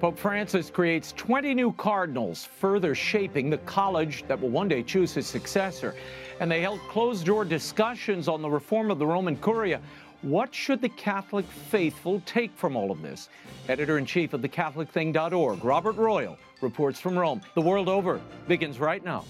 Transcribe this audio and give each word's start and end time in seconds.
Pope 0.00 0.16
Francis 0.16 0.70
creates 0.70 1.12
20 1.16 1.54
new 1.54 1.72
cardinals, 1.72 2.44
further 2.44 2.94
shaping 2.94 3.50
the 3.50 3.58
college 3.58 4.24
that 4.28 4.40
will 4.40 4.48
one 4.48 4.68
day 4.68 4.80
choose 4.80 5.12
his 5.12 5.26
successor. 5.26 5.96
And 6.38 6.48
they 6.48 6.60
held 6.60 6.78
closed 6.88 7.26
door 7.26 7.44
discussions 7.44 8.28
on 8.28 8.40
the 8.40 8.48
reform 8.48 8.92
of 8.92 9.00
the 9.00 9.06
Roman 9.06 9.34
Curia. 9.36 9.80
What 10.22 10.54
should 10.54 10.80
the 10.80 10.88
Catholic 10.88 11.46
faithful 11.46 12.22
take 12.26 12.56
from 12.56 12.76
all 12.76 12.92
of 12.92 13.02
this? 13.02 13.28
Editor 13.68 13.98
in 13.98 14.06
chief 14.06 14.34
of 14.34 14.40
thecatholicthing.org, 14.40 15.64
Robert 15.64 15.96
Royal, 15.96 16.38
reports 16.60 17.00
from 17.00 17.18
Rome. 17.18 17.40
The 17.54 17.60
world 17.60 17.88
over 17.88 18.20
begins 18.46 18.78
right 18.78 19.04
now. 19.04 19.24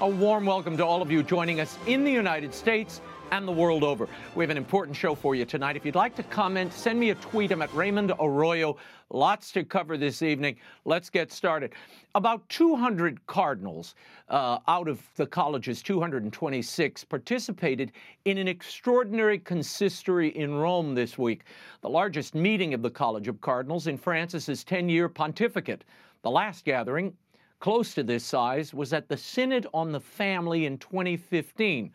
A 0.00 0.08
warm 0.08 0.46
welcome 0.46 0.78
to 0.78 0.86
all 0.86 1.02
of 1.02 1.10
you 1.10 1.22
joining 1.22 1.60
us 1.60 1.76
in 1.86 2.04
the 2.04 2.10
United 2.10 2.54
States 2.54 3.02
and 3.32 3.46
the 3.46 3.52
world 3.52 3.84
over. 3.84 4.08
We 4.34 4.42
have 4.42 4.50
an 4.50 4.56
important 4.56 4.96
show 4.96 5.14
for 5.14 5.34
you 5.34 5.44
tonight. 5.44 5.76
If 5.76 5.84
you'd 5.84 5.94
like 5.94 6.16
to 6.16 6.22
comment, 6.22 6.72
send 6.72 6.98
me 6.98 7.10
a 7.10 7.14
tweet. 7.16 7.52
I'm 7.52 7.60
at 7.60 7.74
Raymond 7.74 8.10
Arroyo. 8.18 8.78
Lots 9.10 9.52
to 9.52 9.62
cover 9.62 9.98
this 9.98 10.22
evening. 10.22 10.56
Let's 10.86 11.10
get 11.10 11.30
started. 11.30 11.74
About 12.14 12.48
200 12.48 13.26
cardinals 13.26 13.94
uh, 14.30 14.60
out 14.68 14.88
of 14.88 15.02
the 15.16 15.26
college's 15.26 15.82
226 15.82 17.04
participated 17.04 17.92
in 18.24 18.38
an 18.38 18.48
extraordinary 18.48 19.38
consistory 19.38 20.28
in 20.28 20.54
Rome 20.54 20.94
this 20.94 21.18
week, 21.18 21.42
the 21.82 21.90
largest 21.90 22.34
meeting 22.34 22.72
of 22.72 22.80
the 22.80 22.90
College 22.90 23.28
of 23.28 23.38
Cardinals 23.42 23.86
in 23.86 23.98
Francis's 23.98 24.64
10 24.64 24.88
year 24.88 25.10
pontificate. 25.10 25.84
The 26.22 26.30
last 26.30 26.64
gathering, 26.64 27.14
close 27.62 27.94
to 27.94 28.02
this 28.02 28.24
size, 28.24 28.74
was 28.74 28.92
at 28.92 29.08
the 29.08 29.16
Synod 29.16 29.68
on 29.72 29.92
the 29.92 30.00
Family 30.00 30.66
in 30.66 30.76
2015. 30.78 31.92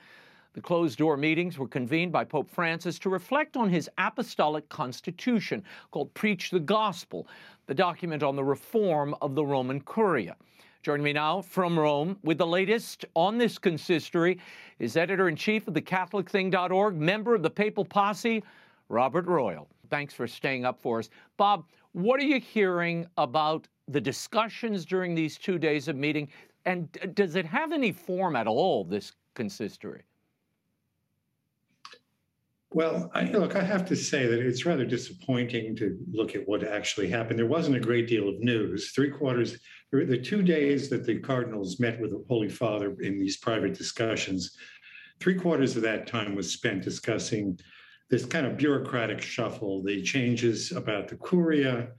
The 0.54 0.62
closed 0.62 0.98
door 0.98 1.18
meetings 1.18 1.58
were 1.58 1.68
convened 1.68 2.14
by 2.14 2.24
Pope 2.24 2.50
Francis 2.50 2.98
to 3.00 3.10
reflect 3.10 3.58
on 3.58 3.70
his 3.70 3.90
apostolic 3.98 4.70
constitution 4.70 5.62
called 5.92 6.14
Preach 6.14 6.52
the 6.52 6.62
Gospel, 6.62 7.28
the 7.66 7.74
document 7.74 8.24
on 8.24 8.38
the 8.38 8.44
reform 8.46 9.14
of 9.22 9.36
the 9.36 9.46
Roman 9.46 9.82
Curia. 9.82 10.38
Joining 10.84 11.04
me 11.04 11.12
now 11.12 11.42
from 11.42 11.78
Rome 11.78 12.18
with 12.24 12.38
the 12.38 12.48
latest 12.48 13.04
on 13.14 13.38
this 13.38 13.58
consistory 13.60 14.40
is 14.80 14.96
editor 14.96 15.28
in 15.28 15.36
chief 15.36 15.68
of 15.68 15.74
the 15.74 15.82
CatholicThing.org, 15.82 16.96
member 16.96 17.36
of 17.36 17.44
the 17.44 17.50
Papal 17.50 17.84
Posse, 17.84 18.42
Robert 18.88 19.26
Royal. 19.26 19.68
Thanks 19.90 20.14
for 20.14 20.28
staying 20.28 20.64
up 20.64 20.80
for 20.82 21.00
us. 21.00 21.10
Bob, 21.36 21.66
what 21.92 22.22
are 22.22 22.26
you 22.26 22.40
hearing 22.40 23.06
about 23.18 23.68
the 23.88 24.02
discussions 24.02 24.86
during 24.86 25.16
these 25.16 25.38
two 25.38 25.58
days 25.58 25.88
of 25.88 25.96
meeting? 25.96 26.28
And 26.66 26.92
does 27.14 27.36
it 27.36 27.46
have 27.46 27.72
any 27.72 27.92
form 27.92 28.36
at 28.36 28.48
all, 28.48 28.84
this 28.84 29.14
consistory? 29.36 30.04
Well, 32.72 33.10
I, 33.14 33.24
look, 33.24 33.56
I 33.56 33.64
have 33.64 33.88
to 33.88 33.96
say 33.96 34.28
that 34.28 34.40
it's 34.40 34.66
rather 34.66 34.86
disappointing 34.86 35.76
to 35.78 35.98
look 36.12 36.36
at 36.36 36.46
what 36.48 36.66
actually 36.66 37.10
happened. 37.10 37.40
There 37.40 37.46
wasn't 37.46 37.78
a 37.78 37.80
great 37.80 38.08
deal 38.08 38.28
of 38.28 38.40
news. 38.40 38.92
Three 38.92 39.10
quarters, 39.10 39.58
the 39.92 40.18
two 40.18 40.42
days 40.42 40.90
that 40.90 41.06
the 41.06 41.20
Cardinals 41.20 41.80
met 41.80 42.00
with 42.02 42.12
the 42.12 42.26
Holy 42.28 42.50
Father 42.50 42.94
in 43.00 43.18
these 43.18 43.38
private 43.38 43.74
discussions, 43.74 44.58
three 45.22 45.36
quarters 45.36 45.78
of 45.78 45.82
that 45.84 46.08
time 46.08 46.36
was 46.36 46.52
spent 46.52 46.84
discussing 46.84 47.58
this 48.10 48.26
kind 48.26 48.46
of 48.46 48.58
bureaucratic 48.58 49.22
shuffle, 49.22 49.82
the 49.82 50.02
changes 50.02 50.74
about 50.74 51.08
the 51.08 51.16
Curia, 51.16 51.90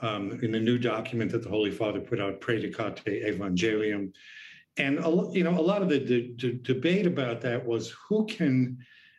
um, 0.00 0.38
in 0.42 0.52
the 0.52 0.60
new 0.60 0.78
document 0.78 1.32
that 1.32 1.42
the 1.42 1.48
Holy 1.48 1.70
Father 1.70 2.00
put 2.00 2.20
out, 2.20 2.40
Praedicate 2.40 3.04
Evangelium. 3.06 4.12
And 4.76 4.96
you 5.34 5.42
know, 5.42 5.58
a 5.58 5.60
lot 5.60 5.82
of 5.82 5.88
the 5.88 6.60
debate 6.62 7.06
about 7.06 7.40
that 7.40 7.64
was 7.64 7.94
who 8.08 8.26
can 8.26 8.78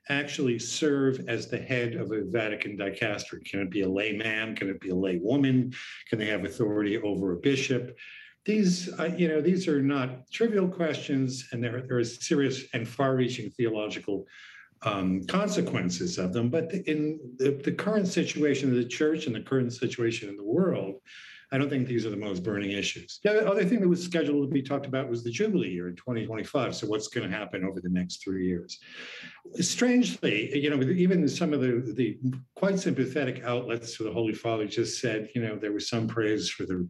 actually 0.10 0.58
serve 0.58 1.24
as 1.28 1.48
the 1.48 1.58
head 1.58 1.96
of 1.96 2.12
a 2.12 2.24
Vatican 2.26 2.76
dicastery? 2.76 3.46
Can 3.46 3.62
it 3.62 3.70
be 3.70 3.82
a 3.82 3.90
layman? 3.90 4.56
Can 4.56 4.70
it 4.70 4.82
be 4.82 4.90
a 4.90 4.96
laywoman? 4.96 5.74
Can 6.10 6.18
they 6.18 6.26
have 6.26 6.46
authority 6.46 6.98
over 6.98 7.34
a 7.34 7.38
bishop? 7.38 7.96
These, 8.46 8.90
uh, 9.00 9.12
you 9.16 9.28
know, 9.28 9.42
these 9.42 9.68
are 9.68 9.82
not 9.82 10.32
trivial 10.32 10.68
questions, 10.68 11.50
and 11.52 11.64
there, 11.64 11.84
there 11.88 12.00
is 12.00 12.26
serious 12.26 12.64
and 12.74 12.88
far-reaching 12.88 13.52
theological 13.52 14.26
um, 14.84 15.24
consequences 15.26 16.18
of 16.18 16.34
them. 16.34 16.50
But 16.50 16.72
in 16.74 17.20
the, 17.38 17.52
the, 17.52 17.72
current 17.72 18.08
situation 18.08 18.70
of 18.70 18.76
the 18.76 18.86
church 18.86 19.26
and 19.26 19.36
the 19.36 19.42
current 19.42 19.74
situation 19.74 20.30
in 20.30 20.38
the 20.38 20.44
world, 20.44 21.02
I 21.52 21.58
don't 21.58 21.70
think 21.70 21.88
these 21.88 22.06
are 22.06 22.12
the 22.12 22.18
most 22.18 22.44
burning 22.44 22.72
issues. 22.72 23.20
The 23.24 23.50
other 23.50 23.66
thing 23.66 23.82
that 23.82 23.88
was 23.88 24.04
scheduled 24.04 24.48
to 24.48 24.54
be 24.54 24.62
talked 24.62 24.86
about 24.86 25.10
was 25.10 25.24
the 25.24 25.32
Jubilee 25.32 25.70
year 25.72 25.90
in 25.90 25.96
2025. 25.96 26.76
So 26.76 26.88
what's 26.88 27.08
going 27.08 27.30
to 27.30 27.36
happen 27.36 27.66
over 27.66 27.82
the 27.82 27.90
next 27.90 28.24
three 28.24 28.48
years? 28.48 28.78
Strangely, 29.60 30.56
you 30.56 30.70
know, 30.70 30.80
even 30.82 31.28
some 31.28 31.54
of 31.54 31.62
the, 31.62 31.92
the 31.96 32.20
quite 32.56 32.80
sympathetic 32.80 33.44
outlets 33.44 33.98
to 33.98 34.04
the 34.04 34.14
Holy 34.14 34.34
Father 34.34 34.68
just 34.68 35.02
said, 35.02 35.30
you 35.34 35.42
know, 35.42 35.58
there 35.58 35.74
was 35.74 35.90
some 35.90 36.08
praise 36.08 36.50
for 36.50 36.68
the 36.68 36.88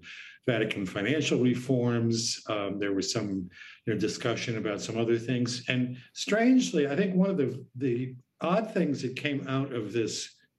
Vatican 0.49 0.83
financial 0.83 1.39
reforms. 1.39 2.41
Um, 2.49 2.79
there 2.79 2.93
was 2.93 3.11
some 3.11 3.49
you 3.85 3.93
know, 3.93 3.99
discussion 3.99 4.57
about 4.57 4.81
some 4.81 4.97
other 4.97 5.19
things. 5.19 5.63
And 5.67 5.97
strangely, 6.13 6.87
I 6.87 6.95
think 6.95 7.13
one 7.13 7.29
of 7.29 7.37
the, 7.37 7.63
the 7.75 8.15
odd 8.41 8.73
things 8.73 9.03
that 9.03 9.15
came 9.15 9.47
out 9.47 9.71
of 9.71 9.93
this, 9.93 10.13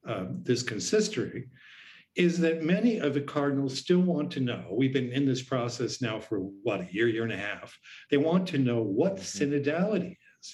uh, 0.06 0.26
this 0.42 0.62
consistory 0.62 1.48
is 2.14 2.38
that 2.38 2.62
many 2.62 2.98
of 2.98 3.14
the 3.14 3.20
cardinals 3.20 3.78
still 3.78 4.00
want 4.00 4.30
to 4.32 4.40
know. 4.40 4.64
We've 4.70 4.92
been 4.92 5.10
in 5.10 5.26
this 5.26 5.42
process 5.42 6.00
now 6.00 6.20
for 6.20 6.38
what, 6.38 6.82
a 6.82 6.88
year, 6.92 7.08
year 7.08 7.24
and 7.24 7.32
a 7.32 7.36
half. 7.36 7.76
They 8.10 8.16
want 8.16 8.46
to 8.48 8.58
know 8.58 8.82
what 8.82 9.16
mm-hmm. 9.16 9.52
synodality 9.52 10.16
is. 10.40 10.46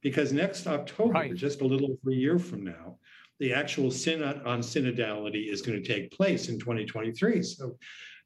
Because 0.00 0.32
next 0.32 0.68
October, 0.68 1.12
right. 1.12 1.34
just 1.34 1.60
a 1.60 1.66
little 1.66 1.90
over 1.90 2.10
a 2.12 2.14
year 2.14 2.38
from 2.38 2.62
now, 2.62 2.98
the 3.40 3.52
actual 3.52 3.90
synod 3.90 4.42
on 4.46 4.60
synodality 4.60 5.52
is 5.52 5.62
going 5.62 5.82
to 5.82 5.86
take 5.86 6.10
place 6.10 6.48
in 6.48 6.58
2023. 6.58 7.42
So 7.42 7.76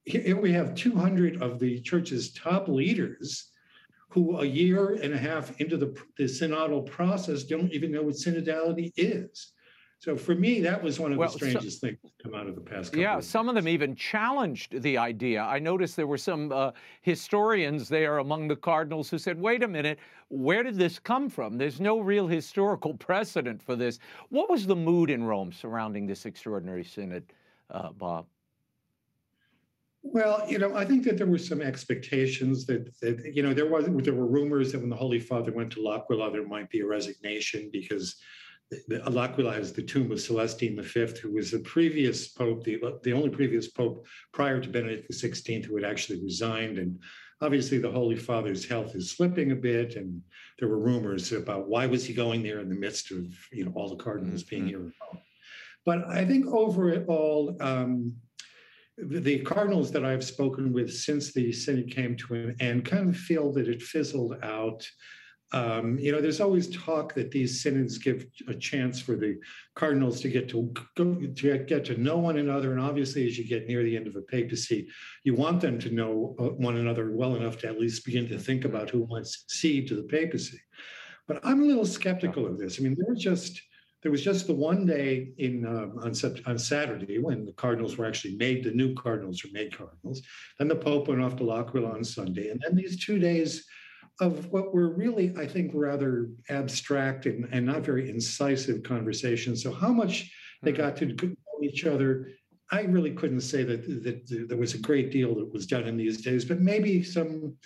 here 0.05 0.41
we 0.41 0.53
have 0.53 0.75
200 0.75 1.43
of 1.43 1.59
the 1.59 1.81
church's 1.81 2.33
top 2.33 2.69
leaders 2.69 3.51
who 4.09 4.39
a 4.39 4.45
year 4.45 4.95
and 4.95 5.15
a 5.15 5.19
half 5.19 5.59
into 5.61 5.77
the, 5.77 5.97
the 6.19 6.25
synodal 6.25 6.85
process 6.91 7.45
don't 7.45 7.73
even 7.73 7.93
know 7.93 8.03
what 8.03 8.15
synodality 8.15 8.93
is. 8.97 9.53
So 10.01 10.17
for 10.17 10.35
me, 10.35 10.61
that 10.63 10.83
was 10.83 10.99
one 10.99 11.13
of 11.13 11.19
well, 11.19 11.29
the 11.29 11.37
strangest 11.37 11.81
so, 11.81 11.89
things 11.89 11.99
to 12.01 12.23
come 12.23 12.35
out 12.35 12.47
of 12.47 12.55
the 12.55 12.63
past. 12.63 12.97
yeah, 12.97 13.19
of 13.19 13.25
some 13.25 13.51
of 13.51 13.55
them 13.55 13.69
even 13.69 13.95
challenged 13.95 14.81
the 14.81 14.97
idea. 14.97 15.43
I 15.43 15.59
noticed 15.59 15.95
there 15.95 16.07
were 16.07 16.17
some 16.17 16.51
uh, 16.51 16.71
historians 17.03 17.87
there 17.87 18.17
among 18.17 18.49
the 18.49 18.57
cardinals 18.57 19.11
who 19.11 19.19
said, 19.19 19.39
"Wait 19.39 19.63
a 19.63 19.69
minute, 19.69 19.99
where 20.29 20.63
did 20.63 20.77
this 20.77 20.99
come 20.99 21.29
from? 21.29 21.59
There's 21.59 21.81
no 21.81 22.01
real 22.01 22.27
historical 22.27 22.95
precedent 22.95 23.63
for 23.63 23.77
this." 23.77 23.99
What 24.31 24.49
was 24.49 24.67
the 24.67 24.75
mood 24.75 25.11
in 25.11 25.23
Rome 25.23 25.53
surrounding 25.53 26.07
this 26.07 26.25
extraordinary 26.25 26.83
synod, 26.83 27.31
uh, 27.69 27.93
Bob? 27.93 28.25
Well, 30.03 30.45
you 30.49 30.59
know, 30.59 30.75
I 30.75 30.85
think 30.85 31.05
that 31.05 31.19
there 31.19 31.27
were 31.27 31.39
some 31.39 31.61
expectations 31.61 32.65
that, 32.67 32.99
that 33.01 33.33
you 33.35 33.43
know 33.43 33.53
there 33.53 33.67
was 33.67 33.87
there 33.87 34.15
were 34.15 34.27
rumors 34.27 34.73
that 34.73 34.81
when 34.81 34.89
the 34.89 34.97
Holy 34.97 35.21
Father 35.21 35.53
went 35.53 35.71
to 35.73 35.83
L'Aquila, 35.83 36.33
there 36.33 36.47
might 36.47 36.71
be 36.71 36.81
a 36.81 36.87
resignation 36.87 37.69
because 37.71 38.17
L'Aquila 38.89 39.53
has 39.53 39.73
the 39.73 39.83
tomb 39.83 40.11
of 40.11 40.21
Celestine 40.21 40.81
V, 40.81 41.07
who 41.21 41.35
was 41.35 41.51
the 41.51 41.59
previous 41.59 42.29
pope, 42.29 42.65
the 42.65 42.99
the 43.03 43.13
only 43.13 43.29
previous 43.29 43.69
pope 43.69 44.07
prior 44.33 44.59
to 44.61 44.71
Benedict 44.71 45.11
XVI 45.11 45.65
who 45.65 45.77
had 45.77 45.85
actually 45.85 46.23
resigned, 46.23 46.79
and 46.79 46.99
obviously 47.43 47.77
the 47.77 47.91
Holy 47.91 48.17
Father's 48.17 48.67
health 48.67 48.95
is 48.95 49.11
slipping 49.11 49.53
a 49.53 49.57
bit, 49.57 49.97
and 49.97 50.23
there 50.59 50.69
were 50.69 50.79
rumors 50.79 51.33
about 51.33 51.69
why 51.69 51.87
was 51.87 52.07
he 52.07 52.15
going 52.15 52.43
there 52.43 52.61
in 52.61 52.71
the 52.71 52.75
midst 52.75 53.11
of 53.11 53.27
you 53.53 53.67
know 53.67 53.73
all 53.75 53.91
the 53.91 54.03
cardinals 54.03 54.45
mm-hmm. 54.45 54.65
being 54.65 54.67
here. 54.67 54.93
But 55.85 56.09
I 56.09 56.25
think 56.25 56.47
overall. 56.47 57.55
Um, 57.61 58.17
the 59.09 59.41
cardinals 59.41 59.91
that 59.93 60.05
I've 60.05 60.25
spoken 60.25 60.73
with 60.73 60.93
since 60.93 61.33
the 61.33 61.53
synod 61.53 61.91
came 61.91 62.17
to 62.17 62.35
an 62.35 62.57
end 62.61 62.85
kind 62.85 63.09
of 63.09 63.17
feel 63.17 63.53
that 63.53 63.69
it 63.69 63.83
fizzled 63.83 64.37
out. 64.43 64.87
Um, 65.53 65.99
you 65.99 66.13
know, 66.13 66.21
there's 66.21 66.41
always 66.41 66.71
talk 66.71 67.13
that 67.15 67.33
these 67.33 67.61
synods 67.61 67.99
give 67.99 68.25
a 68.47 68.55
chance 68.55 69.01
for 69.01 69.17
the 69.17 69.37
cardinals 69.75 70.21
to 70.21 70.29
get 70.29 70.49
to 70.51 70.73
go 70.97 71.15
to 71.15 71.59
get 71.59 71.85
to 71.87 72.01
know 72.01 72.19
one 72.19 72.39
another, 72.39 72.71
and 72.71 72.81
obviously, 72.81 73.27
as 73.27 73.37
you 73.37 73.49
get 73.49 73.67
near 73.67 73.83
the 73.83 73.97
end 73.97 74.07
of 74.07 74.15
a 74.15 74.23
papacy, 74.23 74.89
you 75.25 75.35
want 75.35 75.61
them 75.61 75.79
to 75.81 75.91
know 75.91 76.37
uh, 76.39 76.45
one 76.51 76.77
another 76.77 77.11
well 77.11 77.35
enough 77.35 77.59
to 77.59 77.69
at 77.69 77.81
least 77.81 78.05
begin 78.05 78.29
to 78.29 78.39
think 78.39 78.65
about 78.65 78.91
who 78.91 79.01
wants 79.01 79.45
seed 79.49 79.89
to 79.89 79.97
the 79.97 80.05
papacy. 80.05 80.61
But 81.27 81.41
I'm 81.43 81.63
a 81.63 81.67
little 81.67 81.87
skeptical 81.87 82.47
of 82.47 82.59
this. 82.59 82.79
I 82.79 82.85
mean, 82.85 82.97
they're 82.97 83.17
just 83.17 83.61
there 84.03 84.11
was 84.11 84.23
just 84.23 84.47
the 84.47 84.55
one 84.55 84.87
day 84.87 85.33
in 85.39 85.67
uh, 85.67 85.89
on, 86.03 86.13
on 86.47 86.59
Saturday 86.59 87.19
when 87.19 87.45
the 87.45 87.53
Cardinals 87.53 87.99
were 87.99 88.07
actually 88.07 88.37
made, 88.37 88.65
the 88.65 88.71
new 88.71 88.95
Cardinals 88.95 89.45
were 89.45 89.51
made 89.53 89.77
Cardinals. 89.77 90.23
Then 90.59 90.69
the 90.69 90.77
Pope 90.77 91.09
went 91.09 91.21
off 91.21 91.37
to 91.37 91.45
L'Aquila 91.45 91.91
on 91.91 92.05
Sunday. 92.05 92.49
And 92.49 92.61
then 92.65 92.75
these 92.75 93.05
two 93.05 93.19
days 93.19 93.67
of 94.21 94.47
what 94.53 94.73
were 94.73 94.95
really, 94.95 95.35
I 95.37 95.47
think, 95.47 95.73
rather 95.75 96.31
abstract 96.49 97.27
and, 97.27 97.49
and 97.53 97.67
not 97.67 97.83
very 97.83 98.09
incisive 98.09 98.83
conversations. 98.83 99.63
So 99.63 99.73
how 99.73 99.93
much 99.93 100.33
they 100.63 100.73
hmm. 100.73 100.79
got 100.79 100.97
to 100.99 101.07
know 101.07 101.35
each 101.63 101.85
other, 101.85 102.31
I 102.71 102.83
really 102.83 103.13
couldn't 103.13 103.41
say 103.41 103.65
that, 103.65 103.87
that, 104.05 104.27
that 104.29 104.49
there 104.49 104.59
was 104.59 104.75
a 104.75 104.79
great 104.79 105.11
deal 105.11 105.35
that 105.37 105.53
was 105.53 105.67
done 105.67 105.87
in 105.87 105.97
these 105.97 106.23
days, 106.23 106.45
but 106.45 106.61
maybe 106.61 107.03
some 107.03 107.57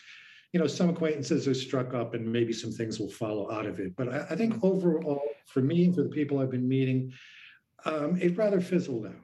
you 0.54 0.60
know, 0.60 0.68
some 0.68 0.88
acquaintances 0.88 1.48
are 1.48 1.52
struck 1.52 1.94
up 1.94 2.14
and 2.14 2.24
maybe 2.24 2.52
some 2.52 2.70
things 2.70 3.00
will 3.00 3.10
follow 3.10 3.50
out 3.50 3.66
of 3.66 3.80
it. 3.80 3.96
But 3.96 4.08
I, 4.08 4.18
I 4.30 4.36
think 4.36 4.62
overall, 4.62 5.20
for 5.46 5.60
me, 5.60 5.92
for 5.92 6.04
the 6.04 6.08
people 6.08 6.38
I've 6.38 6.52
been 6.52 6.68
meeting, 6.68 7.12
um, 7.84 8.16
it 8.20 8.36
rather 8.36 8.60
fizzled 8.60 9.06
out. 9.06 9.16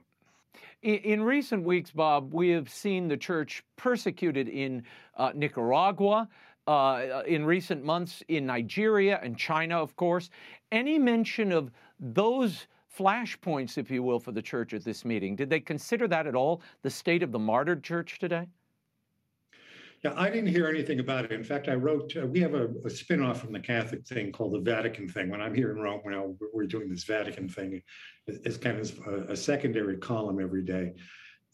In, 0.82 0.96
in, 0.96 1.22
recent 1.22 1.62
weeks, 1.62 1.92
Bob, 1.92 2.34
we 2.34 2.48
have 2.48 2.68
seen 2.68 3.06
the 3.06 3.16
church 3.16 3.62
persecuted 3.76 4.48
in 4.48 4.82
uh, 5.18 5.30
Nicaragua, 5.32 6.28
uh, 6.66 7.22
in 7.28 7.44
recent 7.44 7.84
months 7.84 8.24
in 8.26 8.44
Nigeria 8.44 9.20
and 9.22 9.38
China, 9.38 9.80
of 9.80 9.94
course. 9.94 10.30
Any 10.72 10.98
mention 10.98 11.52
of 11.52 11.70
those 12.00 12.66
flashpoints, 12.98 13.78
if 13.78 13.88
you 13.88 14.02
will, 14.02 14.18
for 14.18 14.32
the 14.32 14.42
church 14.42 14.74
at 14.74 14.82
this 14.82 15.04
meeting? 15.04 15.36
Did 15.36 15.48
they 15.48 15.60
consider 15.60 16.08
that 16.08 16.26
at 16.26 16.34
all, 16.34 16.60
the 16.82 16.90
state 16.90 17.22
of 17.22 17.30
the 17.30 17.38
martyred 17.38 17.84
church 17.84 18.18
today? 18.18 18.48
Yeah, 20.02 20.14
I 20.16 20.30
didn't 20.30 20.48
hear 20.48 20.66
anything 20.66 20.98
about 20.98 21.26
it. 21.26 21.32
In 21.32 21.44
fact, 21.44 21.68
I 21.68 21.74
wrote, 21.74 22.16
uh, 22.16 22.26
we 22.26 22.40
have 22.40 22.54
a, 22.54 22.68
a 22.86 22.90
spin-off 22.90 23.42
from 23.42 23.52
the 23.52 23.60
Catholic 23.60 24.06
thing 24.06 24.32
called 24.32 24.54
the 24.54 24.60
Vatican 24.60 25.06
thing. 25.06 25.28
When 25.28 25.42
I'm 25.42 25.54
here 25.54 25.72
in 25.72 25.78
Rome, 25.78 26.00
now 26.06 26.34
we're 26.54 26.66
doing 26.66 26.88
this 26.88 27.04
Vatican 27.04 27.50
thing. 27.50 27.82
It's 28.26 28.56
kind 28.56 28.78
of 28.78 28.98
a, 29.06 29.32
a 29.32 29.36
secondary 29.36 29.98
column 29.98 30.40
every 30.40 30.64
day. 30.64 30.94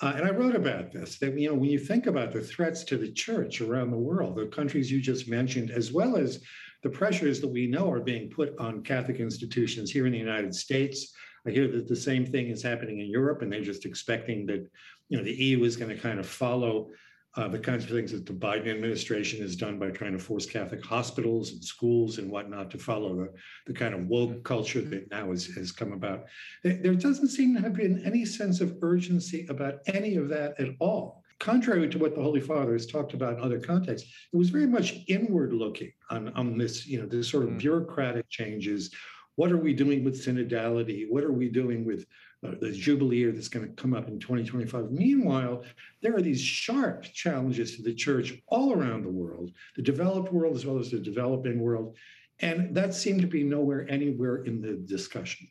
Uh, 0.00 0.12
and 0.14 0.24
I 0.24 0.30
wrote 0.30 0.54
about 0.54 0.92
this, 0.92 1.18
that, 1.18 1.36
you 1.36 1.48
know, 1.48 1.54
when 1.54 1.70
you 1.70 1.78
think 1.80 2.06
about 2.06 2.32
the 2.32 2.40
threats 2.40 2.84
to 2.84 2.96
the 2.96 3.10
church 3.10 3.60
around 3.60 3.90
the 3.90 3.96
world, 3.96 4.36
the 4.36 4.46
countries 4.46 4.92
you 4.92 5.00
just 5.00 5.26
mentioned, 5.26 5.72
as 5.72 5.90
well 5.90 6.16
as 6.16 6.40
the 6.84 6.90
pressures 6.90 7.40
that 7.40 7.48
we 7.48 7.66
know 7.66 7.90
are 7.90 8.00
being 8.00 8.30
put 8.30 8.56
on 8.60 8.84
Catholic 8.84 9.18
institutions 9.18 9.90
here 9.90 10.06
in 10.06 10.12
the 10.12 10.18
United 10.18 10.54
States. 10.54 11.12
I 11.48 11.50
hear 11.50 11.66
that 11.68 11.88
the 11.88 11.96
same 11.96 12.24
thing 12.24 12.48
is 12.48 12.62
happening 12.62 13.00
in 13.00 13.08
Europe, 13.08 13.42
and 13.42 13.52
they're 13.52 13.62
just 13.62 13.86
expecting 13.86 14.46
that, 14.46 14.68
you 15.08 15.18
know, 15.18 15.24
the 15.24 15.34
EU 15.34 15.64
is 15.64 15.76
going 15.76 15.90
to 15.90 16.00
kind 16.00 16.20
of 16.20 16.28
follow 16.28 16.90
uh, 17.36 17.48
the 17.48 17.58
kinds 17.58 17.84
of 17.84 17.90
things 17.90 18.12
that 18.12 18.24
the 18.24 18.32
Biden 18.32 18.68
administration 18.68 19.40
has 19.42 19.56
done 19.56 19.78
by 19.78 19.90
trying 19.90 20.12
to 20.12 20.18
force 20.18 20.46
Catholic 20.46 20.82
hospitals 20.84 21.52
and 21.52 21.62
schools 21.62 22.18
and 22.18 22.30
whatnot 22.30 22.70
to 22.70 22.78
follow 22.78 23.14
the, 23.14 23.32
the 23.66 23.74
kind 23.74 23.94
of 23.94 24.06
woke 24.06 24.42
culture 24.42 24.80
that 24.80 25.10
now 25.10 25.30
is, 25.32 25.54
has 25.54 25.70
come 25.70 25.92
about. 25.92 26.24
There 26.64 26.94
doesn't 26.94 27.28
seem 27.28 27.54
to 27.54 27.60
have 27.60 27.74
been 27.74 28.02
any 28.06 28.24
sense 28.24 28.60
of 28.60 28.78
urgency 28.82 29.46
about 29.50 29.80
any 29.86 30.16
of 30.16 30.28
that 30.30 30.58
at 30.58 30.68
all. 30.80 31.22
Contrary 31.38 31.86
to 31.90 31.98
what 31.98 32.14
the 32.14 32.22
Holy 32.22 32.40
Father 32.40 32.72
has 32.72 32.86
talked 32.86 33.12
about 33.12 33.34
in 33.34 33.40
other 33.40 33.60
contexts, 33.60 34.08
it 34.32 34.36
was 34.36 34.48
very 34.48 34.66
much 34.66 34.94
inward 35.06 35.52
looking 35.52 35.92
on, 36.08 36.28
on 36.30 36.56
this, 36.56 36.86
you 36.86 36.98
know, 36.98 37.06
this 37.06 37.28
sort 37.28 37.44
of 37.44 37.50
hmm. 37.50 37.58
bureaucratic 37.58 38.26
changes. 38.30 38.90
What 39.34 39.52
are 39.52 39.58
we 39.58 39.74
doing 39.74 40.02
with 40.02 40.24
synodality? 40.24 41.04
What 41.10 41.24
are 41.24 41.32
we 41.32 41.50
doing 41.50 41.84
with 41.84 42.06
uh, 42.44 42.52
the 42.60 42.70
jubilee 42.70 43.16
year 43.16 43.32
that's 43.32 43.48
going 43.48 43.66
to 43.66 43.72
come 43.74 43.94
up 43.94 44.08
in 44.08 44.18
2025. 44.18 44.90
Meanwhile, 44.90 45.64
there 46.02 46.14
are 46.14 46.22
these 46.22 46.40
sharp 46.40 47.04
challenges 47.04 47.76
to 47.76 47.82
the 47.82 47.94
church 47.94 48.34
all 48.46 48.72
around 48.72 49.04
the 49.04 49.10
world, 49.10 49.52
the 49.74 49.82
developed 49.82 50.32
world 50.32 50.56
as 50.56 50.66
well 50.66 50.78
as 50.78 50.90
the 50.90 50.98
developing 50.98 51.60
world. 51.60 51.96
And 52.40 52.74
that 52.74 52.94
seemed 52.94 53.22
to 53.22 53.26
be 53.26 53.42
nowhere 53.42 53.86
anywhere 53.88 54.44
in 54.44 54.60
the 54.60 54.74
discussion. 54.74 55.48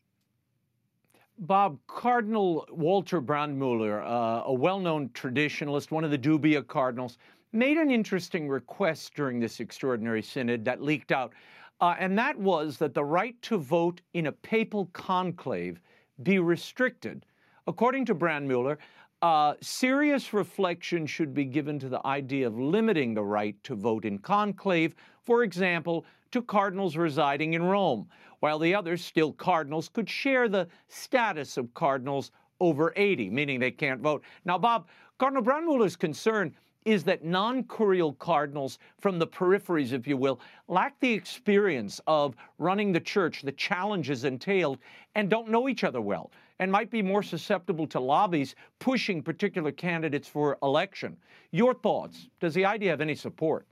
Bob, 1.37 1.77
Cardinal 1.87 2.65
Walter 2.69 3.21
Brandmüller, 3.21 4.01
uh, 4.03 4.43
a 4.45 4.53
well 4.53 4.79
known 4.79 5.09
traditionalist, 5.09 5.91
one 5.91 6.03
of 6.03 6.11
the 6.11 6.17
dubia 6.17 6.65
cardinals, 6.65 7.17
made 7.51 7.77
an 7.77 7.91
interesting 7.91 8.47
request 8.47 9.15
during 9.15 9.39
this 9.39 9.59
extraordinary 9.59 10.21
synod 10.21 10.63
that 10.65 10.81
leaked 10.81 11.11
out. 11.11 11.33
Uh, 11.81 11.95
and 11.99 12.17
that 12.17 12.37
was 12.37 12.77
that 12.77 12.93
the 12.93 13.03
right 13.03 13.41
to 13.41 13.57
vote 13.57 13.99
in 14.13 14.27
a 14.27 14.31
papal 14.31 14.85
conclave 14.93 15.81
be 16.23 16.39
restricted. 16.39 17.25
According 17.67 18.05
to 18.05 18.15
Brandmüller, 18.15 18.77
uh, 19.21 19.55
serious 19.61 20.33
reflection 20.33 21.05
should 21.05 21.33
be 21.33 21.45
given 21.45 21.79
to 21.79 21.89
the 21.89 22.05
idea 22.05 22.45
of 22.47 22.59
limiting 22.59 23.13
the 23.13 23.23
right 23.23 23.55
to 23.63 23.75
vote 23.75 24.05
in 24.05 24.19
conclave, 24.19 24.93
for 25.23 25.43
example, 25.43 26.05
to 26.31 26.41
cardinals 26.41 26.97
residing 26.97 27.53
in 27.53 27.63
Rome, 27.63 28.07
while 28.39 28.59
the 28.59 28.75
others, 28.75 29.03
still 29.03 29.31
cardinals, 29.31 29.89
could 29.89 30.09
share 30.09 30.49
the 30.49 30.67
status 30.89 31.57
of 31.57 31.73
cardinals 31.73 32.31
over 32.59 32.93
80, 32.95 33.29
meaning 33.29 33.59
they 33.59 33.71
can't 33.71 34.01
vote. 34.01 34.23
Now, 34.43 34.57
Bob, 34.57 34.87
Cardinal 35.17 35.43
Brandmüller's 35.43 35.95
concern 35.95 36.53
is 36.85 37.03
that 37.03 37.25
non 37.25 37.63
curial 37.63 38.13
cardinals 38.13 38.77
from 39.01 39.19
the 39.19 39.27
peripheries, 39.27 39.91
if 39.91 40.07
you 40.07 40.15
will, 40.15 40.39
lack 40.67 40.99
the 40.99 41.11
experience 41.11 41.99
of 42.07 42.35
running 42.59 42.91
the 42.91 42.99
church, 42.99 43.41
the 43.41 43.51
challenges 43.51 44.23
entailed, 44.23 44.77
and 45.15 45.29
don't 45.29 45.49
know 45.49 45.67
each 45.67 45.83
other 45.83 45.99
well, 45.99 46.31
and 46.59 46.71
might 46.71 46.91
be 46.91 47.01
more 47.01 47.23
susceptible 47.23 47.87
to 47.87 47.99
lobbies 47.99 48.55
pushing 48.79 49.21
particular 49.21 49.71
candidates 49.71 50.27
for 50.27 50.57
election. 50.61 51.17
Your 51.51 51.73
thoughts? 51.73 52.29
Does 52.39 52.53
the 52.53 52.65
idea 52.65 52.91
have 52.91 53.01
any 53.01 53.15
support? 53.15 53.65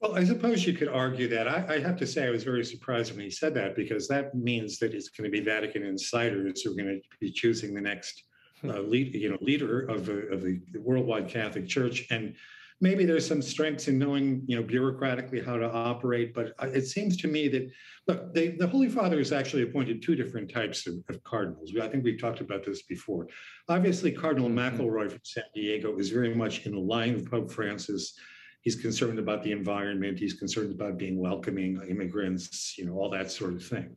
Well, 0.00 0.16
I 0.16 0.24
suppose 0.24 0.66
you 0.66 0.74
could 0.74 0.88
argue 0.88 1.28
that. 1.28 1.48
I, 1.48 1.76
I, 1.76 1.80
have 1.80 1.96
to 1.96 2.06
say, 2.06 2.26
I 2.26 2.30
was 2.30 2.44
very 2.44 2.62
surprised 2.62 3.12
when 3.12 3.24
he 3.24 3.30
said 3.30 3.54
that 3.54 3.74
because 3.74 4.06
that 4.08 4.34
means 4.34 4.78
that 4.80 4.92
it's 4.92 5.08
going 5.08 5.24
to 5.24 5.30
be 5.30 5.42
Vatican 5.42 5.82
insiders 5.82 6.60
who 6.60 6.72
are 6.72 6.74
going 6.74 7.00
to 7.00 7.18
be 7.20 7.32
choosing 7.32 7.72
the 7.72 7.80
next 7.80 8.24
uh, 8.70 8.80
lead, 8.80 9.14
you 9.14 9.30
know, 9.30 9.38
leader 9.40 9.80
of, 9.82 10.08
a, 10.08 10.28
of 10.28 10.42
the 10.42 10.60
worldwide 10.78 11.28
Catholic 11.28 11.66
Church, 11.66 12.06
and 12.10 12.34
maybe 12.80 13.04
there's 13.04 13.26
some 13.26 13.40
strengths 13.40 13.88
in 13.88 13.98
knowing, 13.98 14.42
you 14.46 14.56
know, 14.56 14.62
bureaucratically 14.62 15.44
how 15.44 15.56
to 15.56 15.70
operate. 15.70 16.34
But 16.34 16.54
it 16.60 16.86
seems 16.86 17.16
to 17.18 17.28
me 17.28 17.48
that 17.48 17.70
look, 18.06 18.34
they, 18.34 18.48
the 18.48 18.66
Holy 18.66 18.88
Father 18.88 19.18
has 19.18 19.32
actually 19.32 19.62
appointed 19.62 20.02
two 20.02 20.14
different 20.14 20.52
types 20.52 20.86
of, 20.86 20.96
of, 21.08 21.22
cardinals. 21.24 21.72
I 21.80 21.88
think 21.88 22.04
we've 22.04 22.20
talked 22.20 22.40
about 22.40 22.64
this 22.64 22.82
before. 22.82 23.28
Obviously, 23.68 24.12
Cardinal 24.12 24.50
mm-hmm. 24.50 24.80
McElroy 24.80 25.10
from 25.10 25.20
San 25.22 25.44
Diego 25.54 25.96
is 25.98 26.10
very 26.10 26.34
much 26.34 26.66
in 26.66 26.72
the 26.72 26.80
line 26.80 27.14
with 27.14 27.30
Pope 27.30 27.50
Francis. 27.50 28.18
He's 28.60 28.76
concerned 28.76 29.18
about 29.18 29.42
the 29.42 29.52
environment. 29.52 30.18
He's 30.18 30.34
concerned 30.34 30.72
about 30.72 30.98
being 30.98 31.18
welcoming 31.18 31.80
immigrants, 31.88 32.76
you 32.78 32.86
know, 32.86 32.94
all 32.94 33.10
that 33.10 33.30
sort 33.30 33.54
of 33.54 33.64
thing. 33.64 33.96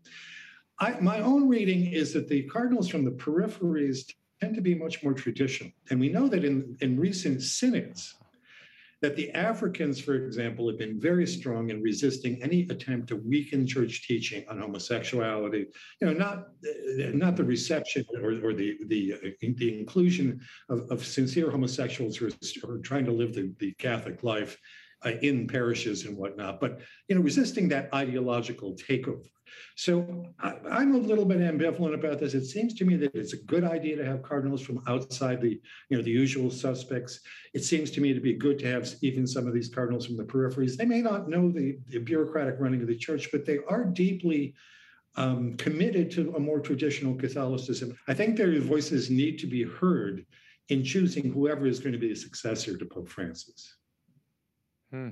I, 0.80 1.00
my 1.00 1.22
own 1.22 1.48
reading 1.48 1.88
is 1.92 2.14
that 2.14 2.28
the 2.28 2.44
cardinals 2.44 2.88
from 2.88 3.04
the 3.04 3.12
peripheries 3.12 4.12
tend 4.42 4.56
to 4.56 4.62
be 4.62 4.76
much 4.76 5.04
more 5.04 5.14
traditional. 5.14 5.72
And 5.90 6.00
we 6.00 6.10
know 6.10 6.28
that 6.28 6.44
in, 6.44 6.78
in 6.82 7.00
recent 7.00 7.42
synods, 7.42 8.16
that 9.02 9.16
the 9.16 9.32
Africans, 9.34 10.00
for 10.00 10.16
example, 10.16 10.68
have 10.68 10.80
been 10.80 11.00
very 11.00 11.28
strong 11.28 11.70
in 11.70 11.82
resisting 11.84 12.42
any 12.42 12.62
attempt 12.70 13.08
to 13.10 13.16
weaken 13.16 13.68
church 13.68 14.08
teaching 14.08 14.44
on 14.50 14.60
homosexuality. 14.60 15.68
You 16.02 16.08
know, 16.08 16.14
not 16.14 16.48
not 17.14 17.36
the 17.36 17.44
reception 17.44 18.06
or, 18.24 18.32
or 18.44 18.54
the 18.54 18.78
the 18.88 19.36
the 19.40 19.80
inclusion 19.80 20.42
of, 20.70 20.90
of 20.90 21.06
sincere 21.06 21.52
homosexuals 21.52 22.18
who 22.18 22.30
are, 22.68 22.78
trying 22.80 23.06
to 23.06 23.12
live 23.12 23.36
the, 23.36 23.54
the 23.60 23.74
Catholic 23.74 24.24
life 24.24 24.58
uh, 25.06 25.12
in 25.22 25.48
parishes 25.48 26.06
and 26.06 26.18
whatnot, 26.18 26.60
but 26.60 26.80
you 27.08 27.16
know, 27.16 27.22
resisting 27.22 27.70
that 27.70 27.94
ideological 27.94 28.76
takeover. 28.76 29.30
So 29.76 30.26
I, 30.40 30.82
am 30.82 30.96
a 30.96 30.98
little 30.98 31.26
bit 31.26 31.40
ambivalent 31.40 31.94
about 31.94 32.20
this. 32.20 32.34
It 32.34 32.46
seems 32.46 32.74
to 32.76 32.86
me 32.86 32.96
that 32.98 33.16
it's 33.16 33.34
a 33.34 33.44
good 33.44 33.64
idea 33.64 33.96
to 33.98 34.06
have 34.06 34.24
cardinals 34.24 34.62
from 34.62 34.82
outside 34.88 35.42
the, 35.42 35.60
you 35.90 35.98
know, 35.98 36.04
the 36.04 36.12
usual 36.12 36.50
suspects. 36.50 37.20
It 37.54 37.64
seems 37.64 37.92
to 37.92 38.02
me 38.02 38.14
to 38.14 38.20
be 38.20 38.34
good 38.34 38.60
to 38.60 38.72
have 38.72 38.88
even 39.02 39.28
some 39.28 39.48
of 39.48 39.54
these 39.54 39.70
cardinals 39.70 40.06
from 40.06 40.18
the 40.18 40.24
peripheries. 40.24 40.76
They 40.76 40.86
may 40.86 41.02
not 41.02 41.30
know 41.30 41.52
the, 41.52 41.78
the 41.90 42.00
bureaucratic 42.00 42.56
running 42.60 42.82
of 42.82 42.88
the 42.88 42.98
church, 42.98 43.30
but 43.32 43.46
they 43.46 43.60
are 43.70 43.86
deeply 43.86 44.56
um, 45.16 45.58
committed 45.58 46.12
to 46.12 46.36
a 46.36 46.40
more 46.40 46.60
traditional 46.60 47.16
Catholicism. 47.16 47.98
I 48.08 48.14
think 48.14 48.38
their 48.38 48.60
voices 48.60 49.10
need 49.10 49.40
to 49.40 49.48
be 49.48 49.64
heard 49.64 50.26
in 50.70 50.84
choosing 50.84 51.32
whoever 51.32 51.66
is 51.66 51.80
going 51.80 51.94
to 51.94 52.00
be 52.00 52.10
the 52.10 52.16
successor 52.16 52.78
to 52.78 52.86
Pope 52.86 53.10
Francis. 53.10 53.76
Hmm. 54.92 55.10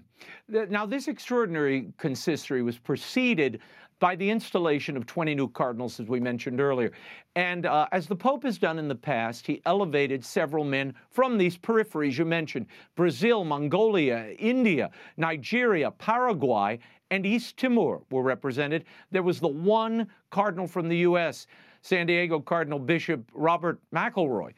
Now, 0.48 0.86
this 0.86 1.10
extraordinary 1.10 1.92
consistory 1.98 2.64
was 2.64 2.78
preceded 2.78 3.60
by 4.00 4.16
the 4.16 4.30
installation 4.30 4.98
of 4.98 5.06
20 5.06 5.36
new 5.36 5.48
cardinals, 5.48 6.00
as 6.00 6.08
we 6.08 6.20
mentioned 6.20 6.60
earlier. 6.60 6.92
And 7.36 7.66
uh, 7.66 7.88
as 7.92 8.08
the 8.08 8.16
Pope 8.16 8.44
has 8.44 8.58
done 8.58 8.80
in 8.80 8.88
the 8.88 8.96
past, 8.96 9.48
he 9.48 9.62
elevated 9.66 10.24
several 10.24 10.64
men 10.64 10.94
from 11.10 11.38
these 11.38 11.58
peripheries 11.58 12.18
you 12.18 12.26
mentioned 12.26 12.68
Brazil, 12.96 13.44
Mongolia, 13.44 14.36
India, 14.38 14.90
Nigeria, 15.18 15.92
Paraguay, 15.92 16.80
and 17.12 17.26
East 17.26 17.58
Timor 17.58 18.02
were 18.12 18.24
represented. 18.24 18.86
There 19.12 19.24
was 19.24 19.40
the 19.40 19.48
one 19.48 20.08
cardinal 20.32 20.68
from 20.68 20.90
the 20.90 20.98
U.S., 20.98 21.48
San 21.82 22.08
Diego 22.08 22.40
Cardinal 22.40 22.80
Bishop 22.80 23.30
Robert 23.34 23.80
McElroy. 23.94 24.54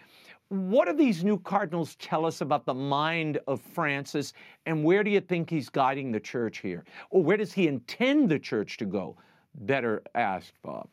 What 0.49 0.87
do 0.87 0.93
these 0.93 1.23
new 1.23 1.39
cardinals 1.39 1.95
tell 1.95 2.25
us 2.25 2.41
about 2.41 2.65
the 2.65 2.73
mind 2.73 3.39
of 3.47 3.61
Francis, 3.61 4.33
and 4.65 4.83
where 4.83 5.03
do 5.03 5.11
you 5.11 5.19
think 5.19 5.49
he's 5.49 5.69
guiding 5.69 6.11
the 6.11 6.19
church 6.19 6.59
here? 6.59 6.85
Or 7.09 7.21
where 7.21 7.37
does 7.37 7.51
he 7.51 7.67
intend 7.67 8.29
the 8.29 8.39
church 8.39 8.77
to 8.77 8.85
go? 8.85 9.17
better 9.57 10.03
asked, 10.15 10.53
Bob? 10.63 10.87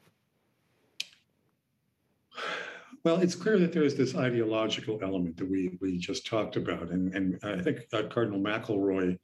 Well, 3.04 3.20
it's 3.20 3.34
clear 3.34 3.58
that 3.58 3.72
there 3.72 3.82
is 3.82 3.96
this 3.96 4.16
ideological 4.16 4.98
element 5.02 5.36
that 5.36 5.48
we 5.48 5.76
we 5.80 5.98
just 5.98 6.26
talked 6.26 6.56
about, 6.56 6.90
and 6.90 7.14
and 7.14 7.38
I 7.42 7.60
think 7.60 7.80
uh, 7.92 8.04
Cardinal 8.04 8.40
McElroy, 8.40 9.18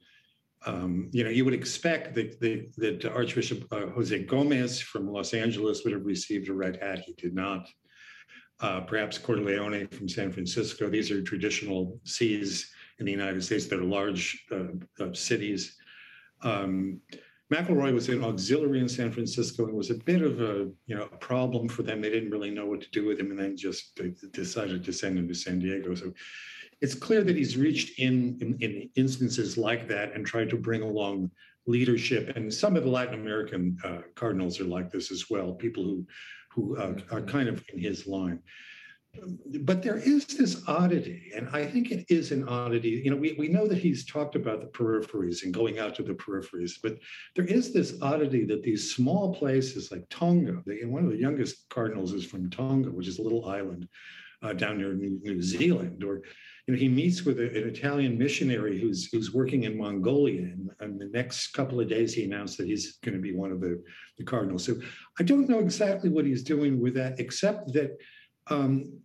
um, 0.67 1.09
you 1.11 1.23
know, 1.23 1.31
you 1.31 1.43
would 1.45 1.55
expect 1.55 2.13
that 2.15 2.39
that, 2.39 3.11
Archbishop 3.11 3.65
uh, 3.73 3.87
Jose 3.87 4.23
Gomez 4.25 4.79
from 4.79 5.07
Los 5.07 5.33
Angeles 5.33 5.83
would 5.83 5.93
have 5.93 6.05
received 6.05 6.47
a 6.49 6.53
red 6.53 6.77
hat. 6.77 6.99
He 6.99 7.13
did 7.13 7.33
not. 7.33 7.67
Uh, 8.61 8.81
perhaps 8.81 9.17
Cordileone 9.17 9.91
from 9.91 10.07
San 10.07 10.31
Francisco. 10.31 10.87
These 10.87 11.09
are 11.09 11.21
traditional 11.23 11.99
sees 12.03 12.71
in 12.99 13.05
the 13.05 13.11
United 13.11 13.43
States 13.43 13.65
that 13.65 13.79
are 13.79 13.83
large 13.83 14.45
uh, 14.51 15.03
uh, 15.03 15.13
cities. 15.13 15.77
Um, 16.43 17.01
McElroy 17.51 17.93
was 17.93 18.07
an 18.07 18.23
auxiliary 18.23 18.79
in 18.79 18.87
San 18.87 19.11
Francisco 19.11 19.65
and 19.65 19.73
was 19.73 19.89
a 19.89 19.95
bit 19.95 20.21
of 20.21 20.41
a 20.41 20.69
you 20.85 20.95
know 20.95 21.09
a 21.11 21.17
problem 21.17 21.67
for 21.67 21.83
them. 21.83 22.01
They 22.01 22.11
didn't 22.11 22.29
really 22.29 22.51
know 22.51 22.67
what 22.67 22.81
to 22.81 22.89
do 22.91 23.05
with 23.05 23.19
him, 23.19 23.31
and 23.31 23.39
then 23.39 23.57
just 23.57 23.99
decided 24.31 24.85
to 24.85 24.93
send 24.93 25.17
him 25.17 25.27
to 25.27 25.33
San 25.33 25.59
Diego. 25.59 25.95
So 25.95 26.13
it's 26.81 26.95
clear 26.95 27.23
that 27.23 27.35
he's 27.35 27.57
reached 27.57 27.99
in, 27.99 28.37
in, 28.41 28.57
in 28.59 28.89
instances 28.95 29.57
like 29.57 29.87
that 29.87 30.13
and 30.13 30.25
tried 30.25 30.49
to 30.49 30.57
bring 30.57 30.81
along 30.81 31.29
leadership. 31.67 32.35
And 32.35 32.51
some 32.51 32.75
of 32.75 32.83
the 32.83 32.89
Latin 32.89 33.13
American 33.13 33.77
uh, 33.83 33.99
cardinals 34.15 34.59
are 34.59 34.65
like 34.65 34.89
this 34.91 35.11
as 35.11 35.29
well. 35.29 35.53
People 35.53 35.83
who 35.83 36.05
who 36.53 36.77
uh, 36.77 36.95
are 37.11 37.21
kind 37.21 37.47
of 37.47 37.63
in 37.73 37.79
his 37.79 38.07
line 38.07 38.41
but 39.61 39.83
there 39.83 39.97
is 39.97 40.25
this 40.25 40.63
oddity, 40.67 41.31
and 41.35 41.49
I 41.51 41.65
think 41.65 41.91
it 41.91 42.05
is 42.09 42.31
an 42.31 42.47
oddity. 42.47 43.01
You 43.03 43.11
know, 43.11 43.17
we, 43.17 43.35
we 43.37 43.49
know 43.49 43.67
that 43.67 43.77
he's 43.77 44.05
talked 44.05 44.35
about 44.35 44.61
the 44.61 44.67
peripheries 44.67 45.43
and 45.43 45.53
going 45.53 45.79
out 45.79 45.95
to 45.95 46.03
the 46.03 46.13
peripheries, 46.13 46.73
but 46.81 46.97
there 47.35 47.45
is 47.45 47.73
this 47.73 47.97
oddity 48.01 48.45
that 48.45 48.63
these 48.63 48.95
small 48.95 49.35
places 49.35 49.91
like 49.91 50.05
Tonga, 50.09 50.61
they, 50.65 50.85
one 50.85 51.03
of 51.03 51.11
the 51.11 51.17
youngest 51.17 51.67
cardinals 51.69 52.13
is 52.13 52.25
from 52.25 52.49
Tonga, 52.49 52.89
which 52.89 53.07
is 53.07 53.19
a 53.19 53.21
little 53.21 53.49
island 53.49 53.87
uh, 54.41 54.53
down 54.53 54.77
near 54.77 54.93
New, 54.93 55.41
Zealand, 55.41 56.03
or 56.03 56.21
you 56.67 56.73
know, 56.73 56.79
he 56.79 56.87
meets 56.87 57.23
with 57.23 57.39
a, 57.39 57.49
an 57.49 57.67
Italian 57.67 58.17
missionary 58.17 58.79
who's 58.79 59.09
who's 59.11 59.33
working 59.33 59.63
in 59.63 59.77
Mongolia, 59.77 60.41
and, 60.41 60.69
and 60.79 60.99
the 60.99 61.09
next 61.13 61.47
couple 61.49 61.79
of 61.79 61.89
days 61.89 62.13
he 62.13 62.23
announced 62.23 62.57
that 62.57 62.67
he's 62.67 62.97
going 63.03 63.15
to 63.15 63.21
be 63.21 63.35
one 63.35 63.51
of 63.51 63.61
the, 63.61 63.81
the 64.17 64.23
cardinals. 64.23 64.65
So 64.65 64.75
I 65.19 65.23
don't 65.23 65.49
know 65.49 65.59
exactly 65.59 66.09
what 66.09 66.25
he's 66.25 66.43
doing 66.43 66.79
with 66.79 66.93
that, 66.95 67.19
except 67.19 67.73
that 67.73 67.97
um, 68.47 69.01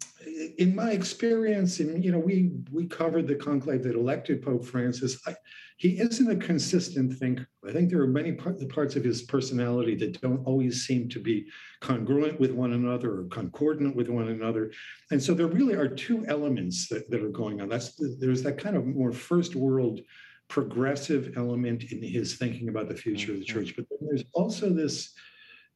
in 0.59 0.75
my 0.75 0.91
experience, 0.91 1.81
and 1.81 2.05
you 2.05 2.11
know, 2.11 2.19
we 2.19 2.53
we 2.73 2.87
covered 2.87 3.27
the 3.27 3.35
conclave 3.35 3.83
that 3.85 3.95
elected 3.95 4.43
Pope 4.43 4.65
Francis. 4.65 5.21
I, 5.27 5.35
he 5.79 6.01
isn't 6.01 6.31
a 6.31 6.37
consistent 6.37 7.13
thinker. 7.19 7.47
I 7.67 7.71
think 7.71 7.91
there 7.91 8.01
are 8.01 8.07
many 8.07 8.33
part, 8.33 8.67
parts 8.71 8.97
of 8.97 9.05
his 9.05 9.23
personality 9.23 9.95
that 9.97 10.21
don't 10.23 10.45
always 10.47 10.87
seem 10.87 11.09
to 11.11 11.21
be 11.21 11.47
congruent 11.81 12.41
with 12.41 12.51
one 12.51 12.73
another 12.73 13.21
or 13.21 13.25
concordant 13.25 13.95
with 13.95 14.09
one 14.09 14.29
another. 14.29 14.73
And 15.11 15.23
so 15.23 15.35
there 15.35 15.49
really 15.49 15.75
are 15.75 15.87
two 15.89 16.25
elements 16.29 16.89
that, 16.89 17.11
that 17.11 17.23
are 17.23 17.29
going 17.29 17.61
on. 17.61 17.69
That's 17.69 17.95
there's 18.19 18.43
that 18.45 18.57
kind 18.57 18.75
of 18.75 18.87
more 18.87 19.13
first 19.13 19.55
world 19.55 20.01
progressive 20.49 21.35
element 21.37 21.85
in 21.93 22.03
his 22.03 22.37
thinking 22.37 22.69
about 22.69 22.89
the 22.89 22.95
future 22.95 23.33
of 23.33 23.39
the 23.39 23.45
mm-hmm. 23.45 23.59
church, 23.59 23.77
but 23.77 23.85
then 23.91 24.09
there's 24.09 24.25
also 24.33 24.71
this 24.71 25.13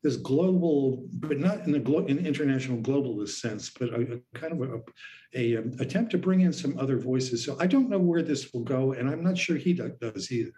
this 0.02 0.16
global, 0.16 1.06
but 1.12 1.38
not 1.38 1.66
in 1.66 1.72
the 1.72 1.78
glo- 1.78 2.06
in 2.06 2.24
international 2.24 2.78
globalist 2.78 3.40
sense, 3.40 3.70
but 3.70 3.90
a, 3.90 4.14
a 4.14 4.38
kind 4.38 4.52
of 4.52 4.62
a, 4.62 4.80
a, 5.34 5.56
um, 5.58 5.72
attempt 5.78 6.10
to 6.12 6.18
bring 6.18 6.40
in 6.40 6.52
some 6.52 6.78
other 6.78 6.98
voices. 6.98 7.44
So 7.44 7.56
I 7.60 7.66
don't 7.66 7.90
know 7.90 7.98
where 7.98 8.22
this 8.22 8.52
will 8.52 8.62
go, 8.62 8.92
and 8.92 9.08
I'm 9.08 9.22
not 9.22 9.36
sure 9.36 9.56
he 9.56 9.74
does 9.74 10.32
either. 10.32 10.52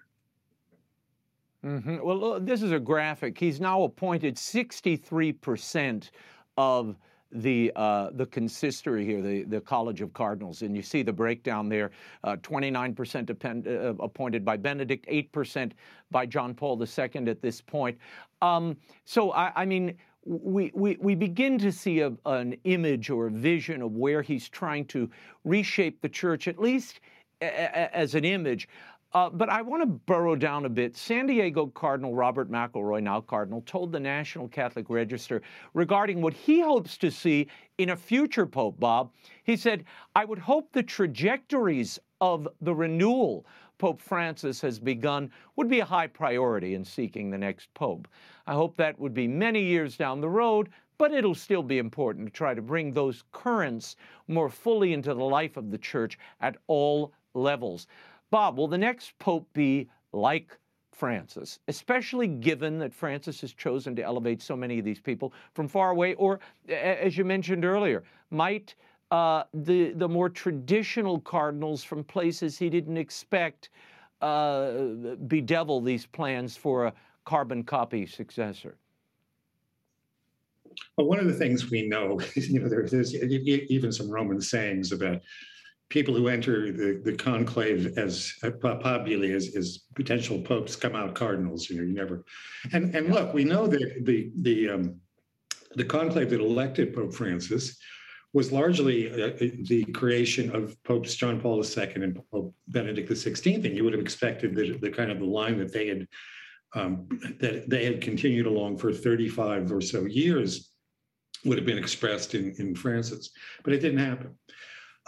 Mm-hmm. 1.64 1.98
Well, 2.02 2.40
this 2.40 2.62
is 2.62 2.72
a 2.72 2.80
graphic. 2.80 3.38
He's 3.38 3.60
now 3.60 3.82
appointed 3.82 4.36
63% 4.36 6.10
of 6.56 6.96
the 7.32 7.72
uh, 7.76 8.10
the 8.12 8.26
consistory 8.26 9.04
here, 9.04 9.22
the, 9.22 9.44
the 9.44 9.60
College 9.60 10.00
of 10.00 10.12
Cardinals, 10.12 10.62
and 10.62 10.76
you 10.76 10.82
see 10.82 11.02
the 11.02 11.12
breakdown 11.12 11.68
there: 11.68 11.90
uh, 12.24 12.36
29% 12.36 13.26
depend, 13.26 13.66
uh, 13.66 13.94
appointed 14.00 14.44
by 14.44 14.56
Benedict, 14.56 15.06
8% 15.08 15.72
by 16.10 16.26
John 16.26 16.54
Paul 16.54 16.82
II 16.82 17.28
at 17.28 17.40
this 17.40 17.60
point. 17.60 17.98
Um, 18.40 18.76
so 19.04 19.32
I, 19.32 19.52
I, 19.56 19.64
mean. 19.64 19.96
We, 20.24 20.70
we, 20.72 20.96
we 21.00 21.16
begin 21.16 21.58
to 21.58 21.72
see 21.72 21.98
a, 21.98 22.12
an 22.26 22.54
image 22.62 23.10
or 23.10 23.26
a 23.26 23.30
vision 23.32 23.82
of 23.82 23.96
where 23.96 24.22
he's 24.22 24.48
trying 24.48 24.84
to 24.84 25.10
reshape 25.42 26.00
the 26.00 26.08
church, 26.08 26.46
at 26.46 26.60
least 26.60 27.00
a, 27.40 27.46
a, 27.46 27.96
as 27.96 28.14
an 28.14 28.24
image. 28.24 28.68
Uh, 29.14 29.28
but 29.28 29.50
I 29.50 29.60
want 29.60 29.82
to 29.82 29.86
burrow 29.86 30.34
down 30.34 30.64
a 30.64 30.70
bit. 30.70 30.96
San 30.96 31.26
Diego 31.26 31.66
Cardinal 31.66 32.14
Robert 32.14 32.50
McElroy, 32.50 33.02
now 33.02 33.20
Cardinal, 33.20 33.62
told 33.66 33.92
the 33.92 34.00
National 34.00 34.48
Catholic 34.48 34.88
Register 34.88 35.42
regarding 35.74 36.22
what 36.22 36.32
he 36.32 36.60
hopes 36.60 36.96
to 36.98 37.10
see 37.10 37.46
in 37.76 37.90
a 37.90 37.96
future 37.96 38.46
Pope, 38.46 38.80
Bob. 38.80 39.12
He 39.44 39.56
said, 39.56 39.84
I 40.16 40.24
would 40.24 40.38
hope 40.38 40.72
the 40.72 40.82
trajectories 40.82 41.98
of 42.22 42.48
the 42.62 42.74
renewal 42.74 43.44
Pope 43.76 44.00
Francis 44.00 44.60
has 44.62 44.78
begun 44.78 45.30
would 45.56 45.68
be 45.68 45.80
a 45.80 45.84
high 45.84 46.06
priority 46.06 46.74
in 46.74 46.84
seeking 46.84 47.30
the 47.30 47.38
next 47.38 47.72
Pope. 47.74 48.08
I 48.46 48.54
hope 48.54 48.76
that 48.76 48.98
would 48.98 49.12
be 49.12 49.28
many 49.28 49.62
years 49.62 49.96
down 49.96 50.22
the 50.22 50.28
road, 50.30 50.70
but 50.96 51.12
it'll 51.12 51.34
still 51.34 51.62
be 51.62 51.78
important 51.78 52.26
to 52.28 52.32
try 52.32 52.54
to 52.54 52.62
bring 52.62 52.92
those 52.92 53.24
currents 53.32 53.96
more 54.28 54.48
fully 54.48 54.94
into 54.94 55.12
the 55.12 55.24
life 55.24 55.58
of 55.58 55.70
the 55.70 55.78
Church 55.78 56.18
at 56.40 56.56
all 56.66 57.12
levels. 57.34 57.88
Bob, 58.32 58.56
will 58.56 58.66
the 58.66 58.78
next 58.78 59.16
pope 59.18 59.46
be 59.52 59.90
like 60.12 60.58
Francis, 60.90 61.58
especially 61.68 62.26
given 62.26 62.78
that 62.78 62.94
Francis 62.94 63.42
has 63.42 63.52
chosen 63.52 63.94
to 63.94 64.02
elevate 64.02 64.40
so 64.40 64.56
many 64.56 64.78
of 64.78 64.86
these 64.86 65.00
people 65.00 65.34
from 65.52 65.68
far 65.68 65.90
away, 65.90 66.14
or 66.14 66.40
as 66.66 67.18
you 67.18 67.26
mentioned 67.26 67.62
earlier, 67.62 68.02
might 68.30 68.74
uh, 69.10 69.42
the 69.52 69.92
the 69.92 70.08
more 70.08 70.30
traditional 70.30 71.20
cardinals 71.20 71.84
from 71.84 72.02
places 72.02 72.56
he 72.56 72.70
didn't 72.70 72.96
expect 72.96 73.68
uh, 74.22 74.72
bedevil 75.26 75.82
these 75.82 76.06
plans 76.06 76.56
for 76.56 76.86
a 76.86 76.92
carbon 77.26 77.62
copy 77.62 78.06
successor? 78.06 78.78
Well, 80.96 81.06
one 81.06 81.18
of 81.18 81.26
the 81.26 81.34
things 81.34 81.70
we 81.70 81.86
know, 81.86 82.18
you 82.34 82.60
know, 82.60 82.68
there's 82.70 83.14
even 83.14 83.92
some 83.92 84.08
Roman 84.08 84.40
sayings 84.40 84.90
about 84.90 85.20
people 85.88 86.14
who 86.14 86.28
enter 86.28 86.72
the, 86.72 87.00
the 87.04 87.14
conclave 87.16 87.98
as 87.98 88.32
uh, 88.42 88.50
probably 88.50 89.32
as, 89.32 89.54
as 89.56 89.80
potential 89.94 90.40
popes 90.40 90.74
come 90.76 90.96
out 90.96 91.14
cardinals. 91.14 91.68
You 91.68 91.76
know, 91.76 91.82
you 91.82 91.92
never. 91.92 92.24
And 92.72 92.94
and 92.94 93.12
look, 93.12 93.34
we 93.34 93.44
know 93.44 93.66
that 93.66 94.04
the 94.04 94.30
the 94.40 94.70
um, 94.70 95.00
the 95.74 95.84
conclave 95.84 96.30
that 96.30 96.40
elected 96.40 96.94
Pope 96.94 97.14
Francis 97.14 97.78
was 98.32 98.50
largely 98.50 99.10
uh, 99.10 99.36
the 99.38 99.84
creation 99.92 100.54
of 100.56 100.82
Popes 100.84 101.14
John 101.14 101.40
Paul 101.40 101.62
II 101.62 101.92
and 101.96 102.20
Pope 102.30 102.54
Benedict 102.68 103.10
XVI, 103.10 103.64
and 103.64 103.76
you 103.76 103.84
would 103.84 103.92
have 103.92 104.00
expected 104.00 104.54
the, 104.54 104.78
the 104.78 104.90
kind 104.90 105.10
of 105.10 105.18
the 105.18 105.26
line 105.26 105.58
that 105.58 105.72
they 105.72 105.88
had 105.88 106.08
um, 106.74 107.06
that 107.40 107.68
they 107.68 107.84
had 107.84 108.00
continued 108.00 108.46
along 108.46 108.78
for 108.78 108.92
35 108.92 109.70
or 109.72 109.82
so 109.82 110.06
years 110.06 110.70
would 111.44 111.58
have 111.58 111.66
been 111.66 111.78
expressed 111.78 112.34
in, 112.34 112.54
in 112.58 112.74
Francis, 112.74 113.30
but 113.62 113.74
it 113.74 113.80
didn't 113.80 113.98
happen. 113.98 114.38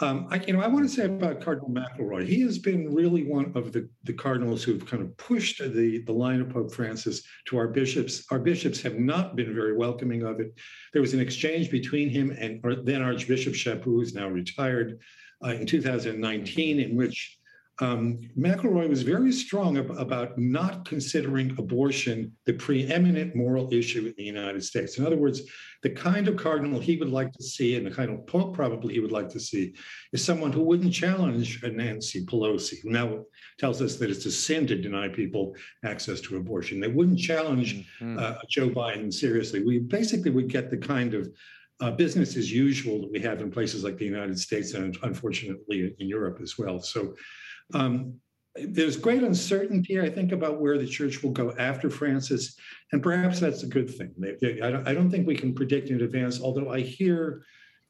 Um, 0.01 0.27
I, 0.29 0.43
you 0.45 0.51
know, 0.51 0.59
I 0.59 0.67
want 0.67 0.87
to 0.87 0.93
say 0.93 1.05
about 1.05 1.39
Cardinal 1.39 1.69
McElroy, 1.69 2.27
he 2.27 2.41
has 2.41 2.59
been 2.59 2.93
really 2.93 3.23
one 3.23 3.53
of 3.55 3.71
the, 3.71 3.87
the 4.03 4.11
cardinals 4.11 4.61
who've 4.61 4.85
kind 4.85 5.01
of 5.01 5.15
pushed 5.15 5.59
the, 5.59 6.03
the 6.05 6.11
line 6.11 6.41
of 6.41 6.49
Pope 6.49 6.73
Francis 6.73 7.21
to 7.45 7.57
our 7.57 7.69
bishops. 7.69 8.25
Our 8.29 8.39
bishops 8.39 8.81
have 8.81 8.99
not 8.99 9.37
been 9.37 9.55
very 9.55 9.77
welcoming 9.77 10.23
of 10.23 10.41
it. 10.41 10.53
There 10.91 11.01
was 11.01 11.13
an 11.13 11.21
exchange 11.21 11.71
between 11.71 12.09
him 12.09 12.35
and 12.37 12.61
then 12.85 13.01
Archbishop 13.01 13.53
Chaput, 13.53 13.83
who 13.83 14.01
is 14.01 14.13
now 14.13 14.27
retired, 14.27 14.99
uh, 15.43 15.49
in 15.49 15.65
2019, 15.65 16.79
in 16.79 16.95
which 16.95 17.37
um, 17.79 18.21
McElroy 18.37 18.87
was 18.87 19.01
very 19.01 19.33
strong 19.33 19.77
ab- 19.77 19.91
about 19.91 20.37
not 20.37 20.85
considering 20.85 21.53
abortion 21.57 22.31
the 22.45 22.53
preeminent 22.53 23.35
moral 23.35 23.71
issue 23.73 24.05
in 24.05 24.13
the 24.17 24.23
United 24.23 24.63
States. 24.63 24.97
In 24.97 25.05
other 25.05 25.17
words, 25.17 25.41
the 25.83 25.89
kind 25.89 26.29
of 26.29 26.37
cardinal 26.37 26.79
he 26.79 26.95
would 26.95 27.09
like 27.09 27.33
to 27.33 27.43
see, 27.43 27.75
and 27.75 27.85
the 27.85 27.91
kind 27.91 28.09
of 28.09 28.25
pope 28.27 28.55
probably 28.55 28.93
he 28.93 29.01
would 29.01 29.11
like 29.11 29.27
to 29.29 29.39
see, 29.41 29.73
is 30.13 30.23
someone 30.23 30.53
who 30.53 30.61
wouldn't 30.61 30.93
challenge 30.93 31.61
Nancy 31.63 32.25
Pelosi, 32.25 32.81
who 32.81 32.91
now 32.91 33.25
tells 33.59 33.81
us 33.81 33.97
that 33.97 34.09
it's 34.09 34.25
a 34.25 34.31
sin 34.31 34.65
to 34.67 34.81
deny 34.81 35.09
people 35.09 35.53
access 35.83 36.21
to 36.21 36.37
abortion. 36.37 36.79
They 36.79 36.87
wouldn't 36.87 37.19
challenge 37.19 37.85
mm-hmm. 37.99 38.17
uh, 38.17 38.35
Joe 38.49 38.69
Biden 38.69 39.13
seriously. 39.13 39.63
We 39.63 39.79
basically 39.79 40.31
would 40.31 40.47
get 40.47 40.71
the 40.71 40.77
kind 40.77 41.13
of 41.13 41.29
uh, 41.81 41.91
business 41.91 42.37
as 42.37 42.51
usual 42.51 43.01
that 43.01 43.11
we 43.11 43.19
have 43.19 43.41
in 43.41 43.51
places 43.51 43.83
like 43.83 43.97
the 43.97 44.05
United 44.05 44.39
States 44.39 44.73
and 44.75 44.97
unfortunately 45.03 45.93
in 45.99 46.07
Europe 46.07 46.39
as 46.41 46.57
well. 46.57 46.79
So 46.79 47.15
um, 47.73 48.19
there's 48.55 48.95
great 48.95 49.23
uncertainty, 49.23 49.99
I 49.99 50.09
think, 50.09 50.31
about 50.31 50.61
where 50.61 50.77
the 50.77 50.87
church 50.87 51.21
will 51.21 51.31
go 51.31 51.53
after 51.57 51.89
Francis, 51.89 52.55
and 52.91 53.03
perhaps 53.03 53.39
that's 53.39 53.63
a 53.63 53.67
good 53.67 53.89
thing. 53.89 54.13
I 54.63 54.69
don't, 54.69 54.87
I 54.87 54.93
don't 54.93 55.11
think 55.11 55.27
we 55.27 55.35
can 55.35 55.53
predict 55.53 55.89
in 55.89 56.01
advance, 56.01 56.41
although 56.41 56.71
I 56.71 56.79
hear, 56.79 57.43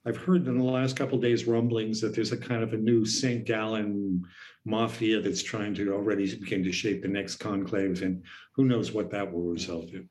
I've 0.08 0.18
heard 0.18 0.48
in 0.48 0.58
the 0.58 0.64
last 0.64 0.96
couple 0.96 1.20
days 1.20 1.46
rumblings 1.46 2.02
that 2.02 2.16
there's 2.16 2.32
a 2.32 2.38
kind 2.38 2.64
of 2.64 2.74
a 2.74 2.78
new 2.78 3.06
St. 3.06 3.46
Gallen 3.46 4.24
mafia 4.66 5.22
that's 5.22 5.44
trying 5.44 5.76
to 5.76 5.94
already 5.94 6.36
begin 6.36 6.64
to 6.64 6.72
shape 6.72 7.04
the 7.04 7.08
next 7.08 7.36
conclave, 7.36 8.02
and 8.02 8.24
who 8.56 8.66
knows 8.66 8.92
what 8.92 9.12
that 9.12 9.32
will 9.32 9.44
result 9.44 9.90
in. 9.90 10.10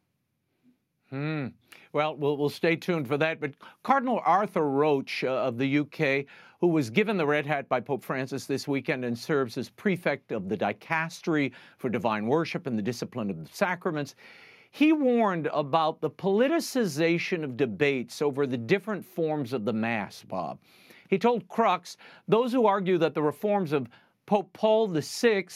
Hmm. 1.14 1.46
Well, 1.92 2.16
well, 2.16 2.36
we'll 2.36 2.48
stay 2.48 2.74
tuned 2.74 3.06
for 3.06 3.16
that. 3.18 3.38
But 3.38 3.52
Cardinal 3.84 4.20
Arthur 4.26 4.68
Roche 4.68 5.22
uh, 5.22 5.28
of 5.28 5.58
the 5.58 5.78
UK, 5.78 6.26
who 6.60 6.66
was 6.66 6.90
given 6.90 7.16
the 7.16 7.24
red 7.24 7.46
hat 7.46 7.68
by 7.68 7.78
Pope 7.78 8.02
Francis 8.02 8.46
this 8.46 8.66
weekend 8.66 9.04
and 9.04 9.16
serves 9.16 9.56
as 9.56 9.70
prefect 9.70 10.32
of 10.32 10.48
the 10.48 10.56
Dicastery 10.56 11.52
for 11.78 11.88
Divine 11.88 12.26
Worship 12.26 12.66
and 12.66 12.76
the 12.76 12.82
Discipline 12.82 13.30
of 13.30 13.44
the 13.44 13.54
Sacraments, 13.54 14.16
he 14.72 14.92
warned 14.92 15.48
about 15.52 16.00
the 16.00 16.10
politicization 16.10 17.44
of 17.44 17.56
debates 17.56 18.20
over 18.20 18.44
the 18.44 18.58
different 18.58 19.06
forms 19.06 19.52
of 19.52 19.64
the 19.64 19.72
Mass, 19.72 20.24
Bob. 20.26 20.58
He 21.08 21.16
told 21.16 21.46
Crux 21.46 21.96
those 22.26 22.52
who 22.52 22.66
argue 22.66 22.98
that 22.98 23.14
the 23.14 23.22
reforms 23.22 23.72
of 23.72 23.86
Pope 24.26 24.52
Paul 24.52 24.88
VI 24.88 25.46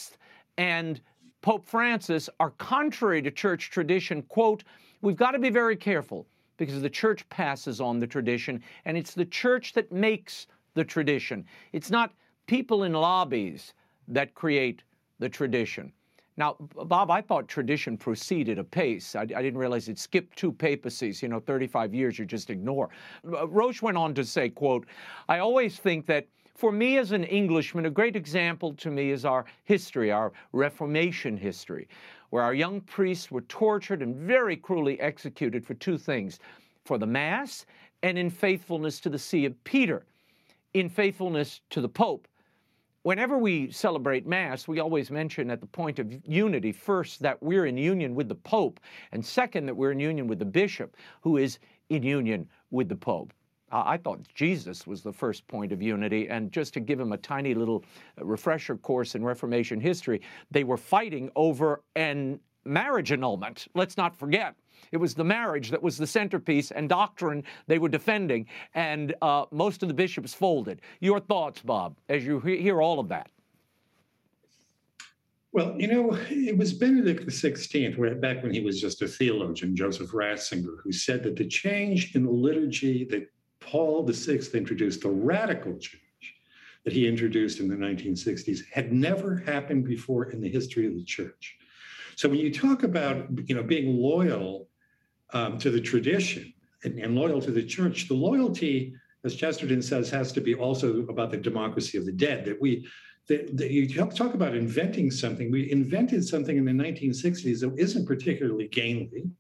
and 0.57 1.01
Pope 1.43 1.67
Francis 1.67 2.31
are 2.39 2.51
contrary 2.51 3.23
to 3.23 3.33
church 3.33 3.71
tradition, 3.71 4.23
quote, 4.23 4.63
we've 5.01 5.17
got 5.17 5.33
to 5.33 5.39
be 5.39 5.51
very 5.51 5.77
careful 5.77 6.27
because 6.57 6.81
the 6.83 6.91
church 6.91 7.29
passes 7.29 7.81
on 7.81 7.99
the 7.99 8.07
tradition 8.07 8.63
and 8.85 8.97
it's 8.97 9.15
the 9.15 9.25
church 9.25 9.73
that 9.73 9.91
makes 9.93 10.47
the 10.75 10.85
tradition. 10.85 11.45
It's 11.73 11.91
not 11.91 12.13
people 12.47 12.85
in 12.85 12.93
lobbies 12.93 13.75
that 14.09 14.35
create 14.35 14.83
the 15.19 15.29
tradition. 15.29 15.93
Now, 16.37 16.55
Bob, 16.61 17.11
I 17.11 17.21
thought 17.21 17.49
tradition 17.49 17.97
proceeded 17.97 18.61
apace. 18.61 19.17
I, 19.17 19.23
I 19.23 19.27
didn't 19.43 19.59
realize 19.59 19.89
it 19.89 19.99
skipped 19.99 20.39
two 20.39 20.53
papacies, 20.53 21.21
you 21.21 21.29
know, 21.29 21.41
35 21.41 21.93
years 21.93 22.17
you 22.17 22.25
just 22.25 22.49
ignore. 22.49 22.91
Uh, 23.27 23.49
Roche 23.49 23.83
went 23.83 23.97
on 23.97 24.15
to 24.15 24.25
say, 24.25 24.49
quote, 24.49 24.87
I 25.29 25.41
always 25.41 25.79
think 25.79 26.07
that 26.07 26.29
for 26.55 26.71
me 26.71 26.99
as 26.99 27.11
an 27.11 27.25
Englishman, 27.25 27.87
a 27.87 27.91
great 27.91 28.15
example 28.15 28.73
to 28.75 28.91
me 28.91 29.11
is 29.11 29.25
our 29.25 29.47
history, 29.65 30.13
our 30.13 30.33
Reformation 30.53 31.37
history, 31.37 31.89
where 32.31 32.43
our 32.43 32.55
young 32.55 32.81
priests 32.81 33.31
were 33.31 33.43
tortured 33.43 34.03
and 34.03 34.15
very 34.15 34.57
cruelly 34.57 35.01
executed 35.01 35.65
for 35.65 35.75
two 35.75 35.99
things 35.99 36.39
for 36.85 36.99
the 36.99 37.07
Mass 37.07 37.67
and 38.03 38.17
in 38.19 38.31
faithfulness 38.31 39.01
to 39.01 39.11
the 39.11 39.19
See 39.19 39.45
of 39.45 39.65
Peter, 39.65 40.05
in 40.75 40.89
faithfulness 40.89 41.61
to 41.71 41.81
the 41.81 41.89
Pope 41.89 42.29
whenever 43.09 43.39
we 43.39 43.71
celebrate 43.71 44.27
Mass, 44.27 44.69
we 44.69 44.81
always 44.81 45.11
mention 45.11 45.51
at 45.51 45.61
the 45.61 45.67
point 45.67 45.99
of 45.99 46.13
unity, 46.29 46.73
first, 46.73 47.21
that 47.21 47.43
we're 47.43 47.65
in 47.65 47.79
union 47.79 48.15
with 48.15 48.29
the 48.29 48.35
Pope, 48.35 48.81
and 49.13 49.25
second, 49.25 49.65
that 49.65 49.75
we're 49.75 49.93
in 49.93 49.99
union 49.99 50.27
with 50.27 50.39
the 50.39 50.45
Bishop, 50.45 50.95
who 51.23 51.39
is 51.39 51.59
in 51.89 52.03
union 52.03 52.47
with 52.71 52.89
the 52.89 52.97
Pope. 52.97 53.33
I 53.71 53.97
thought 53.97 54.21
Jesus 54.35 54.87
was 54.87 55.03
the 55.03 55.13
first 55.13 55.47
point 55.47 55.73
of 55.73 55.83
unity, 55.83 56.29
and 56.29 56.51
just 56.51 56.75
to 56.75 56.81
give 56.81 56.99
him 56.99 57.13
a 57.13 57.19
tiny 57.19 57.55
little 57.55 57.85
uh, 58.21 58.25
refresher 58.25 58.77
course 58.77 59.15
in 59.15 59.25
Reformation 59.25 59.81
history, 59.81 60.21
they 60.51 60.65
were 60.65 60.77
fighting 60.77 61.31
over 61.37 61.83
an 61.97 62.41
marriage 62.65 63.13
annulment. 63.13 63.69
Let's 63.75 63.97
not 63.97 64.17
forget. 64.17 64.55
It 64.93 64.99
was 64.99 65.15
the 65.15 65.25
marriage 65.25 65.71
that 65.71 65.83
was 65.83 65.97
the 65.97 66.07
centerpiece 66.07 66.71
and 66.71 66.89
doctrine 66.89 67.43
they 67.67 67.79
were 67.79 67.89
defending, 67.89 68.47
and 68.75 69.15
uh, 69.23 69.47
most 69.51 69.83
of 69.83 69.89
the 69.89 69.95
bishops 69.95 70.33
folded. 70.33 70.81
Your 71.01 71.21
thoughts, 71.21 71.63
Bob, 71.63 71.97
as 72.09 72.25
you 72.25 72.41
hear 72.41 72.81
all 72.81 73.01
of 73.01 73.09
that? 73.09 73.31
Well, 75.53 75.75
you 75.79 75.89
know, 75.89 76.17
it 76.31 76.57
was 76.57 76.75
Benedict 76.75 77.27
XVI, 77.27 78.21
back 78.21 78.43
when 78.43 78.53
he 78.53 78.61
was 78.61 78.81
just 78.81 79.01
a 79.03 79.09
theologian, 79.09 79.75
Joseph 79.75 80.11
Ratzinger, 80.11 80.77
who 80.85 80.93
said 80.93 81.23
that 81.23 81.37
the 81.37 81.47
change 81.47 82.15
in 82.15 82.25
the 82.25 82.31
liturgy 82.31 83.05
that 83.07 83.29
Paul 83.61 84.07
VI 84.07 84.41
introduced, 84.55 85.03
the 85.03 85.11
radical 85.11 85.73
change 85.73 86.03
that 86.85 86.93
he 86.93 87.07
introduced 87.07 87.61
in 87.61 87.69
the 87.69 87.77
1960s, 87.77 88.61
had 88.73 88.93
never 88.93 89.37
happened 89.37 89.85
before 89.85 90.31
in 90.31 90.41
the 90.41 90.49
history 90.49 90.87
of 90.87 90.95
the 90.95 91.05
church. 91.05 91.57
So 92.17 92.29
when 92.29 92.39
you 92.39 92.53
talk 92.53 92.83
about, 92.83 93.27
you 93.49 93.55
know, 93.55 93.63
being 93.63 93.97
loyal 93.97 94.69
um, 95.33 95.59
to 95.59 95.71
the 95.71 95.81
tradition 95.81 96.53
and, 96.85 96.99
and, 96.99 97.15
loyal 97.15 97.41
to 97.43 97.51
the 97.51 97.63
church. 97.63 98.09
The 98.09 98.15
loyalty, 98.15 98.95
as 99.25 99.35
Chesterton 99.35 99.83
says, 99.83 100.11
has 100.11 100.33
to 100.33 100.41
be 100.41 100.55
also 100.55 101.01
about 101.09 101.31
the 101.31 101.37
democracy 101.37 101.99
of 101.99 102.07
the 102.07 102.13
dead. 102.13 102.45
That 102.45 102.61
we, 102.61 102.87
that, 103.29 103.57
that 103.57 103.71
you 103.71 103.89
talk 103.89 104.35
about 104.35 104.55
inventing 104.55 105.11
something. 105.11 105.51
We 105.51 105.71
invented 105.71 106.27
something 106.27 106.57
in 106.57 106.65
the 106.65 106.73
1960s 106.73 107.61
that 107.61 107.75
isn't 107.77 108.07
particularly 108.07 108.69
gainly. 108.69 109.31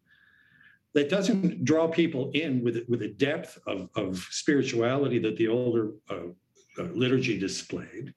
That 0.94 1.10
doesn't 1.10 1.64
draw 1.64 1.86
people 1.88 2.30
in 2.32 2.64
with 2.64 2.84
with 2.88 3.02
a 3.02 3.08
depth 3.08 3.58
of, 3.66 3.88
of 3.94 4.26
spirituality 4.30 5.18
that 5.20 5.36
the 5.36 5.48
older 5.48 5.92
uh, 6.10 6.28
uh, 6.78 6.82
liturgy 6.94 7.38
displayed. 7.38 8.14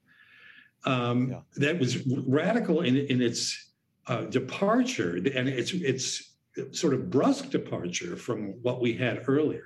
Um, 0.84 1.30
yeah. 1.30 1.40
That 1.56 1.78
was 1.78 2.06
radical 2.06 2.80
in, 2.80 2.96
in 2.96 3.20
its 3.22 3.72
uh, 4.06 4.22
departure, 4.24 5.16
and 5.16 5.48
it's 5.48 5.72
it's 5.72 6.34
sort 6.72 6.94
of 6.94 7.10
brusque 7.10 7.50
departure 7.50 8.16
from 8.16 8.54
what 8.62 8.80
we 8.80 8.94
had 8.94 9.24
earlier. 9.28 9.64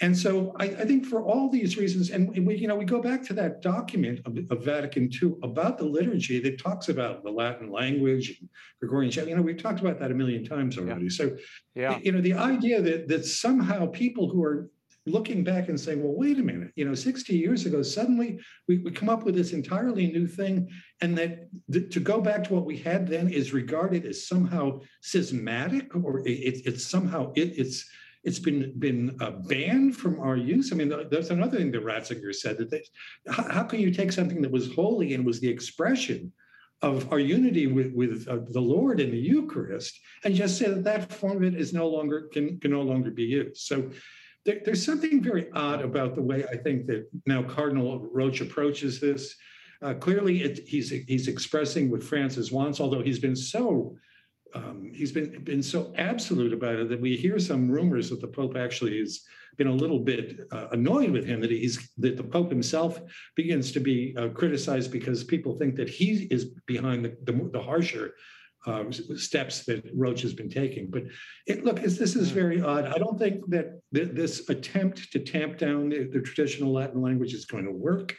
And 0.00 0.16
so 0.16 0.54
I, 0.58 0.64
I, 0.64 0.84
think 0.84 1.06
for 1.06 1.22
all 1.22 1.48
these 1.48 1.76
reasons, 1.76 2.10
and 2.10 2.28
we, 2.44 2.56
you 2.56 2.66
know, 2.66 2.74
we 2.74 2.84
go 2.84 3.00
back 3.00 3.22
to 3.26 3.32
that 3.34 3.62
document 3.62 4.20
of, 4.26 4.36
of, 4.50 4.64
Vatican 4.64 5.08
II 5.22 5.34
about 5.44 5.78
the 5.78 5.84
liturgy 5.84 6.40
that 6.40 6.60
talks 6.60 6.88
about 6.88 7.22
the 7.22 7.30
Latin 7.30 7.70
language 7.70 8.36
and 8.40 8.48
Gregorian 8.80 9.12
chant. 9.12 9.28
You 9.28 9.36
know, 9.36 9.42
we've 9.42 9.62
talked 9.62 9.80
about 9.80 10.00
that 10.00 10.10
a 10.10 10.14
million 10.14 10.44
times 10.44 10.76
already. 10.78 11.04
Yeah. 11.04 11.10
So, 11.10 11.36
yeah. 11.76 11.98
you 12.02 12.10
know, 12.10 12.20
the 12.20 12.34
idea 12.34 12.82
that 12.82 13.06
that 13.06 13.24
somehow 13.24 13.86
people 13.86 14.28
who 14.28 14.42
are 14.42 14.68
looking 15.06 15.44
back 15.44 15.68
and 15.68 15.78
saying, 15.78 16.02
well, 16.02 16.14
wait 16.14 16.38
a 16.38 16.42
minute, 16.42 16.72
you 16.76 16.84
know, 16.84 16.94
60 16.94 17.36
years 17.36 17.66
ago, 17.66 17.82
suddenly 17.82 18.38
we, 18.68 18.78
we 18.78 18.90
come 18.90 19.10
up 19.10 19.24
with 19.24 19.34
this 19.34 19.52
entirely 19.52 20.06
new 20.10 20.26
thing. 20.26 20.68
And 21.02 21.16
that 21.18 21.48
th- 21.70 21.92
to 21.92 22.00
go 22.00 22.20
back 22.20 22.44
to 22.44 22.54
what 22.54 22.64
we 22.64 22.78
had 22.78 23.06
then 23.06 23.28
is 23.28 23.52
regarded 23.52 24.06
as 24.06 24.26
somehow 24.26 24.80
schismatic 25.02 25.94
or 25.94 26.20
it, 26.26 26.62
it's 26.64 26.86
somehow, 26.86 27.32
it, 27.36 27.52
it's, 27.56 27.88
it's 28.24 28.38
been 28.38 28.72
been 28.78 29.16
uh, 29.20 29.30
banned 29.30 29.96
from 29.96 30.18
our 30.18 30.36
use. 30.36 30.72
I 30.72 30.76
mean, 30.76 30.92
that's 31.10 31.30
another 31.30 31.58
thing 31.58 31.70
that 31.72 31.84
Ratzinger 31.84 32.34
said 32.34 32.58
that 32.58 32.70
they, 32.70 32.82
how, 33.28 33.44
how, 33.50 33.62
can 33.64 33.80
you 33.80 33.92
take 33.92 34.12
something 34.12 34.40
that 34.42 34.50
was 34.50 34.74
holy 34.74 35.14
and 35.14 35.24
was 35.24 35.40
the 35.40 35.48
expression 35.48 36.32
of 36.82 37.12
our 37.12 37.18
unity 37.18 37.66
with, 37.66 37.92
with 37.94 38.26
uh, 38.28 38.38
the 38.50 38.60
Lord 38.60 39.00
in 39.00 39.10
the 39.10 39.18
Eucharist 39.18 40.00
and 40.24 40.34
just 40.34 40.58
say 40.58 40.68
that 40.68 40.84
that 40.84 41.12
form 41.12 41.38
of 41.38 41.42
it 41.44 41.54
is 41.54 41.72
no 41.72 41.88
longer 41.88 42.28
can, 42.32 42.58
can 42.60 42.70
no 42.70 42.82
longer 42.82 43.10
be 43.10 43.22
used. 43.24 43.58
So 43.58 43.90
there, 44.44 44.60
there's 44.64 44.84
something 44.84 45.22
very 45.22 45.50
odd 45.52 45.82
about 45.82 46.14
the 46.14 46.22
way 46.22 46.44
I 46.50 46.56
think 46.56 46.86
that 46.86 47.08
now 47.26 47.42
Cardinal 47.42 48.08
Roche 48.12 48.40
approaches 48.40 49.00
this. 49.00 49.34
Uh, 49.82 49.94
clearly, 49.94 50.42
it, 50.42 50.60
he's 50.66 50.88
he's 50.88 51.28
expressing 51.28 51.90
what 51.90 52.02
Francis 52.02 52.50
wants, 52.50 52.80
although 52.80 53.02
he's 53.02 53.18
been 53.18 53.36
so 53.36 53.96
um, 54.54 54.90
he's 54.94 55.12
been 55.12 55.42
been 55.44 55.62
so 55.62 55.92
absolute 55.96 56.52
about 56.52 56.76
it 56.76 56.88
that 56.88 57.00
we 57.00 57.16
hear 57.16 57.38
some 57.38 57.70
rumors 57.70 58.10
that 58.10 58.20
the 58.20 58.28
Pope 58.28 58.56
actually 58.56 58.98
has 59.00 59.22
been 59.56 59.66
a 59.66 59.72
little 59.72 60.00
bit 60.00 60.40
uh, 60.52 60.68
annoyed 60.72 61.10
with 61.10 61.24
him 61.24 61.40
that 61.40 61.50
he's 61.50 61.90
that 61.98 62.16
the 62.16 62.24
Pope 62.24 62.50
himself 62.50 63.00
begins 63.36 63.72
to 63.72 63.80
be 63.80 64.14
uh, 64.16 64.28
criticized 64.28 64.90
because 64.90 65.24
people 65.24 65.56
think 65.58 65.76
that 65.76 65.88
he 65.88 66.28
is 66.30 66.46
behind 66.66 67.04
the, 67.04 67.16
the, 67.24 67.50
the 67.52 67.62
harsher 67.62 68.14
uh, 68.66 68.84
steps 69.16 69.64
that 69.64 69.84
Roche 69.94 70.22
has 70.22 70.34
been 70.34 70.48
taking. 70.48 70.90
But 70.90 71.04
it, 71.46 71.64
look, 71.64 71.80
this 71.80 71.98
is 71.98 72.30
hmm. 72.30 72.34
very 72.34 72.62
odd. 72.62 72.86
I 72.86 72.98
don't 72.98 73.18
think 73.18 73.48
that 73.50 73.80
th- 73.94 74.10
this 74.12 74.48
attempt 74.48 75.12
to 75.12 75.18
tamp 75.18 75.58
down 75.58 75.90
the, 75.90 76.04
the, 76.04 76.20
traditional 76.20 76.72
Latin 76.72 77.02
language 77.02 77.34
is 77.34 77.44
going 77.44 77.64
to 77.64 77.72
work. 77.72 78.16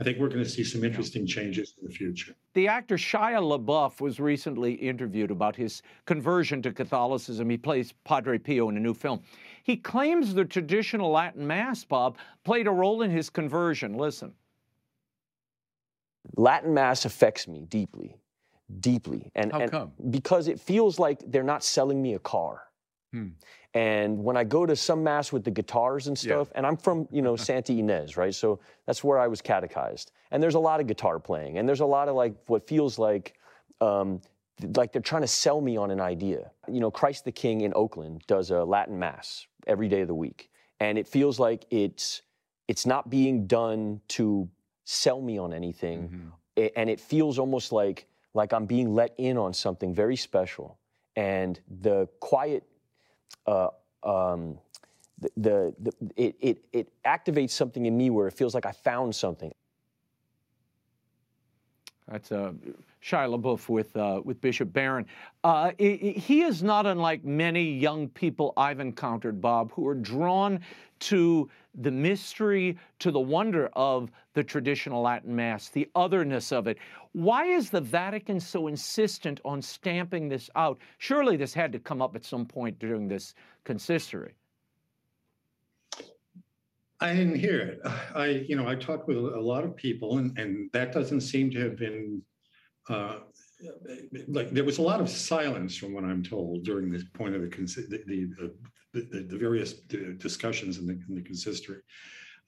I 0.00 0.04
think 0.04 0.18
we're 0.18 0.28
going 0.28 0.42
to 0.42 0.48
see 0.48 0.64
some 0.64 0.82
interesting 0.82 1.26
changes 1.26 1.74
in 1.78 1.86
the 1.86 1.92
future. 1.92 2.34
The 2.54 2.66
actor 2.68 2.96
Shia 2.96 3.40
LaBeouf 3.40 4.00
was 4.00 4.18
recently 4.18 4.72
interviewed 4.72 5.30
about 5.30 5.54
his 5.54 5.82
conversion 6.06 6.62
to 6.62 6.72
Catholicism. 6.72 7.50
He 7.50 7.58
plays 7.58 7.92
Padre 8.04 8.38
Pio 8.38 8.70
in 8.70 8.78
a 8.78 8.80
new 8.80 8.94
film. 8.94 9.20
He 9.62 9.76
claims 9.76 10.32
the 10.32 10.46
traditional 10.46 11.10
Latin 11.10 11.46
Mass, 11.46 11.84
Bob, 11.84 12.16
played 12.44 12.66
a 12.66 12.70
role 12.70 13.02
in 13.02 13.10
his 13.10 13.28
conversion. 13.28 13.94
Listen. 13.94 14.32
Latin 16.36 16.72
Mass 16.72 17.04
affects 17.04 17.46
me 17.46 17.66
deeply 17.68 18.16
deeply. 18.78 19.30
And, 19.34 19.52
How 19.52 19.60
and 19.60 19.70
come? 19.70 19.92
Because 20.10 20.48
it 20.48 20.60
feels 20.60 20.98
like 20.98 21.18
they're 21.26 21.42
not 21.42 21.64
selling 21.64 22.00
me 22.00 22.14
a 22.14 22.18
car. 22.18 22.62
Hmm. 23.12 23.28
And 23.74 24.24
when 24.24 24.36
I 24.36 24.42
go 24.42 24.66
to 24.66 24.74
some 24.74 25.04
mass 25.04 25.32
with 25.32 25.44
the 25.44 25.50
guitars 25.50 26.08
and 26.08 26.18
stuff, 26.18 26.48
yeah. 26.50 26.58
and 26.58 26.66
I'm 26.66 26.76
from, 26.76 27.06
you 27.10 27.22
know, 27.22 27.36
Santa 27.48 27.72
Ynez, 27.72 28.16
right? 28.16 28.34
So 28.34 28.58
that's 28.86 29.04
where 29.04 29.18
I 29.18 29.28
was 29.28 29.40
catechized. 29.40 30.12
And 30.32 30.42
there's 30.42 30.56
a 30.56 30.60
lot 30.60 30.80
of 30.80 30.86
guitar 30.86 31.18
playing, 31.18 31.58
and 31.58 31.68
there's 31.68 31.80
a 31.80 31.86
lot 31.86 32.08
of 32.08 32.16
like 32.16 32.34
what 32.46 32.66
feels 32.66 32.98
like 32.98 33.34
um, 33.80 34.20
like 34.76 34.92
they're 34.92 35.02
trying 35.02 35.22
to 35.22 35.28
sell 35.28 35.60
me 35.60 35.76
on 35.76 35.90
an 35.90 36.00
idea. 36.00 36.50
You 36.68 36.80
know, 36.80 36.90
Christ 36.90 37.24
the 37.24 37.32
King 37.32 37.62
in 37.62 37.72
Oakland 37.74 38.24
does 38.26 38.50
a 38.50 38.64
Latin 38.64 38.98
mass 38.98 39.46
every 39.66 39.88
day 39.88 40.02
of 40.02 40.08
the 40.08 40.14
week, 40.14 40.50
and 40.80 40.98
it 40.98 41.06
feels 41.06 41.38
like 41.38 41.64
it's 41.70 42.22
it's 42.68 42.86
not 42.86 43.10
being 43.10 43.46
done 43.46 44.00
to 44.08 44.48
sell 44.84 45.20
me 45.20 45.38
on 45.38 45.52
anything, 45.52 46.08
mm-hmm. 46.56 46.66
and 46.76 46.90
it 46.90 47.00
feels 47.00 47.38
almost 47.38 47.72
like 47.72 48.06
like 48.34 48.52
I'm 48.52 48.66
being 48.66 48.94
let 48.94 49.14
in 49.18 49.36
on 49.36 49.52
something 49.52 49.94
very 49.94 50.16
special. 50.16 50.78
And 51.16 51.58
the 51.80 52.08
quiet, 52.20 52.62
uh, 53.46 53.68
um, 54.02 54.58
the, 55.20 55.30
the, 55.36 55.74
the, 55.80 55.92
it, 56.16 56.36
it, 56.40 56.64
it 56.72 56.92
activates 57.04 57.50
something 57.50 57.86
in 57.86 57.96
me 57.96 58.10
where 58.10 58.26
it 58.26 58.34
feels 58.34 58.54
like 58.54 58.66
I 58.66 58.72
found 58.72 59.14
something. 59.14 59.52
That's 62.08 62.32
uh, 62.32 62.52
Shia 63.04 63.40
LaBeouf 63.40 63.68
with, 63.68 63.96
uh, 63.96 64.20
with 64.24 64.40
Bishop 64.40 64.72
Barron. 64.72 65.06
Uh, 65.44 65.70
he 65.78 66.42
is 66.42 66.62
not 66.62 66.84
unlike 66.84 67.24
many 67.24 67.62
young 67.62 68.08
people 68.08 68.52
I've 68.56 68.80
encountered, 68.80 69.40
Bob, 69.40 69.72
who 69.72 69.86
are 69.86 69.94
drawn 69.94 70.60
to 71.00 71.48
the 71.76 71.90
mystery, 71.90 72.76
to 72.98 73.10
the 73.10 73.20
wonder 73.20 73.68
of 73.74 74.10
the 74.34 74.42
traditional 74.42 75.02
Latin 75.02 75.34
Mass, 75.34 75.68
the 75.68 75.88
otherness 75.94 76.50
of 76.50 76.66
it. 76.66 76.78
Why 77.12 77.46
is 77.46 77.70
the 77.70 77.80
Vatican 77.80 78.38
so 78.38 78.68
insistent 78.68 79.40
on 79.44 79.60
stamping 79.60 80.28
this 80.28 80.48
out? 80.54 80.78
Surely 80.98 81.36
this 81.36 81.52
had 81.52 81.72
to 81.72 81.78
come 81.78 82.00
up 82.00 82.14
at 82.14 82.24
some 82.24 82.46
point 82.46 82.78
during 82.78 83.08
this 83.08 83.34
consistory. 83.64 84.34
I 87.00 87.14
didn't 87.14 87.36
hear 87.36 87.58
it. 87.60 87.80
I, 88.14 88.44
you 88.46 88.56
know, 88.56 88.68
I 88.68 88.74
talked 88.74 89.08
with 89.08 89.16
a 89.16 89.40
lot 89.40 89.64
of 89.64 89.74
people, 89.74 90.18
and, 90.18 90.38
and 90.38 90.70
that 90.72 90.92
doesn't 90.92 91.22
seem 91.22 91.50
to 91.52 91.60
have 91.60 91.76
been 91.76 92.22
uh, 92.88 93.20
like 94.28 94.50
there 94.50 94.64
was 94.64 94.78
a 94.78 94.82
lot 94.82 95.00
of 95.00 95.08
silence 95.08 95.76
from 95.76 95.94
what 95.94 96.04
I'm 96.04 96.22
told 96.22 96.64
during 96.64 96.90
this 96.90 97.04
point 97.14 97.34
of 97.34 97.42
the 97.42 97.48
the 97.48 98.30
the, 98.92 99.00
the, 99.00 99.26
the 99.28 99.38
various 99.38 99.74
discussions 99.74 100.78
in 100.78 100.86
the, 100.86 100.98
in 101.08 101.14
the 101.14 101.22
consistory. 101.22 101.78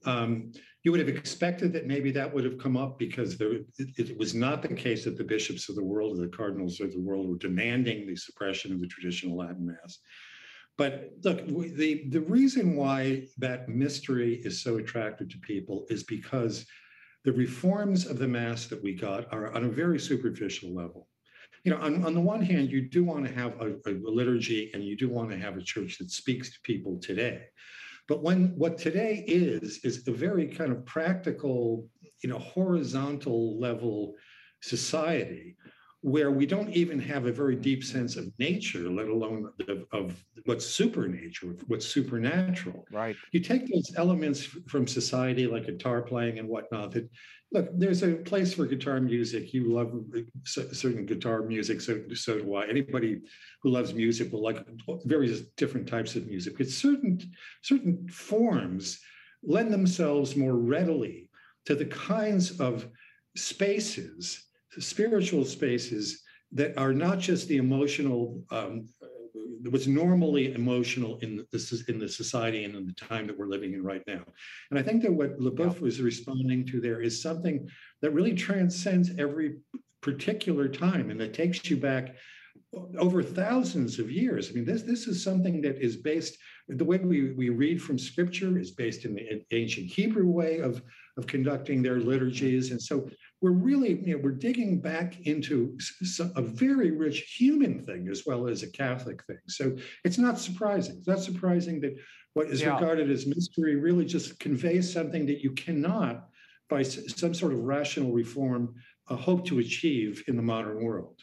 Um, 0.04 0.52
you 0.82 0.90
would 0.90 1.00
have 1.00 1.08
expected 1.08 1.72
that 1.72 1.86
maybe 1.86 2.10
that 2.10 2.32
would 2.32 2.44
have 2.44 2.58
come 2.58 2.76
up 2.76 2.98
because 2.98 3.38
there, 3.38 3.52
it, 3.52 3.66
it, 3.96 4.18
was 4.18 4.34
not 4.34 4.62
the 4.62 4.74
case 4.74 5.04
that 5.04 5.16
the 5.16 5.22
bishops 5.22 5.68
of 5.68 5.76
the 5.76 5.84
world 5.84 6.18
or 6.18 6.22
the 6.22 6.36
cardinals 6.36 6.80
of 6.80 6.92
the 6.92 7.00
world 7.00 7.28
were 7.28 7.36
demanding 7.36 8.06
the 8.06 8.16
suppression 8.16 8.72
of 8.72 8.80
the 8.80 8.88
traditional 8.88 9.36
Latin 9.36 9.66
Mass. 9.66 9.98
But 10.76 11.12
look, 11.22 11.46
the, 11.46 12.08
the 12.08 12.22
reason 12.22 12.74
why 12.74 13.26
that 13.38 13.68
mystery 13.68 14.40
is 14.44 14.62
so 14.62 14.78
attractive 14.78 15.28
to 15.28 15.38
people 15.38 15.86
is 15.88 16.02
because 16.02 16.66
the 17.24 17.32
reforms 17.32 18.06
of 18.06 18.18
the 18.18 18.26
Mass 18.26 18.66
that 18.66 18.82
we 18.82 18.94
got 18.94 19.32
are 19.32 19.54
on 19.54 19.64
a 19.64 19.68
very 19.68 20.00
superficial 20.00 20.74
level. 20.74 21.08
You 21.64 21.72
know, 21.72 21.78
on, 21.78 22.04
on 22.04 22.14
the 22.14 22.20
one 22.20 22.42
hand, 22.42 22.72
you 22.72 22.88
do 22.88 23.04
want 23.04 23.24
to 23.26 23.32
have 23.32 23.60
a, 23.60 23.76
a 23.86 23.92
liturgy 23.92 24.72
and 24.74 24.82
you 24.82 24.96
do 24.96 25.08
want 25.08 25.30
to 25.30 25.38
have 25.38 25.56
a 25.56 25.62
church 25.62 25.98
that 25.98 26.10
speaks 26.10 26.50
to 26.50 26.58
people 26.64 26.98
today. 27.00 27.42
But 28.08 28.22
when 28.22 28.48
what 28.56 28.78
today 28.78 29.24
is, 29.26 29.80
is 29.84 30.06
a 30.06 30.12
very 30.12 30.48
kind 30.48 30.72
of 30.72 30.84
practical, 30.84 31.88
you 32.22 32.28
know, 32.28 32.38
horizontal 32.38 33.58
level 33.58 34.14
society 34.60 35.56
where 36.02 36.32
we 36.32 36.46
don't 36.46 36.70
even 36.70 36.98
have 36.98 37.26
a 37.26 37.32
very 37.32 37.54
deep 37.54 37.84
sense 37.84 38.16
of 38.16 38.26
nature, 38.38 38.90
let 38.90 39.06
alone 39.06 39.48
of, 39.68 39.84
of 39.92 40.24
what's 40.46 40.66
supernature, 40.66 41.54
what's 41.68 41.86
supernatural. 41.86 42.84
Right. 42.90 43.14
You 43.30 43.38
take 43.38 43.68
those 43.72 43.92
elements 43.96 44.42
from 44.66 44.88
society, 44.88 45.46
like 45.46 45.66
guitar 45.66 46.02
playing 46.02 46.40
and 46.40 46.48
whatnot. 46.48 46.90
That 46.90 47.08
look, 47.52 47.68
there's 47.72 48.02
a 48.02 48.14
place 48.14 48.52
for 48.52 48.66
guitar 48.66 49.00
music. 49.00 49.54
You 49.54 49.72
love 49.72 49.94
uh, 50.16 50.22
certain 50.72 51.06
guitar 51.06 51.42
music, 51.42 51.80
so 51.80 52.00
so 52.14 52.40
do 52.40 52.54
I. 52.56 52.66
Anybody 52.66 53.20
who 53.62 53.70
loves 53.70 53.94
music 53.94 54.32
will 54.32 54.42
like 54.42 54.66
various 55.04 55.42
different 55.56 55.88
types 55.88 56.16
of 56.16 56.26
music. 56.26 56.58
But 56.58 56.68
certain 56.68 57.20
certain 57.62 58.08
forms 58.08 58.98
lend 59.44 59.72
themselves 59.72 60.34
more 60.34 60.56
readily 60.56 61.30
to 61.66 61.76
the 61.76 61.86
kinds 61.86 62.58
of 62.58 62.88
spaces 63.36 64.48
spiritual 64.78 65.44
spaces 65.44 66.22
that 66.52 66.76
are 66.76 66.92
not 66.92 67.18
just 67.18 67.48
the 67.48 67.56
emotional 67.56 68.42
um, 68.50 68.86
what's 69.70 69.86
normally 69.86 70.52
emotional 70.54 71.18
in 71.18 71.36
the, 71.36 71.84
in 71.88 71.98
the 71.98 72.08
society 72.08 72.64
and 72.64 72.74
in 72.74 72.86
the 72.86 72.92
time 72.94 73.26
that 73.26 73.38
we're 73.38 73.46
living 73.46 73.74
in 73.74 73.82
right 73.82 74.02
now. 74.06 74.22
And 74.70 74.78
I 74.78 74.82
think 74.82 75.02
that 75.02 75.12
what 75.12 75.38
LaBeouf 75.38 75.80
was 75.80 76.00
responding 76.00 76.66
to 76.66 76.80
there 76.80 77.00
is 77.00 77.22
something 77.22 77.68
that 78.00 78.10
really 78.10 78.34
transcends 78.34 79.10
every 79.18 79.58
particular 80.00 80.68
time 80.68 81.10
and 81.10 81.20
that 81.20 81.32
takes 81.32 81.70
you 81.70 81.76
back 81.76 82.16
over 82.98 83.22
thousands 83.22 83.98
of 83.98 84.10
years. 84.10 84.50
I 84.50 84.54
mean, 84.54 84.64
this 84.64 84.82
this 84.82 85.06
is 85.06 85.22
something 85.22 85.60
that 85.62 85.78
is 85.78 85.96
based. 85.96 86.38
The 86.68 86.84
way 86.84 86.98
we, 86.98 87.32
we 87.32 87.50
read 87.50 87.82
from 87.82 87.98
Scripture 87.98 88.58
is 88.58 88.70
based 88.70 89.04
in 89.04 89.14
the 89.14 89.42
ancient 89.50 89.86
Hebrew 89.86 90.26
way 90.26 90.58
of 90.58 90.82
of 91.18 91.26
conducting 91.26 91.82
their 91.82 92.00
liturgies, 92.00 92.70
and 92.70 92.80
so 92.80 93.08
we're 93.42 93.50
really 93.50 94.00
you 94.04 94.14
know 94.14 94.20
we're 94.22 94.30
digging 94.30 94.80
back 94.80 95.20
into 95.26 95.76
a 96.36 96.40
very 96.42 96.92
rich 96.92 97.20
human 97.36 97.84
thing 97.84 98.08
as 98.08 98.22
well 98.24 98.46
as 98.46 98.62
a 98.62 98.70
Catholic 98.70 99.22
thing. 99.24 99.40
So 99.48 99.76
it's 100.04 100.16
not 100.16 100.38
surprising. 100.38 100.96
It's 100.98 101.08
not 101.08 101.20
surprising 101.20 101.80
that 101.80 101.96
what 102.34 102.46
is 102.46 102.62
yeah. 102.62 102.74
regarded 102.74 103.10
as 103.10 103.26
mystery 103.26 103.76
really 103.76 104.06
just 104.06 104.38
conveys 104.38 104.90
something 104.90 105.26
that 105.26 105.42
you 105.42 105.50
cannot, 105.50 106.28
by 106.70 106.82
some 106.82 107.34
sort 107.34 107.52
of 107.52 107.58
rational 107.58 108.12
reform, 108.12 108.74
uh, 109.08 109.16
hope 109.16 109.44
to 109.46 109.58
achieve 109.58 110.22
in 110.28 110.36
the 110.36 110.42
modern 110.42 110.82
world. 110.82 111.20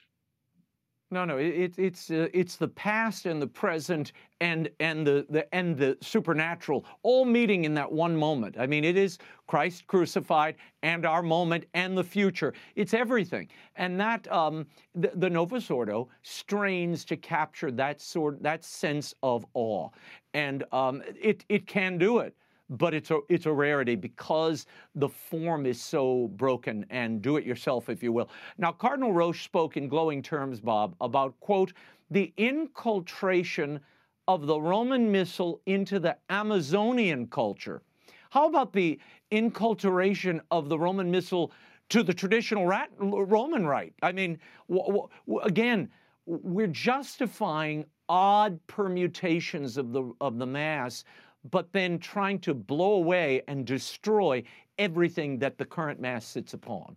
No, 1.11 1.25
no, 1.25 1.37
it, 1.37 1.73
it's 1.79 2.11
uh, 2.11 2.27
it's 2.33 2.55
the 2.55 2.67
past 2.67 3.25
and 3.25 3.41
the 3.41 3.47
present 3.47 4.11
and 4.41 4.69
and 4.79 5.07
the, 5.07 5.25
the 5.29 5.53
and 5.55 5.75
the 5.75 5.97
supernatural 6.01 6.85
all 7.01 7.25
meeting 7.25 7.63
in 7.65 7.73
that 7.73 7.91
one 7.91 8.15
moment. 8.15 8.57
I 8.59 8.67
mean, 8.67 8.83
it 8.83 8.95
is 8.95 9.17
Christ 9.47 9.87
crucified 9.87 10.55
and 10.83 11.07
our 11.07 11.23
moment 11.23 11.65
and 11.73 11.97
the 11.97 12.03
future. 12.03 12.53
It's 12.75 12.93
everything, 12.93 13.49
and 13.75 13.99
that 13.99 14.31
um, 14.31 14.67
the, 14.93 15.11
the 15.15 15.29
Novus 15.29 15.71
Ordo 15.71 16.09
strains 16.21 17.03
to 17.05 17.17
capture 17.17 17.71
that 17.71 17.99
sort 17.99 18.43
that 18.43 18.63
sense 18.63 19.15
of 19.23 19.47
awe, 19.55 19.89
and 20.35 20.63
um, 20.71 21.01
it 21.19 21.43
it 21.49 21.65
can 21.65 21.97
do 21.97 22.19
it 22.19 22.35
but 22.69 22.93
it's 22.93 23.11
a 23.11 23.19
it's 23.29 23.45
a 23.45 23.51
rarity 23.51 23.95
because 23.95 24.65
the 24.95 25.09
form 25.09 25.65
is 25.65 25.81
so 25.81 26.29
broken 26.35 26.85
and 26.89 27.21
do 27.21 27.37
it 27.37 27.45
yourself 27.45 27.89
if 27.89 28.03
you 28.03 28.11
will. 28.11 28.29
Now 28.57 28.71
cardinal 28.71 29.11
roche 29.11 29.43
spoke 29.43 29.77
in 29.77 29.87
glowing 29.87 30.21
terms 30.21 30.59
bob 30.59 30.95
about 31.01 31.39
quote 31.39 31.73
the 32.11 32.33
inculturation 32.37 33.79
of 34.27 34.45
the 34.45 34.59
roman 34.59 35.11
missal 35.11 35.61
into 35.65 35.99
the 35.99 36.15
amazonian 36.29 37.27
culture. 37.27 37.81
How 38.29 38.47
about 38.47 38.73
the 38.73 38.99
inculturation 39.31 40.39
of 40.51 40.69
the 40.69 40.77
roman 40.77 41.09
missal 41.09 41.51
to 41.89 42.03
the 42.03 42.13
traditional 42.13 42.67
rat, 42.67 42.89
roman 42.99 43.65
rite 43.65 43.93
i 44.03 44.11
mean 44.11 44.37
w- 44.69 45.07
w- 45.27 45.41
again 45.43 45.89
we're 46.25 46.67
justifying 46.67 47.83
odd 48.07 48.59
permutations 48.67 49.77
of 49.77 49.91
the 49.91 50.11
of 50.21 50.37
the 50.37 50.45
mass 50.45 51.03
but 51.49 51.71
then 51.71 51.99
trying 51.99 52.39
to 52.39 52.53
blow 52.53 52.93
away 52.93 53.41
and 53.47 53.65
destroy 53.65 54.43
everything 54.77 55.39
that 55.39 55.57
the 55.57 55.65
current 55.65 55.99
mass 55.99 56.25
sits 56.25 56.53
upon. 56.53 56.95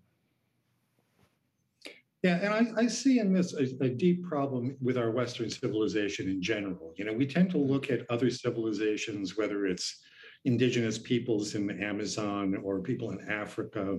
Yeah, 2.23 2.37
and 2.37 2.55
I, 2.79 2.83
I 2.83 2.87
see 2.87 3.19
in 3.19 3.33
this 3.33 3.53
a, 3.55 3.65
a, 3.85 3.89
deep 3.89 4.25
problem 4.25 4.77
with 4.81 4.97
our 4.97 5.11
Western 5.11 5.51
civilization 5.51 6.29
in 6.29 6.41
general. 6.41 6.95
You 6.97 7.05
know, 7.05 7.13
we 7.13 7.27
tend 7.27 7.51
to 7.51 7.59
look 7.59 7.91
at 7.91 8.09
other 8.11 8.31
civilizations, 8.31 9.37
whether 9.37 9.67
it's 9.67 10.01
indigenous 10.45 10.99
peoples 10.99 11.57
in 11.57 11.67
the 11.67 11.75
Amazon 11.83 12.57
or 12.63 12.81
people 12.81 13.11
in 13.11 13.29
Africa 13.29 13.99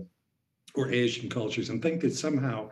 or 0.73 0.89
Asian 0.89 1.29
cultures, 1.29 1.69
and 1.69 1.81
think 1.81 1.99
that 2.01 2.13
somehow 2.13 2.69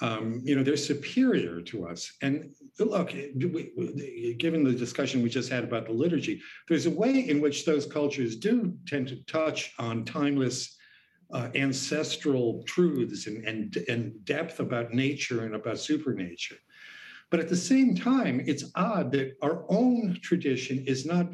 um, 0.00 0.40
you 0.44 0.54
know, 0.54 0.62
they're 0.62 0.76
superior 0.76 1.60
to 1.60 1.86
us. 1.86 2.12
And 2.22 2.54
look, 2.78 3.10
given 3.10 4.64
the 4.64 4.72
discussion 4.72 5.22
we 5.22 5.28
just 5.28 5.50
had 5.50 5.64
about 5.64 5.86
the 5.86 5.92
liturgy, 5.92 6.40
there's 6.68 6.86
a 6.86 6.90
way 6.90 7.28
in 7.28 7.40
which 7.40 7.64
those 7.64 7.84
cultures 7.86 8.36
do 8.36 8.74
tend 8.86 9.08
to 9.08 9.24
touch 9.24 9.74
on 9.78 10.04
timeless 10.04 10.76
uh, 11.32 11.48
ancestral 11.54 12.62
truths 12.66 13.26
and, 13.26 13.44
and, 13.44 13.76
and 13.88 14.24
depth 14.24 14.60
about 14.60 14.94
nature 14.94 15.44
and 15.44 15.54
about 15.54 15.78
supernature. 15.78 16.56
But 17.30 17.40
at 17.40 17.48
the 17.48 17.56
same 17.56 17.94
time, 17.94 18.40
it's 18.46 18.70
odd 18.74 19.12
that 19.12 19.34
our 19.42 19.64
own 19.68 20.18
tradition 20.22 20.84
is 20.86 21.04
not 21.04 21.26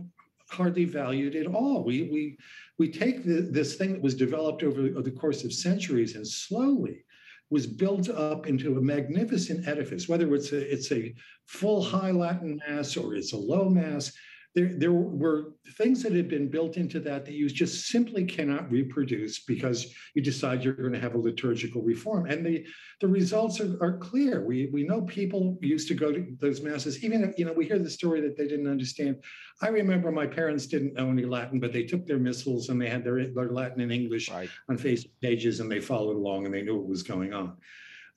hardly 0.50 0.84
valued 0.84 1.36
at 1.36 1.46
all. 1.46 1.84
We, 1.84 2.02
we, 2.10 2.38
we 2.78 2.90
take 2.90 3.24
the, 3.24 3.42
this 3.42 3.76
thing 3.76 3.92
that 3.92 4.02
was 4.02 4.14
developed 4.14 4.62
over 4.62 4.88
the 4.88 5.10
course 5.10 5.44
of 5.44 5.52
centuries 5.52 6.16
and 6.16 6.26
slowly 6.26 7.04
was 7.50 7.66
built 7.66 8.08
up 8.08 8.46
into 8.46 8.78
a 8.78 8.82
magnificent 8.82 9.68
edifice, 9.68 10.08
whether 10.08 10.34
it's 10.34 10.52
a, 10.52 10.72
it's 10.72 10.90
a 10.92 11.14
full 11.46 11.82
high 11.82 12.10
Latin 12.10 12.60
Mass 12.68 12.96
or 12.96 13.14
it's 13.14 13.32
a 13.32 13.36
low 13.36 13.68
Mass 13.68 14.12
there, 14.54 14.70
there 14.72 14.92
were 14.92 15.54
things 15.76 16.02
that 16.04 16.12
had 16.12 16.28
been 16.28 16.48
built 16.48 16.76
into 16.76 17.00
that 17.00 17.24
that 17.24 17.34
you 17.34 17.48
just 17.48 17.88
simply 17.88 18.24
cannot 18.24 18.70
reproduce 18.70 19.40
because 19.40 19.92
you 20.14 20.22
decide 20.22 20.62
you're 20.62 20.74
going 20.74 20.92
to 20.92 21.00
have 21.00 21.16
a 21.16 21.18
liturgical 21.18 21.82
reform. 21.82 22.26
And 22.26 22.46
the, 22.46 22.64
the 23.00 23.08
results 23.08 23.60
are, 23.60 23.76
are 23.82 23.98
clear. 23.98 24.44
We, 24.44 24.70
we 24.72 24.84
know 24.84 25.02
people 25.02 25.58
used 25.60 25.88
to 25.88 25.94
go 25.94 26.12
to 26.12 26.24
those 26.38 26.62
masses, 26.62 27.02
even 27.02 27.24
if, 27.24 27.36
you 27.36 27.44
know, 27.44 27.52
we 27.52 27.66
hear 27.66 27.80
the 27.80 27.90
story 27.90 28.20
that 28.20 28.36
they 28.36 28.46
didn't 28.46 28.70
understand. 28.70 29.16
I 29.60 29.68
remember 29.68 30.12
my 30.12 30.26
parents 30.26 30.66
didn't 30.66 30.94
know 30.94 31.10
any 31.10 31.24
Latin, 31.24 31.58
but 31.58 31.72
they 31.72 31.82
took 31.82 32.06
their 32.06 32.18
missals 32.18 32.68
and 32.68 32.80
they 32.80 32.88
had 32.88 33.02
their, 33.02 33.26
their 33.26 33.50
Latin 33.50 33.80
and 33.80 33.92
English 33.92 34.30
right. 34.30 34.48
on 34.68 34.78
facing 34.78 35.10
pages 35.20 35.58
and 35.58 35.70
they 35.70 35.80
followed 35.80 36.16
along 36.16 36.44
and 36.44 36.54
they 36.54 36.62
knew 36.62 36.76
what 36.76 36.88
was 36.88 37.02
going 37.02 37.34
on. 37.34 37.56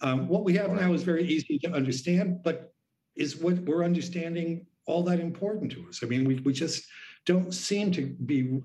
Um, 0.02 0.28
what 0.28 0.44
we 0.44 0.54
have 0.58 0.70
right. 0.70 0.82
now 0.82 0.94
is 0.94 1.02
very 1.02 1.28
easy 1.28 1.58
to 1.60 1.72
understand, 1.72 2.44
but 2.44 2.74
is 3.16 3.38
what 3.38 3.58
we're 3.62 3.84
understanding 3.84 4.68
all 4.88 5.04
that 5.04 5.20
important 5.20 5.72
to 5.74 5.86
us. 5.88 6.00
I 6.02 6.08
mean, 6.08 6.26
we, 6.26 6.40
we 6.40 6.54
just 6.54 6.88
don't 7.26 7.54
seem 7.54 7.92
to 7.92 8.16
be 8.26 8.60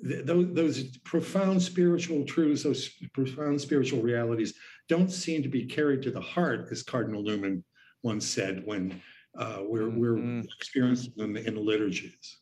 those, 0.00 0.52
those 0.54 0.96
profound 0.98 1.62
spiritual 1.62 2.24
truths, 2.24 2.62
those 2.62 2.88
profound 3.12 3.60
spiritual 3.60 4.00
realities 4.00 4.54
don't 4.88 5.12
seem 5.12 5.42
to 5.42 5.48
be 5.48 5.66
carried 5.66 6.02
to 6.02 6.10
the 6.10 6.20
heart, 6.20 6.68
as 6.70 6.82
Cardinal 6.82 7.22
Newman 7.22 7.62
once 8.02 8.26
said 8.26 8.62
when 8.64 9.00
uh, 9.38 9.58
we're, 9.60 9.90
we're 9.90 10.16
mm-hmm. 10.16 10.40
experiencing 10.58 11.12
them 11.16 11.36
in 11.36 11.54
the 11.54 11.60
liturgies. 11.60 12.38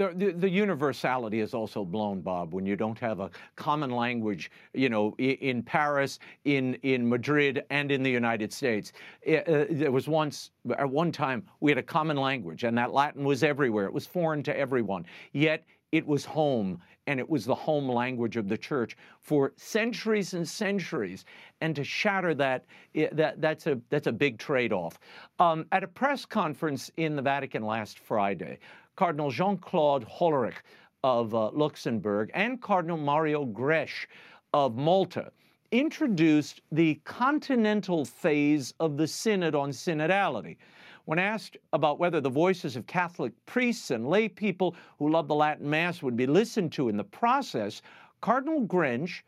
The, 0.00 0.34
the, 0.34 0.48
universality 0.48 1.40
is 1.40 1.52
also 1.52 1.84
blown, 1.84 2.22
Bob, 2.22 2.54
when 2.54 2.64
you 2.64 2.74
don't 2.74 2.98
have 3.00 3.20
a 3.20 3.28
common 3.56 3.90
language, 3.90 4.50
you 4.72 4.88
know, 4.88 5.14
in 5.18 5.62
Paris, 5.62 6.18
in, 6.46 6.74
in 6.76 7.06
Madrid, 7.06 7.64
and 7.68 7.92
in 7.92 8.02
the 8.02 8.10
United 8.10 8.50
States. 8.50 8.92
Uh, 9.28 9.66
there 9.68 9.92
was 9.92 10.08
once, 10.08 10.52
at 10.78 10.88
one 10.88 11.12
time, 11.12 11.44
we 11.60 11.70
had 11.70 11.76
a 11.76 11.82
common 11.82 12.16
language, 12.16 12.64
and 12.64 12.78
that 12.78 12.94
Latin 12.94 13.24
was 13.24 13.42
everywhere. 13.42 13.84
It 13.84 13.92
was 13.92 14.06
foreign 14.06 14.42
to 14.44 14.58
everyone. 14.58 15.04
Yet 15.34 15.66
it 15.92 16.06
was 16.06 16.24
home, 16.24 16.80
and 17.06 17.20
it 17.20 17.28
was 17.28 17.44
the 17.44 17.54
home 17.54 17.86
language 17.86 18.38
of 18.38 18.48
the 18.48 18.56
church 18.56 18.96
for 19.20 19.52
centuries 19.56 20.32
and 20.32 20.48
centuries. 20.48 21.26
And 21.60 21.76
to 21.76 21.84
shatter 21.84 22.32
that, 22.36 22.64
that 22.94 23.42
that's, 23.42 23.66
a, 23.66 23.78
that's 23.90 24.06
a 24.06 24.12
big 24.12 24.38
trade 24.38 24.72
off. 24.72 24.98
Um, 25.38 25.66
at 25.72 25.84
a 25.84 25.88
press 25.88 26.24
conference 26.24 26.90
in 26.96 27.16
the 27.16 27.22
Vatican 27.22 27.62
last 27.62 27.98
Friday, 27.98 28.60
Cardinal 29.00 29.30
Jean 29.30 29.56
Claude 29.56 30.06
Hollerich 30.06 30.60
of 31.02 31.34
uh, 31.34 31.50
Luxembourg 31.52 32.30
and 32.34 32.60
Cardinal 32.60 32.98
Mario 32.98 33.46
Grech 33.46 34.06
of 34.52 34.76
Malta 34.76 35.32
introduced 35.72 36.60
the 36.70 37.00
continental 37.06 38.04
phase 38.04 38.74
of 38.78 38.98
the 38.98 39.06
Synod 39.06 39.54
on 39.54 39.70
Synodality. 39.70 40.58
When 41.06 41.18
asked 41.18 41.56
about 41.72 41.98
whether 41.98 42.20
the 42.20 42.28
voices 42.28 42.76
of 42.76 42.86
Catholic 42.86 43.32
priests 43.46 43.90
and 43.90 44.06
lay 44.06 44.28
people 44.28 44.76
who 44.98 45.10
love 45.10 45.28
the 45.28 45.34
Latin 45.34 45.70
Mass 45.70 46.02
would 46.02 46.14
be 46.14 46.26
listened 46.26 46.70
to 46.72 46.90
in 46.90 46.98
the 46.98 47.04
process, 47.04 47.80
Cardinal 48.20 48.66
Grech, 48.66 49.22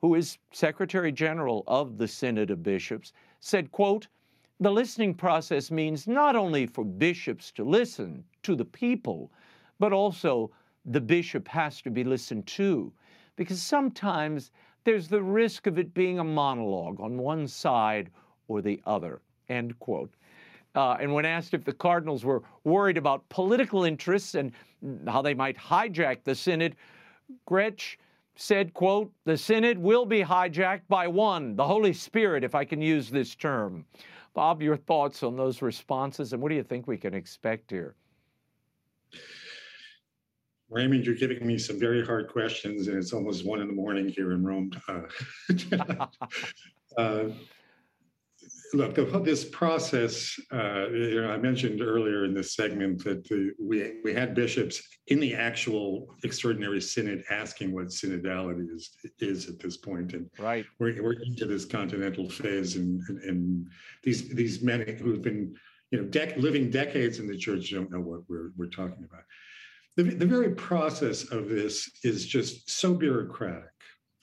who 0.00 0.14
is 0.14 0.38
Secretary 0.52 1.12
General 1.12 1.64
of 1.66 1.98
the 1.98 2.08
Synod 2.08 2.50
of 2.50 2.62
Bishops, 2.62 3.12
said, 3.40 3.70
quote, 3.72 4.06
the 4.62 4.70
listening 4.70 5.14
process 5.14 5.70
means 5.70 6.06
not 6.06 6.36
only 6.36 6.66
for 6.66 6.84
bishops 6.84 7.50
to 7.52 7.64
listen 7.64 8.24
to 8.42 8.54
the 8.54 8.64
people, 8.64 9.32
but 9.78 9.92
also 9.92 10.50
the 10.84 11.00
bishop 11.00 11.48
has 11.48 11.82
to 11.82 11.90
be 11.90 12.04
listened 12.04 12.46
to. 12.46 12.92
Because 13.36 13.62
sometimes 13.62 14.50
there's 14.84 15.08
the 15.08 15.22
risk 15.22 15.66
of 15.66 15.78
it 15.78 15.94
being 15.94 16.18
a 16.18 16.24
monologue 16.24 17.00
on 17.00 17.18
one 17.18 17.48
side 17.48 18.10
or 18.48 18.62
the 18.62 18.80
other. 18.86 19.20
End 19.48 19.78
quote. 19.78 20.14
Uh, 20.74 20.96
and 21.00 21.12
when 21.12 21.24
asked 21.24 21.54
if 21.54 21.64
the 21.64 21.72
Cardinals 21.72 22.24
were 22.24 22.42
worried 22.64 22.96
about 22.96 23.28
political 23.28 23.84
interests 23.84 24.34
and 24.34 24.52
how 25.06 25.22
they 25.22 25.34
might 25.34 25.56
hijack 25.56 26.24
the 26.24 26.34
Synod, 26.34 26.76
Grech 27.48 27.96
said, 28.36 28.72
quote, 28.72 29.12
the 29.24 29.36
Synod 29.36 29.78
will 29.78 30.06
be 30.06 30.22
hijacked 30.22 30.88
by 30.88 31.06
one, 31.06 31.54
the 31.54 31.66
Holy 31.66 31.92
Spirit, 31.92 32.44
if 32.44 32.54
I 32.54 32.64
can 32.64 32.80
use 32.80 33.10
this 33.10 33.34
term. 33.34 33.84
Bob, 34.34 34.62
your 34.62 34.76
thoughts 34.76 35.22
on 35.22 35.36
those 35.36 35.62
responses, 35.62 36.32
and 36.32 36.42
what 36.42 36.48
do 36.48 36.54
you 36.54 36.62
think 36.62 36.86
we 36.86 36.96
can 36.96 37.14
expect 37.14 37.70
here? 37.70 37.94
Raymond, 40.70 41.04
you're 41.04 41.14
giving 41.14 41.46
me 41.46 41.58
some 41.58 41.78
very 41.78 42.04
hard 42.04 42.28
questions, 42.28 42.88
and 42.88 42.96
it's 42.96 43.12
almost 43.12 43.44
one 43.44 43.60
in 43.60 43.68
the 43.68 43.74
morning 43.74 44.08
here 44.08 44.32
in 44.32 44.42
Rome. 44.42 44.70
Uh, 44.88 45.02
uh, 46.96 47.24
look, 48.74 48.94
the, 48.94 49.04
this 49.20 49.44
process, 49.44 50.38
uh, 50.52 50.88
you 50.88 51.20
know, 51.20 51.30
I 51.30 51.36
mentioned 51.36 51.82
earlier 51.82 52.24
in 52.24 52.34
this 52.34 52.54
segment 52.54 53.04
that 53.04 53.28
the, 53.28 53.52
we, 53.60 54.00
we 54.02 54.14
had 54.14 54.34
bishops 54.34 54.82
in 55.08 55.20
the 55.20 55.34
actual 55.34 56.14
extraordinary 56.24 56.80
synod 56.80 57.24
asking 57.30 57.72
what 57.72 57.86
synodality 57.86 58.74
is, 58.74 58.90
is 59.18 59.48
at 59.48 59.58
this 59.58 59.76
point. 59.76 60.14
And 60.14 60.30
right. 60.38 60.64
we're, 60.78 61.02
we're 61.02 61.22
into 61.24 61.46
this 61.46 61.64
continental 61.64 62.28
phase 62.28 62.76
and, 62.76 63.02
and, 63.08 63.22
and 63.22 63.66
these, 64.02 64.28
these 64.28 64.62
men 64.62 64.80
who've 64.80 65.22
been, 65.22 65.54
you 65.90 66.00
know, 66.00 66.08
dec- 66.08 66.38
living 66.38 66.70
decades 66.70 67.18
in 67.18 67.26
the 67.26 67.36
church 67.36 67.70
don't 67.70 67.90
know 67.90 68.00
what 68.00 68.20
we're, 68.28 68.52
we're 68.56 68.66
talking 68.66 69.04
about. 69.04 69.24
The, 69.96 70.04
the 70.04 70.26
very 70.26 70.54
process 70.54 71.30
of 71.30 71.50
this 71.50 71.90
is 72.02 72.26
just 72.26 72.70
so 72.70 72.94
bureaucratic 72.94 73.71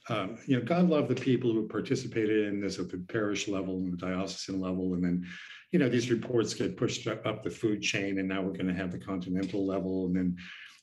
um, 0.09 0.37
you 0.45 0.57
know, 0.57 0.65
God 0.65 0.89
love 0.89 1.07
the 1.07 1.15
people 1.15 1.53
who 1.53 1.67
participated 1.67 2.47
in 2.47 2.59
this 2.59 2.79
at 2.79 2.89
the 2.89 2.97
parish 2.97 3.47
level 3.47 3.77
and 3.77 3.93
the 3.93 3.97
diocesan 3.97 4.59
level, 4.59 4.93
and 4.95 5.03
then, 5.03 5.25
you 5.71 5.79
know, 5.79 5.87
these 5.87 6.09
reports 6.09 6.53
get 6.53 6.77
pushed 6.77 7.07
up 7.07 7.43
the 7.43 7.49
food 7.49 7.81
chain, 7.81 8.17
and 8.19 8.27
now 8.27 8.41
we're 8.41 8.53
going 8.53 8.67
to 8.67 8.73
have 8.73 8.91
the 8.91 8.99
continental 8.99 9.65
level, 9.65 10.07
and 10.07 10.15
then, 10.15 10.35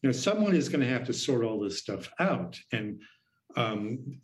you 0.03 0.09
know, 0.09 0.13
someone 0.13 0.55
is 0.55 0.69
going 0.69 0.81
to 0.81 0.89
have 0.89 1.05
to 1.05 1.13
sort 1.13 1.45
all 1.45 1.59
this 1.59 1.79
stuff 1.79 2.09
out, 2.21 2.59
and 2.73 3.01
um, 3.57 4.21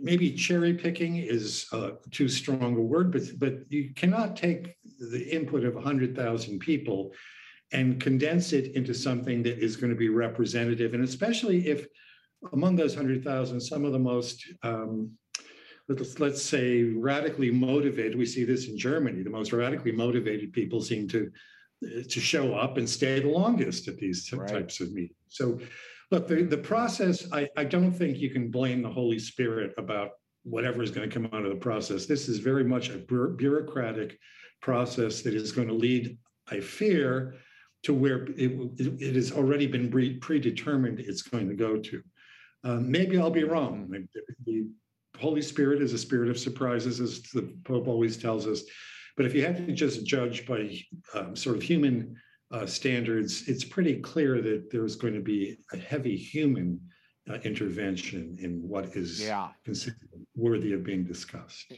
maybe 0.00 0.32
cherry 0.32 0.74
picking 0.74 1.16
is 1.16 1.66
uh, 1.72 1.90
too 2.10 2.28
strong 2.28 2.76
a 2.76 2.80
word, 2.80 3.10
but 3.10 3.22
but 3.38 3.54
you 3.68 3.90
cannot 3.94 4.36
take 4.36 4.76
the 5.10 5.28
input 5.28 5.64
of 5.64 5.74
100,000 5.74 6.58
people 6.60 7.12
and 7.72 8.00
condense 8.00 8.52
it 8.52 8.74
into 8.74 8.92
something 8.92 9.42
that 9.42 9.58
is 9.58 9.76
going 9.76 9.90
to 9.90 9.98
be 9.98 10.08
representative, 10.08 10.94
and 10.94 11.02
especially 11.02 11.66
if 11.66 11.86
among 12.52 12.76
those 12.76 12.96
100,000, 12.96 13.60
some 13.60 13.84
of 13.84 13.92
the 13.92 13.98
most, 13.98 14.44
um, 14.62 15.12
let's, 15.88 16.18
let's 16.18 16.42
say, 16.42 16.84
radically 16.84 17.50
motivated, 17.50 18.16
we 18.16 18.26
see 18.26 18.44
this 18.44 18.68
in 18.68 18.78
Germany, 18.78 19.22
the 19.22 19.30
most 19.30 19.52
radically 19.52 19.92
motivated 19.92 20.52
people 20.52 20.80
seem 20.80 21.08
to, 21.08 21.30
to 21.82 22.20
show 22.20 22.54
up 22.54 22.76
and 22.76 22.88
stay 22.88 23.20
the 23.20 23.28
longest 23.28 23.88
at 23.88 23.96
these 23.96 24.30
right. 24.32 24.48
types 24.48 24.80
of 24.80 24.92
meetings. 24.92 25.16
So, 25.28 25.58
look, 26.10 26.28
the, 26.28 26.42
the 26.42 26.58
process, 26.58 27.26
I, 27.32 27.48
I 27.56 27.64
don't 27.64 27.92
think 27.92 28.18
you 28.18 28.30
can 28.30 28.50
blame 28.50 28.82
the 28.82 28.90
Holy 28.90 29.18
Spirit 29.18 29.72
about 29.78 30.10
whatever 30.42 30.82
is 30.82 30.90
going 30.90 31.08
to 31.08 31.14
come 31.14 31.26
out 31.32 31.44
of 31.44 31.50
the 31.50 31.60
process. 31.60 32.06
This 32.06 32.28
is 32.28 32.38
very 32.38 32.64
much 32.64 32.90
a 32.90 32.98
bureaucratic 32.98 34.18
process 34.62 35.22
that 35.22 35.34
is 35.34 35.52
going 35.52 35.68
to 35.68 35.74
lead, 35.74 36.16
I 36.50 36.60
fear, 36.60 37.34
to 37.82 37.94
where 37.94 38.24
it, 38.36 38.52
it, 38.78 39.16
has 39.16 39.32
already 39.32 39.66
been 39.66 39.90
predetermined 40.20 41.00
it's 41.00 41.22
going 41.22 41.48
to 41.48 41.54
go 41.54 41.78
to. 41.78 42.02
Um, 42.64 42.90
maybe 42.90 43.18
I'll 43.18 43.30
be 43.30 43.44
wrong. 43.44 43.90
The 44.44 44.66
Holy 45.18 45.42
Spirit 45.42 45.82
is 45.82 45.92
a 45.92 45.98
spirit 45.98 46.28
of 46.28 46.38
surprises, 46.38 47.00
as 47.00 47.22
the 47.22 47.54
Pope 47.64 47.88
always 47.88 48.16
tells 48.16 48.46
us. 48.46 48.62
But 49.16 49.26
if 49.26 49.34
you 49.34 49.44
have 49.44 49.56
to 49.56 49.72
just 49.72 50.06
judge 50.06 50.46
by 50.46 50.78
um, 51.14 51.34
sort 51.36 51.56
of 51.56 51.62
human 51.62 52.16
uh, 52.50 52.66
standards, 52.66 53.48
it's 53.48 53.64
pretty 53.64 54.00
clear 54.00 54.40
that 54.40 54.70
there's 54.70 54.96
going 54.96 55.14
to 55.14 55.20
be 55.20 55.58
a 55.72 55.76
heavy 55.76 56.16
human 56.16 56.80
uh, 57.30 57.34
intervention 57.44 58.36
in 58.40 58.66
what 58.66 58.96
is 58.96 59.22
yeah. 59.22 59.48
considered 59.64 59.98
worthy 60.34 60.72
of 60.72 60.82
being 60.82 61.04
discussed. 61.04 61.72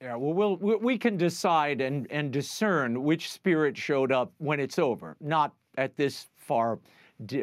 Yeah, 0.00 0.16
well, 0.16 0.56
we'll, 0.56 0.78
we 0.78 0.98
can 0.98 1.16
decide 1.16 1.80
and, 1.80 2.06
and 2.10 2.32
discern 2.32 3.02
which 3.04 3.30
spirit 3.30 3.76
showed 3.76 4.10
up 4.10 4.32
when 4.38 4.58
it's 4.58 4.78
over, 4.78 5.16
not 5.20 5.52
at 5.78 5.96
this 5.96 6.26
far 6.36 6.78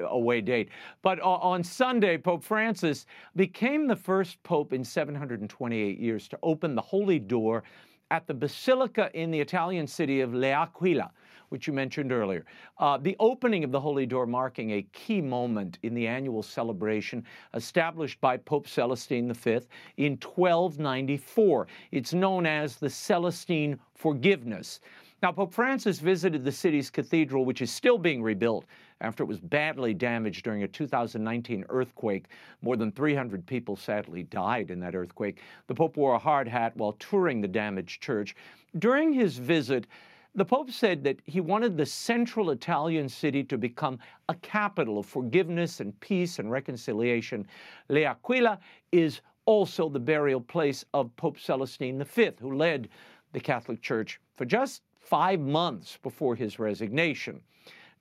away 0.10 0.42
date. 0.42 0.70
But 1.02 1.20
on 1.22 1.63
Sunday, 1.63 2.18
Pope 2.18 2.44
Francis 2.44 3.06
became 3.36 3.88
the 3.88 3.96
first 3.96 4.42
pope 4.44 4.74
in 4.74 4.84
728 4.84 6.00
years 6.00 6.28
to 6.28 6.39
open 6.44 6.76
the 6.76 6.82
Holy 6.82 7.20
Door 7.20 7.63
at 8.12 8.28
the 8.28 8.34
Basilica 8.34 9.10
in 9.13 9.32
the 9.32 9.39
Italian 9.39 9.88
city 9.88 10.22
of 10.22 10.34
L'Aquila, 10.34 11.12
which 11.50 11.68
you 11.68 11.74
mentioned 11.74 12.12
earlier. 12.12 12.46
Uh, 12.78 12.98
the 12.98 13.15
opening 13.20 13.63
of 13.63 13.72
the 13.72 13.80
Holy 13.80 14.06
Door 14.06 14.28
marking 14.28 14.72
a 14.72 14.82
key 14.94 15.22
moment 15.22 15.78
in 15.84 15.94
the 15.94 16.08
annual 16.08 16.44
celebration 16.44 17.24
established 17.54 18.20
by 18.22 18.38
Pope 18.38 18.68
Celestine 18.68 19.32
V 19.34 19.60
in 19.98 20.13
1294. 20.13 21.68
It's 21.92 22.13
known 22.13 22.46
as 22.46 22.78
the 22.78 22.89
Celestine 22.89 23.80
Forgiveness. 23.96 24.80
Now, 25.21 25.34
Pope 25.34 25.53
Francis 25.53 25.99
visited 25.99 26.45
the 26.45 26.51
city's 26.51 26.89
cathedral, 26.89 27.43
which 27.43 27.62
is 27.62 27.69
still 27.69 27.97
being 27.97 28.23
rebuilt 28.23 28.65
after 29.01 29.21
it 29.21 29.27
was 29.27 29.41
badly 29.41 29.93
damaged 29.93 30.45
during 30.45 30.63
a 30.63 30.67
2019 30.67 31.65
earthquake. 31.67 32.27
More 32.62 32.77
than 32.77 32.89
300 32.93 33.45
people 33.45 33.75
sadly 33.75 34.23
died 34.23 34.71
in 34.71 34.79
that 34.79 34.95
earthquake. 34.95 35.39
The 35.67 35.75
Pope 35.75 35.97
wore 35.97 36.13
a 36.13 36.19
hard 36.19 36.47
hat 36.47 36.75
while 36.77 36.93
touring 36.93 37.41
the 37.41 37.49
damaged 37.49 38.01
church. 38.01 38.34
During 38.77 39.12
his 39.12 39.38
visit, 39.38 39.88
the 40.36 40.45
Pope 40.45 40.71
said 40.71 41.03
that 41.03 41.19
he 41.25 41.41
wanted 41.41 41.75
the 41.75 41.86
central 41.86 42.51
Italian 42.51 43.10
city 43.10 43.43
to 43.43 43.58
become 43.58 43.99
a 44.29 44.36
capital 44.36 44.99
of 44.99 45.05
forgiveness 45.05 45.82
and 45.82 45.99
peace 45.99 46.39
and 46.39 46.49
reconciliation. 46.49 47.45
L'Aquila 47.89 48.58
is 48.93 49.19
also 49.43 49.89
the 49.89 49.99
burial 49.99 50.39
place 50.39 50.86
of 50.93 51.13
Pope 51.17 51.38
Celestine 51.38 52.01
V, 52.01 52.32
who 52.39 52.55
led 52.55 52.88
the 53.34 53.39
Catholic 53.39 53.82
Church 53.82 54.21
for 54.38 54.45
just 54.45 54.82
five 55.10 55.39
months 55.39 55.98
before 56.04 56.36
his 56.36 56.60
resignation. 56.60 57.41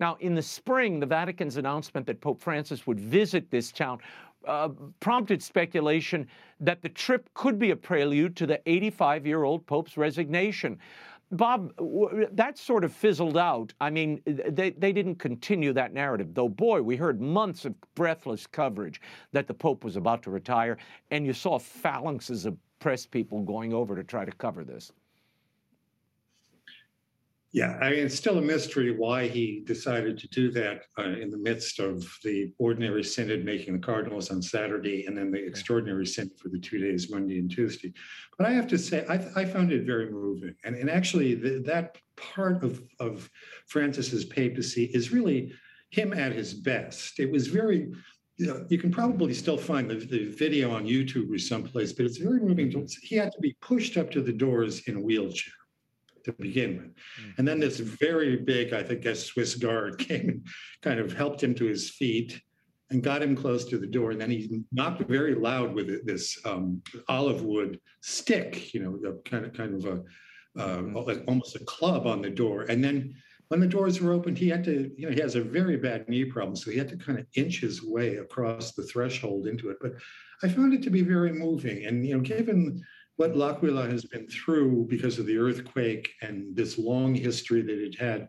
Now, 0.01 0.17
in 0.21 0.35
the 0.35 0.43
spring, 0.43 1.01
the 1.01 1.07
Vatican's 1.07 1.57
announcement 1.57 2.07
that 2.07 2.21
Pope 2.21 2.41
Francis 2.41 2.87
would 2.87 3.01
visit 3.01 3.51
this 3.51 3.73
town 3.73 3.99
uh, 4.47 4.69
prompted 5.01 5.43
speculation 5.43 6.27
that 6.61 6.83
the 6.83 6.89
trip 6.89 7.29
could 7.35 7.59
be 7.59 7.71
a 7.71 7.77
prelude 7.77 8.37
to 8.37 8.47
the 8.47 8.61
85 8.67 9.27
year 9.27 9.43
old 9.43 9.67
Pope's 9.67 9.97
resignation. 9.97 10.79
Bob, 11.33 11.73
that 12.33 12.57
sort 12.57 12.85
of 12.85 12.93
fizzled 12.93 13.37
out. 13.37 13.75
I 13.81 13.91
mean, 13.91 14.23
they, 14.25 14.71
they 14.71 14.93
didn't 14.93 15.17
continue 15.17 15.75
that 15.75 15.93
narrative, 15.93 16.33
though, 16.33 16.49
boy, 16.49 16.81
we 16.81 16.97
heard 16.97 17.21
months 17.21 17.67
of 17.67 17.75
breathless 17.95 18.47
coverage 18.47 19.01
that 19.33 19.47
the 19.47 19.53
Pope 19.53 19.85
was 19.85 19.97
about 19.97 20.23
to 20.23 20.31
retire, 20.31 20.79
and 21.11 21.27
you 21.27 21.35
saw 21.35 21.59
phalanxes 21.59 22.47
of 22.47 22.57
press 22.79 23.05
people 23.05 23.43
going 23.43 23.75
over 23.75 23.95
to 23.95 24.05
try 24.05 24.25
to 24.25 24.33
cover 24.33 24.65
this. 24.65 24.93
Yeah, 27.51 27.79
I 27.81 27.91
mean, 27.91 28.01
it's 28.01 28.15
still 28.15 28.37
a 28.37 28.43
mystery 28.43 28.95
why 28.95 29.27
he 29.27 29.63
decided 29.65 30.19
to 30.19 30.29
do 30.29 30.51
that 30.51 30.83
uh, 30.99 31.05
in 31.05 31.31
the 31.31 31.39
midst 31.39 31.81
of 31.81 32.07
the 32.23 32.53
ordinary 32.59 33.03
synod 33.03 33.43
making 33.43 33.73
the 33.73 33.79
cardinals 33.79 34.31
on 34.31 34.43
Saturday 34.43 35.07
and 35.07 35.17
then 35.17 35.31
the 35.31 35.47
extraordinary 35.47 36.05
synod 36.05 36.39
for 36.39 36.51
the 36.51 36.59
two 36.59 36.79
days, 36.79 37.11
Monday 37.11 37.39
and 37.39 37.51
Tuesday. 37.51 37.91
But 38.37 38.49
I 38.49 38.53
have 38.53 38.67
to 38.69 38.77
say, 38.77 39.07
I, 39.09 39.15
I 39.35 39.45
found 39.47 39.73
it 39.73 39.87
very 39.87 40.11
moving. 40.11 40.55
And, 40.65 40.77
and 40.77 40.91
actually, 40.91 41.35
the, 41.37 41.63
that 41.65 41.97
part 42.17 42.63
of, 42.63 42.83
of 43.01 43.31
Francis's 43.67 44.27
papacy 44.27 44.91
is 44.93 45.11
really 45.11 45.55
him 45.91 46.13
at 46.13 46.33
his 46.33 46.53
best. 46.53 47.19
It 47.19 47.33
was 47.33 47.47
very 47.47 47.91
you 48.37 48.47
know, 48.47 48.65
you 48.69 48.79
can 48.79 48.93
probably 48.93 49.35
still 49.35 49.59
find 49.59 49.91
the, 49.91 49.97
the 49.97 50.27
video 50.29 50.71
on 50.71 50.87
YouTube 50.87 51.35
or 51.35 51.39
someplace, 51.39 51.93
but 51.93 52.07
it's 52.07 52.19
very 52.19 52.39
moving. 52.39 52.71
To, 52.71 52.87
he 53.03 53.17
had 53.17 53.33
to 53.33 53.41
be 53.41 53.57
pushed 53.61 53.97
up 53.97 54.13
to 54.13 54.23
the 54.23 54.33
doors 54.33 54.83
in 54.87 54.97
a 54.97 55.01
wheelchair 55.01 55.58
to 56.29 56.43
begin 56.43 56.77
with. 56.77 56.87
Mm-hmm. 56.87 57.31
And 57.39 57.49
then 57.49 57.61
this 57.61 57.79
very 57.79 58.37
big, 58.37 58.73
I 58.73 58.83
think, 58.83 59.05
a 59.05 59.15
Swiss 59.15 59.55
guard 59.55 59.99
came 60.09 60.29
and 60.29 60.47
kind 60.83 61.01
of 61.01 61.13
helped 61.13 61.43
him 61.43 61.55
to 61.57 61.65
his 61.65 61.91
feet 61.91 62.41
and 62.91 63.03
got 63.03 63.23
him 63.23 63.37
close 63.37 63.65
to 63.67 63.79
the 63.79 63.87
door. 63.87 64.13
And 64.13 64.21
then 64.21 64.31
he 64.31 64.63
knocked 64.73 65.03
very 65.03 65.35
loud 65.35 65.75
with 65.75 66.07
this 66.07 66.39
um, 66.45 66.83
olive 67.09 67.43
wood 67.43 67.81
stick, 68.01 68.73
you 68.73 68.81
know, 68.81 69.19
kind 69.25 69.45
of 69.45 69.53
kind 69.53 69.75
of 69.75 69.85
a 69.85 70.03
uh, 70.59 70.79
mm-hmm. 70.79 70.97
like 70.97 71.23
almost 71.29 71.57
a 71.57 71.65
club 71.65 72.07
on 72.07 72.23
the 72.23 72.31
door. 72.31 72.63
And 72.63 72.83
then 72.83 73.15
when 73.49 73.61
the 73.61 73.67
doors 73.67 74.01
were 74.01 74.13
opened, 74.13 74.37
he 74.39 74.49
had 74.49 74.65
to, 74.65 74.91
you 74.97 75.07
know, 75.07 75.15
he 75.15 75.21
has 75.21 75.35
a 75.35 75.43
very 75.43 75.77
bad 75.77 76.09
knee 76.09 76.25
problem, 76.25 76.55
so 76.55 76.71
he 76.71 76.79
had 76.79 76.89
to 76.89 76.97
kind 76.97 77.19
of 77.19 77.27
inch 77.35 77.61
his 77.61 77.83
way 77.83 78.17
across 78.17 78.73
the 78.73 78.83
threshold 78.83 79.47
into 79.47 79.71
it. 79.71 79.79
But 79.81 79.93
I 80.43 80.49
found 80.49 80.75
it 80.75 80.83
to 80.83 80.91
be 80.91 81.03
very 81.03 81.33
moving, 81.33 81.87
and 81.87 82.07
you 82.07 82.15
know, 82.15 82.21
given 82.21 82.83
what 83.19 83.37
L'Aquila 83.37 83.91
has 83.91 84.05
been 84.05 84.29
through 84.29 84.87
because 84.89 85.19
of 85.19 85.27
the 85.27 85.37
earthquake 85.37 86.09
and 86.23 86.55
this 86.55 86.79
long 86.79 87.17
history 87.17 87.63
that 87.63 87.85
it 87.85 87.99
had, 87.99 88.29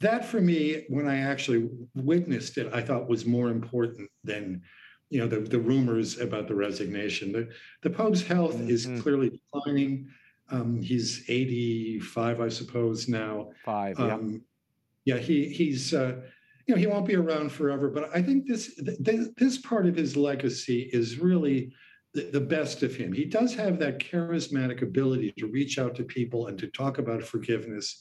that 0.00 0.24
for 0.24 0.40
me, 0.40 0.86
when 0.88 1.06
I 1.06 1.18
actually 1.18 1.68
witnessed 1.94 2.56
it, 2.56 2.72
I 2.72 2.80
thought 2.80 3.06
was 3.06 3.26
more 3.26 3.50
important 3.50 4.08
than 4.24 4.62
you 5.10 5.20
know 5.20 5.26
the, 5.26 5.40
the 5.40 5.58
rumors 5.58 6.18
about 6.18 6.48
the 6.48 6.54
resignation. 6.54 7.32
The, 7.32 7.50
the 7.82 7.90
Pope's 7.90 8.22
health 8.22 8.54
mm-hmm. 8.54 8.70
is 8.70 8.88
clearly 9.02 9.28
declining. 9.28 10.08
Um, 10.50 10.80
he's 10.80 11.22
85, 11.28 12.40
I 12.40 12.48
suppose, 12.48 13.08
now. 13.08 13.50
Five, 13.62 13.98
yeah. 13.98 14.14
Um, 14.14 14.42
yeah, 15.04 15.18
he 15.18 15.50
he's 15.50 15.92
uh, 15.92 16.16
you 16.66 16.74
know 16.74 16.80
he 16.80 16.86
won't 16.86 17.06
be 17.06 17.16
around 17.16 17.52
forever, 17.52 17.90
but 17.90 18.08
I 18.14 18.22
think 18.22 18.48
this 18.48 18.80
this, 19.00 19.28
this 19.36 19.58
part 19.58 19.86
of 19.86 19.96
his 19.96 20.16
legacy 20.16 20.88
is 20.94 21.18
really 21.18 21.74
the, 22.14 22.40
best 22.40 22.82
of 22.82 22.94
him. 22.94 23.12
He 23.12 23.24
does 23.24 23.54
have 23.54 23.78
that 23.78 23.98
charismatic 23.98 24.82
ability 24.82 25.32
to 25.38 25.46
reach 25.46 25.78
out 25.78 25.94
to 25.96 26.04
people 26.04 26.48
and 26.48 26.58
to 26.58 26.66
talk 26.68 26.98
about 26.98 27.22
forgiveness. 27.22 28.00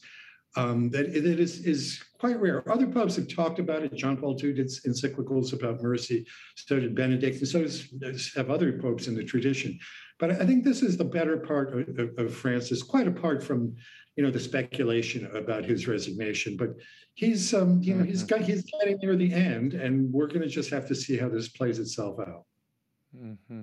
Um, 0.56 0.89
that, 0.89 1.13
that 1.13 1.39
is, 1.39 1.65
is 1.65 2.04
quite 2.17 2.39
rare. 2.39 2.69
Other 2.72 2.88
popes 2.88 3.15
have 3.17 3.28
talked 3.28 3.60
about 3.60 3.84
it. 3.84 3.93
John 3.93 4.17
Paul 4.17 4.38
II 4.43 4.54
did 4.54 4.67
encyclicals 4.67 5.54
about 5.54 5.84
mercy. 5.84 6.26
So 6.56 6.80
did 6.80 6.95
Benedict, 6.95 7.38
and 7.38 7.48
so 7.48 7.62
does, 7.62 8.34
have 8.36 8.50
other 8.50 8.80
popes 8.80 9.08
in 9.08 9.13
the 9.13 9.24
tradition. 9.24 9.78
But 10.17 10.32
I 10.32 10.45
think 10.45 10.63
this 10.63 10.82
is 10.82 10.98
the 10.98 11.06
better 11.06 11.38
part 11.38 11.78
of, 11.78 12.00
of, 12.00 12.17
of 12.17 12.34
Francis, 12.34 12.82
quite 12.82 13.08
apart 13.08 13.43
from 13.43 13.76
you 14.15 14.24
know 14.24 14.32
the 14.32 14.39
speculation 14.39 15.30
about 15.36 15.65
his 15.65 15.88
resignation. 15.88 16.58
But 16.58 16.72
he's 17.13 17.54
um, 17.54 17.80
you 17.84 17.93
know 17.93 18.04
he's 18.04 18.24
mm-hmm. 18.24 18.39
got 18.39 18.50
he's 18.50 18.65
getting 18.82 18.98
near 19.04 19.15
the 19.15 19.32
end, 19.32 19.76
and 19.76 20.12
we're 20.12 20.28
going 20.28 20.41
to 20.41 20.48
just 20.48 20.72
have 20.72 20.88
to 20.88 20.95
see 20.95 21.15
how 21.15 21.30
this 21.30 21.50
plays 21.50 21.78
itself 21.78 22.19
out. 22.19 22.43
Mm-hmm. 23.17 23.62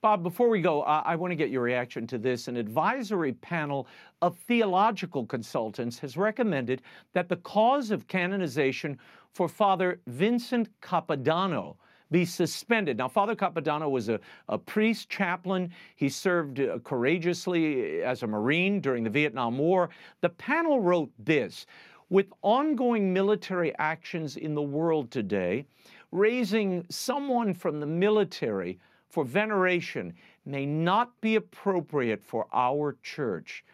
Bob, 0.00 0.22
before 0.22 0.48
we 0.48 0.60
go, 0.60 0.82
I 0.82 1.16
want 1.16 1.32
to 1.32 1.36
get 1.36 1.50
your 1.50 1.62
reaction 1.62 2.06
to 2.08 2.18
this. 2.18 2.46
An 2.46 2.56
advisory 2.56 3.32
panel 3.32 3.88
of 4.22 4.38
theological 4.38 5.26
consultants 5.26 5.98
has 5.98 6.16
recommended 6.16 6.82
that 7.12 7.28
the 7.28 7.36
cause 7.36 7.90
of 7.90 8.06
canonization 8.06 8.98
for 9.32 9.48
Father 9.48 10.00
Vincent 10.06 10.68
Capodanno 10.80 11.76
be 12.12 12.24
suspended. 12.24 12.98
Now, 12.98 13.08
Father 13.08 13.34
Capodanno 13.34 13.90
was 13.90 14.08
a, 14.08 14.20
a 14.48 14.56
priest 14.56 15.08
chaplain. 15.08 15.72
He 15.96 16.08
served 16.08 16.60
uh, 16.60 16.78
courageously 16.84 18.02
as 18.02 18.22
a 18.22 18.26
Marine 18.28 18.80
during 18.80 19.02
the 19.02 19.10
Vietnam 19.10 19.58
War. 19.58 19.90
The 20.20 20.28
panel 20.28 20.80
wrote 20.80 21.10
this 21.18 21.66
With 22.10 22.26
ongoing 22.42 23.12
military 23.12 23.76
actions 23.78 24.36
in 24.36 24.54
the 24.54 24.62
world 24.62 25.10
today, 25.10 25.66
raising 26.14 26.86
someone 26.88 27.52
from 27.52 27.80
the 27.80 27.86
military 27.86 28.78
for 29.10 29.24
veneration 29.24 30.14
may 30.46 30.64
not 30.64 31.20
be 31.20 31.34
appropriate 31.34 32.22
for 32.22 32.46
our 32.52 32.96
church. 33.02 33.64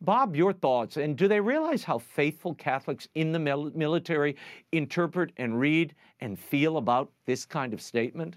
Bob, 0.00 0.36
your 0.36 0.52
thoughts, 0.52 0.96
and 0.96 1.16
do 1.16 1.26
they 1.26 1.40
realize 1.40 1.82
how 1.82 1.98
faithful 1.98 2.54
Catholics 2.54 3.08
in 3.16 3.32
the 3.32 3.38
military 3.40 4.36
interpret 4.70 5.32
and 5.38 5.58
read 5.58 5.92
and 6.20 6.38
feel 6.38 6.76
about 6.76 7.10
this 7.26 7.44
kind 7.44 7.74
of 7.74 7.82
statement? 7.82 8.36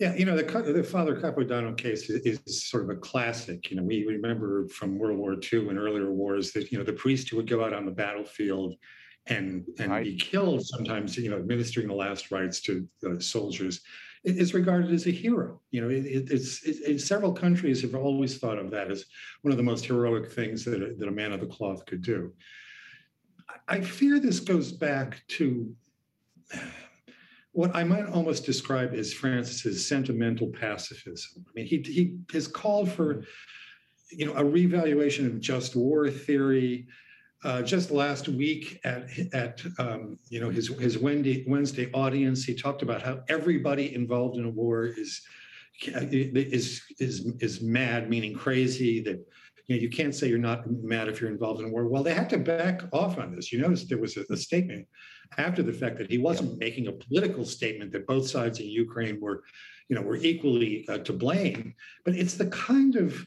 Yeah, 0.00 0.14
you 0.16 0.24
know, 0.24 0.36
the, 0.36 0.42
the 0.72 0.82
Father 0.82 1.14
Capodanno 1.20 1.76
case 1.76 2.10
is, 2.10 2.40
is, 2.46 2.68
sort 2.68 2.84
of 2.84 2.90
a 2.90 2.96
classic. 2.96 3.70
You 3.70 3.76
know, 3.76 3.84
we 3.84 4.04
remember 4.04 4.66
from 4.68 4.98
World 4.98 5.18
War 5.18 5.34
II 5.34 5.68
and 5.68 5.78
earlier 5.78 6.10
wars 6.10 6.50
that, 6.52 6.72
you 6.72 6.78
know, 6.78 6.84
the 6.84 6.92
priest 6.92 7.28
who 7.28 7.36
would 7.36 7.48
go 7.48 7.64
out 7.64 7.72
on 7.72 7.84
the 7.84 7.92
battlefield 7.92 8.74
and 9.28 9.64
and 9.78 9.90
right. 9.90 10.04
be 10.04 10.16
killed 10.16 10.64
sometimes 10.66 11.16
you 11.16 11.30
know 11.30 11.36
administering 11.36 11.88
the 11.88 11.94
last 11.94 12.30
rites 12.30 12.60
to 12.60 12.86
uh, 13.06 13.18
soldiers 13.18 13.80
is 14.24 14.52
regarded 14.52 14.92
as 14.92 15.06
a 15.06 15.10
hero 15.10 15.60
you 15.70 15.80
know 15.80 15.88
it, 15.88 16.04
it's 16.06 16.62
it, 16.64 17.00
several 17.00 17.32
countries 17.32 17.80
have 17.82 17.94
always 17.94 18.38
thought 18.38 18.58
of 18.58 18.70
that 18.70 18.90
as 18.90 19.04
one 19.42 19.52
of 19.52 19.56
the 19.56 19.62
most 19.62 19.84
heroic 19.84 20.30
things 20.30 20.64
that 20.64 20.82
a, 20.82 20.94
that 20.94 21.08
a 21.08 21.12
man 21.12 21.32
of 21.32 21.40
the 21.40 21.46
cloth 21.46 21.84
could 21.86 22.02
do 22.02 22.32
i 23.68 23.80
fear 23.80 24.18
this 24.18 24.40
goes 24.40 24.72
back 24.72 25.22
to 25.28 25.74
what 27.52 27.74
I 27.74 27.82
might 27.82 28.06
almost 28.06 28.46
describe 28.46 28.94
as 28.94 29.12
Francis's 29.12 29.84
sentimental 29.84 30.46
pacifism. 30.46 31.44
I 31.48 31.50
mean, 31.56 31.66
he, 31.66 31.78
he 31.78 32.16
has 32.32 32.46
called 32.46 32.88
for, 32.88 33.24
you 34.12 34.26
know, 34.26 34.34
a 34.34 34.44
revaluation 34.44 35.26
of 35.26 35.40
just 35.40 35.74
war 35.74 36.08
theory, 36.08 36.86
uh, 37.44 37.62
just 37.62 37.90
last 37.90 38.28
week 38.28 38.80
at 38.84 39.06
at 39.32 39.62
um, 39.78 40.18
you 40.28 40.40
know 40.40 40.50
his 40.50 40.68
his 40.68 40.98
Wednesday 40.98 41.44
Wednesday 41.46 41.90
audience, 41.92 42.44
he 42.44 42.54
talked 42.54 42.82
about 42.82 43.02
how 43.02 43.20
everybody 43.28 43.94
involved 43.94 44.36
in 44.36 44.44
a 44.44 44.50
war 44.50 44.86
is 44.86 45.22
is 45.86 46.82
is 46.98 47.32
is 47.40 47.60
mad, 47.60 48.10
meaning 48.10 48.34
crazy. 48.34 49.00
That 49.00 49.24
you 49.66 49.76
know 49.76 49.80
you 49.80 49.88
can't 49.88 50.14
say 50.14 50.28
you're 50.28 50.38
not 50.38 50.68
mad 50.68 51.08
if 51.08 51.20
you're 51.20 51.30
involved 51.30 51.60
in 51.60 51.66
a 51.66 51.70
war. 51.70 51.86
Well, 51.86 52.02
they 52.02 52.14
had 52.14 52.30
to 52.30 52.38
back 52.38 52.82
off 52.92 53.18
on 53.18 53.34
this. 53.34 53.52
You 53.52 53.60
notice 53.60 53.84
there 53.84 53.98
was 53.98 54.16
a, 54.16 54.24
a 54.30 54.36
statement 54.36 54.86
after 55.36 55.62
the 55.62 55.72
fact 55.72 55.98
that 55.98 56.10
he 56.10 56.18
wasn't 56.18 56.58
making 56.58 56.88
a 56.88 56.92
political 56.92 57.44
statement 57.44 57.92
that 57.92 58.06
both 58.06 58.28
sides 58.28 58.58
in 58.58 58.66
Ukraine 58.66 59.20
were, 59.20 59.44
you 59.88 59.94
know, 59.94 60.02
were 60.02 60.16
equally 60.16 60.86
uh, 60.88 60.98
to 60.98 61.12
blame. 61.12 61.74
But 62.04 62.14
it's 62.14 62.34
the 62.34 62.46
kind 62.46 62.96
of 62.96 63.24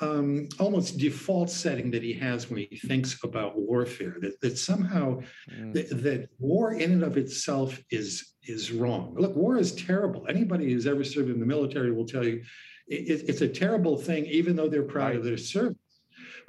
um, 0.00 0.48
almost 0.58 0.98
default 0.98 1.50
setting 1.50 1.90
that 1.90 2.02
he 2.02 2.12
has 2.14 2.48
when 2.48 2.66
he 2.70 2.76
thinks 2.76 3.22
about 3.22 3.58
warfare 3.58 4.16
that, 4.20 4.40
that 4.40 4.58
somehow 4.58 5.20
mm. 5.50 5.74
th- 5.74 5.90
that 5.90 6.28
war 6.38 6.72
in 6.72 6.92
and 6.92 7.04
of 7.04 7.16
itself 7.16 7.80
is 7.90 8.34
is 8.44 8.72
wrong 8.72 9.14
look 9.18 9.36
war 9.36 9.58
is 9.58 9.74
terrible 9.74 10.26
anybody 10.28 10.72
who's 10.72 10.86
ever 10.86 11.04
served 11.04 11.30
in 11.30 11.38
the 11.38 11.46
military 11.46 11.92
will 11.92 12.06
tell 12.06 12.24
you 12.24 12.42
it, 12.88 13.24
it's 13.28 13.42
a 13.42 13.48
terrible 13.48 13.96
thing 13.96 14.24
even 14.26 14.56
though 14.56 14.68
they're 14.68 14.82
proud 14.82 15.08
right. 15.08 15.16
of 15.16 15.24
their 15.24 15.36
service 15.36 15.76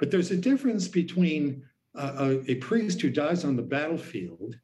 but 0.00 0.10
there's 0.10 0.30
a 0.30 0.36
difference 0.36 0.88
between 0.88 1.62
uh, 1.96 2.12
a, 2.18 2.50
a, 2.52 2.54
priest 2.56 3.00
who 3.00 3.10
dies 3.10 3.44
on 3.44 3.54
the 3.54 3.62
battlefield 3.62 4.56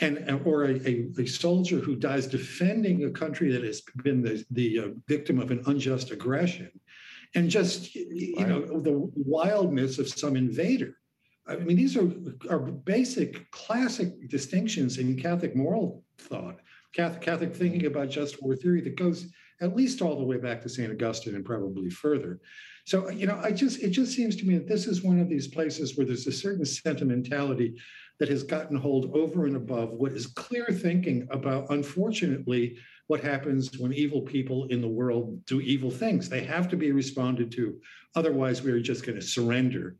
and 0.00 0.40
or 0.46 0.64
a, 0.64 0.80
a, 0.88 1.08
a, 1.18 1.26
soldier 1.26 1.78
who 1.78 1.94
dies 1.94 2.26
defending 2.26 3.04
a 3.04 3.10
country 3.10 3.52
that 3.52 3.62
has 3.62 3.82
been 4.02 4.22
the, 4.22 4.42
the 4.52 4.78
uh, 4.78 4.88
victim 5.06 5.38
of 5.38 5.50
an 5.50 5.62
unjust 5.66 6.10
aggression 6.10 6.70
and 7.34 7.50
just 7.50 7.94
you 7.94 8.34
right. 8.38 8.48
know 8.48 8.80
the 8.80 9.10
wildness 9.14 9.98
of 9.98 10.08
some 10.08 10.36
invader. 10.36 10.96
I 11.46 11.56
mean, 11.56 11.76
these 11.76 11.96
are 11.96 12.10
are 12.48 12.58
basic 12.58 13.50
classic 13.50 14.28
distinctions 14.28 14.98
in 14.98 15.16
Catholic 15.16 15.56
moral 15.56 16.04
thought, 16.18 16.60
Catholic, 16.92 17.22
Catholic 17.22 17.54
thinking 17.54 17.86
about 17.86 18.10
just 18.10 18.42
war 18.42 18.56
theory 18.56 18.80
that 18.82 18.96
goes 18.96 19.32
at 19.60 19.76
least 19.76 20.00
all 20.00 20.16
the 20.16 20.24
way 20.24 20.38
back 20.38 20.62
to 20.62 20.68
St. 20.68 20.90
Augustine 20.90 21.34
and 21.34 21.44
probably 21.44 21.90
further. 21.90 22.40
So, 22.86 23.10
you 23.10 23.26
know, 23.26 23.38
I 23.42 23.52
just 23.52 23.82
it 23.82 23.90
just 23.90 24.12
seems 24.12 24.36
to 24.36 24.46
me 24.46 24.54
that 24.54 24.68
this 24.68 24.86
is 24.86 25.02
one 25.02 25.20
of 25.20 25.28
these 25.28 25.48
places 25.48 25.96
where 25.96 26.06
there's 26.06 26.26
a 26.26 26.32
certain 26.32 26.64
sentimentality 26.64 27.74
that 28.18 28.28
has 28.28 28.42
gotten 28.42 28.76
hold 28.76 29.16
over 29.16 29.46
and 29.46 29.56
above 29.56 29.94
what 29.94 30.12
is 30.12 30.26
clear 30.26 30.66
thinking 30.66 31.26
about, 31.30 31.70
unfortunately, 31.70 32.76
what 33.10 33.20
happens 33.20 33.76
when 33.76 33.92
evil 33.92 34.20
people 34.20 34.66
in 34.66 34.80
the 34.80 34.86
world 34.86 35.44
do 35.44 35.60
evil 35.60 35.90
things. 35.90 36.28
They 36.28 36.44
have 36.44 36.68
to 36.68 36.76
be 36.76 36.92
responded 36.92 37.50
to. 37.52 37.76
Otherwise, 38.14 38.62
we 38.62 38.70
are 38.70 38.78
just 38.78 39.04
going 39.04 39.18
to 39.18 39.26
surrender 39.26 39.96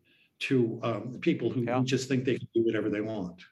to 0.47 0.79
um, 0.85 1.19
people 1.21 1.51
who, 1.51 1.65
yeah. 1.65 1.81
just 1.83 2.09
think 2.09 2.25
they 2.25 2.39
can 2.39 2.47
do 2.55 2.63
whatever 2.63 2.89
they 2.89 3.01
want. 3.01 3.43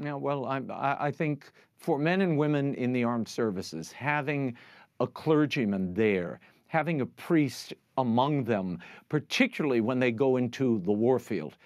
Yeah, 0.00 0.14
well, 0.14 0.46
I, 0.46 0.60
I 1.00 1.10
think 1.10 1.50
for 1.78 1.98
men 1.98 2.20
and 2.20 2.38
women 2.38 2.76
in 2.76 2.92
the 2.92 3.02
armed 3.02 3.26
services, 3.26 3.90
having 3.90 4.56
a 5.00 5.06
clergyman 5.08 5.92
there, 5.92 6.38
having 6.68 7.00
a 7.00 7.06
priest 7.06 7.74
among 7.96 8.44
them, 8.44 8.78
particularly 9.08 9.80
when 9.80 9.98
they 9.98 10.12
go 10.12 10.36
into 10.36 10.78
the 10.84 10.92
warfield, 10.92 11.56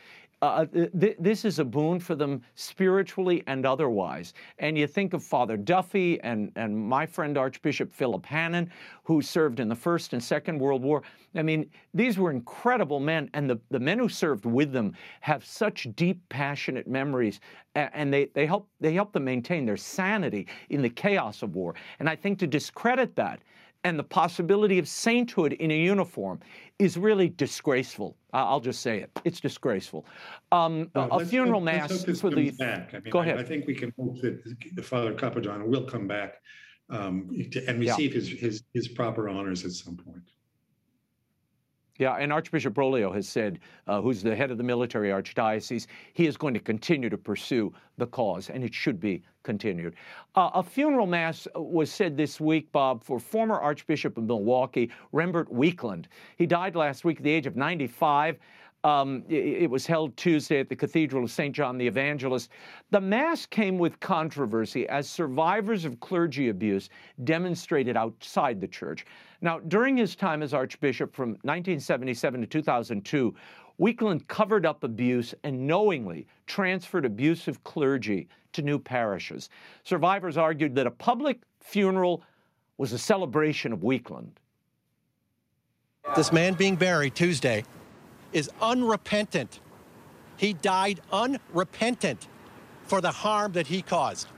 uh, 0.43 0.67
uh, 0.75 0.87
th- 1.01 1.17
this 1.21 1.45
is 1.45 1.61
a 1.61 1.65
boon 1.65 2.01
for 2.01 2.17
them 2.17 2.43
spiritually 2.57 3.45
and 3.47 3.65
otherwise. 3.65 4.35
And 4.59 4.77
you 4.77 4.89
think 4.89 5.15
of 5.15 5.23
Father 5.23 5.57
Duffy 5.57 6.21
and, 6.23 6.51
and 6.57 6.77
my 6.77 7.07
friend 7.07 7.39
Archbishop 7.39 7.93
Philip 7.93 8.27
Hannan, 8.27 8.69
who 9.05 9.23
served 9.23 9.61
in 9.61 9.69
the 9.69 9.77
First 9.77 10.13
and 10.13 10.23
Second 10.23 10.59
World 10.59 10.83
War. 10.83 11.05
I 11.37 11.43
mean, 11.43 11.71
these 11.95 12.19
were 12.19 12.33
incredible 12.33 12.99
men, 12.99 13.31
and 13.35 13.49
the, 13.49 13.61
the 13.71 13.79
men 13.79 14.01
who 14.01 14.09
served 14.09 14.45
with 14.45 14.73
them 14.73 14.95
have 15.21 15.45
such 15.45 15.87
deep, 15.95 16.21
passionate 16.29 16.89
memories, 16.89 17.39
and 17.77 18.13
they, 18.13 18.27
they, 18.35 18.45
help, 18.45 18.69
they 18.81 18.93
help 18.93 19.13
them 19.13 19.25
maintain 19.25 19.65
their 19.65 19.77
sanity 19.77 20.49
in 20.71 20.83
the 20.83 20.91
chaos 20.91 21.43
of 21.43 21.55
war. 21.55 21.75
And 22.01 22.09
I 22.09 22.17
think 22.17 22.41
to 22.41 22.49
discredit 22.49 23.15
that 23.17 23.41
and 23.85 23.99
the 23.99 24.05
possibility 24.05 24.79
of 24.79 24.87
sainthood 24.87 25.55
in 25.55 25.71
a 25.71 25.79
uniform 25.79 26.41
is 26.79 26.97
really 26.97 27.29
disgraceful. 27.29 28.17
I'll 28.33 28.61
just 28.61 28.81
say 28.81 29.01
it. 29.01 29.11
It's 29.25 29.41
disgraceful. 29.41 30.07
Um, 30.53 30.91
a 30.95 31.25
funeral 31.25 31.61
mass 31.61 32.05
for 32.05 32.31
the. 32.31 32.51
Back. 32.51 32.95
I 32.95 33.01
mean, 33.01 33.11
go 33.11 33.21
ahead. 33.21 33.39
I, 33.39 33.43
think 33.43 33.67
we 33.67 33.75
can 33.75 33.93
hope 33.99 34.21
that 34.21 34.85
Father 34.85 35.15
Capodanno 35.15 35.67
will 35.67 35.85
come 35.85 36.07
back 36.07 36.41
um, 36.91 37.29
and 37.67 37.81
receive 37.81 38.11
yeah. 38.11 38.21
his, 38.21 38.29
his, 38.29 38.63
his 38.73 38.89
proper 38.89 39.29
honors 39.29 39.65
at 39.65 39.73
some 39.73 39.97
point. 39.97 40.23
Yeah, 41.99 42.15
and 42.15 42.33
Archbishop 42.33 42.73
Broglio 42.73 43.15
has 43.15 43.29
said, 43.29 43.59
uh, 43.87 44.01
who's 44.01 44.23
the 44.23 44.35
head 44.35 44.51
of 44.51 44.57
the 44.57 44.65
military 44.65 45.11
archdiocese, 45.11 45.87
he 46.15 46.27
is 46.27 46.39
going 46.39 46.55
to 46.55 46.61
continue 46.61 47.11
to 47.11 47.19
pursue 47.19 47.73
the 47.99 48.07
cause, 48.07 48.49
and 48.49 48.65
it 48.65 48.73
should 48.73 48.99
be 48.99 49.23
continued. 49.43 49.95
Uh, 50.35 50.51
a 50.55 50.63
funeral 50.63 51.07
mass 51.07 51.47
was 51.55 51.93
said 51.93 52.17
this 52.17 52.41
week, 52.41 52.73
Bob, 52.73 53.05
for 53.05 53.19
former 53.21 53.61
Archbishop 53.61 54.17
of 54.17 54.25
Milwaukee, 54.25 54.91
Rembert 55.13 55.51
Weakland. 55.51 56.09
He 56.39 56.47
died 56.47 56.77
last 56.77 57.05
week 57.05 57.19
at 57.19 57.25
the 57.25 57.31
age 57.31 57.47
of 57.47 57.57
95. 57.57 58.39
Um, 58.85 59.23
it, 59.29 59.63
it, 59.63 59.71
was 59.71 59.87
held 59.87 60.17
Tuesday 60.17 60.59
at 60.59 60.69
the 60.69 60.75
Cathedral 60.75 61.23
of 61.23 61.31
St. 61.31 61.55
John 61.55 61.79
the 61.79 61.87
Evangelist. 61.87 62.51
The 62.91 63.01
Mass 63.01 63.47
came 63.47 63.79
with 63.79 64.01
controversy 64.01 64.89
as 64.89 65.09
survivors 65.09 65.85
of 65.85 66.01
clergy 66.01 66.49
abuse 66.49 66.89
demonstrated 67.23 67.97
outside 67.97 68.61
the 68.61 68.67
church. 68.67 69.07
Now, 69.41 69.61
during 69.61 69.97
his 69.97 70.17
time 70.17 70.43
as 70.43 70.53
Archbishop 70.53 71.15
from 71.15 71.31
1977 71.43 72.41
to 72.41 72.47
2002, 72.49 73.35
Weakland 73.79 74.27
covered 74.29 74.67
up 74.67 74.83
abuse 74.85 75.33
and 75.45 75.67
knowingly 75.67 76.27
transferred 76.47 77.05
abusive 77.05 77.63
clergy 77.65 78.29
to 78.53 78.63
new 78.63 78.79
parishes. 78.79 79.49
Survivors 79.85 80.37
argued 80.37 80.75
that 80.75 80.87
a 80.87 80.91
public 80.91 81.41
funeral 81.61 82.23
was 82.79 82.93
a 82.93 82.99
celebration 82.99 83.73
of 83.73 83.85
Weakland. 83.85 84.41
This 86.17 86.33
man 86.33 86.55
being 86.55 86.77
buried 86.77 87.15
Tuesday 87.15 87.65
is 88.33 88.51
unrepentant. 88.61 89.61
He 90.37 90.55
died 90.55 91.01
unrepentant 91.13 92.29
for 92.85 93.01
the 93.01 93.11
harm 93.11 93.53
that 93.53 93.67
he 93.67 93.83
caused. 93.83 94.29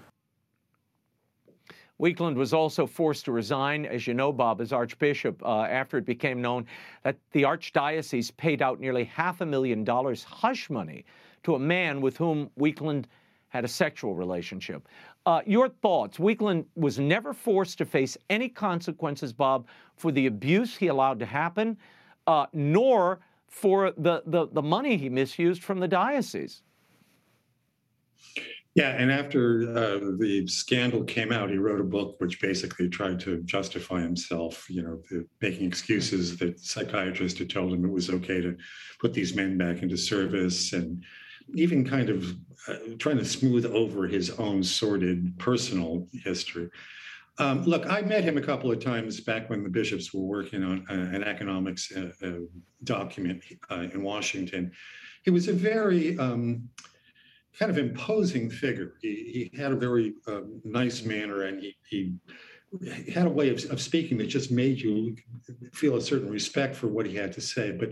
Weakland 1.98 2.36
was 2.36 2.52
also 2.52 2.86
forced 2.86 3.24
to 3.24 3.32
resign, 3.32 3.86
as 3.86 4.06
you 4.06 4.14
know, 4.14 4.32
Bob, 4.32 4.60
as 4.60 4.72
Archbishop, 4.72 5.40
uh, 5.44 5.62
after 5.62 5.96
it 5.96 6.04
became 6.04 6.42
known 6.42 6.66
that 7.04 7.16
the 7.30 7.42
Archdiocese 7.42 8.36
paid 8.36 8.62
out 8.62 8.80
nearly 8.80 9.04
half 9.04 9.40
a 9.40 9.46
million 9.46 9.84
dollars 9.84 10.24
hush 10.24 10.68
money 10.68 11.04
to 11.44 11.54
a 11.54 11.58
man 11.58 12.00
with 12.00 12.16
whom 12.16 12.50
Weakland 12.56 13.06
had 13.48 13.64
a 13.64 13.68
sexual 13.68 14.16
relationship. 14.16 14.88
Uh, 15.26 15.40
your 15.46 15.68
thoughts? 15.68 16.18
Weakland 16.18 16.66
was 16.74 16.98
never 16.98 17.32
forced 17.32 17.78
to 17.78 17.84
face 17.84 18.18
any 18.28 18.48
consequences, 18.48 19.32
Bob, 19.32 19.68
for 19.96 20.10
the 20.10 20.26
abuse 20.26 20.76
he 20.76 20.88
allowed 20.88 21.20
to 21.20 21.26
happen, 21.26 21.76
uh, 22.26 22.46
nor 22.52 23.20
for 23.50 23.92
the, 23.96 24.22
the, 24.26 24.48
the 24.48 24.62
money 24.62 24.96
he 24.96 25.08
misused 25.08 25.62
from 25.62 25.80
the 25.80 25.88
diocese. 25.88 26.62
Yeah, 28.74 28.88
and 28.88 29.12
after 29.12 29.70
uh, 29.70 29.98
the 30.18 30.48
scandal 30.48 31.04
came 31.04 31.30
out, 31.30 31.48
he 31.48 31.58
wrote 31.58 31.80
a 31.80 31.84
book 31.84 32.16
which 32.18 32.40
basically 32.40 32.88
tried 32.88 33.20
to 33.20 33.40
justify 33.42 34.00
himself, 34.00 34.68
you 34.68 34.82
know, 34.82 35.00
making 35.40 35.68
excuses 35.68 36.36
that 36.38 36.58
psychiatrists 36.58 37.38
had 37.38 37.50
told 37.50 37.72
him 37.72 37.84
it 37.84 37.92
was 37.92 38.10
okay 38.10 38.40
to 38.40 38.56
put 38.98 39.14
these 39.14 39.36
men 39.36 39.56
back 39.56 39.82
into 39.82 39.96
service 39.96 40.72
and 40.72 41.04
even 41.54 41.88
kind 41.88 42.10
of 42.10 42.36
uh, 42.66 42.76
trying 42.98 43.18
to 43.18 43.24
smooth 43.24 43.64
over 43.66 44.08
his 44.08 44.30
own 44.40 44.60
sordid 44.64 45.38
personal 45.38 46.08
history. 46.12 46.68
Um, 47.38 47.64
look, 47.64 47.84
I 47.90 48.00
met 48.02 48.22
him 48.22 48.38
a 48.38 48.42
couple 48.42 48.70
of 48.70 48.82
times 48.82 49.20
back 49.20 49.50
when 49.50 49.62
the 49.62 49.68
bishops 49.68 50.14
were 50.14 50.22
working 50.22 50.62
on 50.62 50.86
uh, 50.88 50.94
an 50.94 51.24
economics 51.24 51.92
uh, 51.92 52.10
uh, 52.24 52.32
document 52.84 53.42
uh, 53.70 53.86
in 53.92 54.02
Washington. 54.02 54.70
He 55.24 55.30
was 55.30 55.48
a 55.48 55.52
very 55.52 56.16
um, 56.18 56.68
kind 57.58 57.70
of 57.70 57.78
imposing 57.78 58.50
figure. 58.50 58.94
He, 59.00 59.50
he 59.52 59.60
had 59.60 59.72
a 59.72 59.76
very 59.76 60.14
um, 60.28 60.60
nice 60.64 61.04
manner 61.04 61.42
and 61.42 61.60
he, 61.60 61.76
he, 61.88 62.14
had 63.12 63.26
a 63.26 63.30
way 63.30 63.50
of, 63.50 63.64
of 63.70 63.80
speaking 63.80 64.18
that 64.18 64.26
just 64.26 64.50
made 64.50 64.80
you 64.80 65.14
feel 65.72 65.94
a 65.94 66.00
certain 66.00 66.28
respect 66.28 66.74
for 66.74 66.88
what 66.88 67.06
he 67.06 67.14
had 67.14 67.32
to 67.32 67.40
say. 67.40 67.70
But 67.70 67.90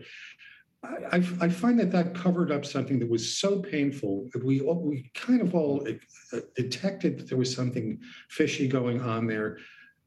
I, 0.84 1.22
I, 1.40 1.48
find 1.48 1.78
that 1.78 1.92
that 1.92 2.14
covered 2.14 2.50
up 2.50 2.64
something 2.64 2.98
that 2.98 3.08
was 3.08 3.36
so 3.36 3.60
painful. 3.60 4.28
We 4.42 4.60
we 4.62 5.10
kind 5.14 5.40
of 5.40 5.54
all 5.54 5.86
uh, 6.32 6.38
detected 6.56 7.18
that 7.18 7.28
there 7.28 7.38
was 7.38 7.54
something 7.54 8.00
fishy 8.30 8.66
going 8.66 9.00
on 9.00 9.26
there, 9.28 9.58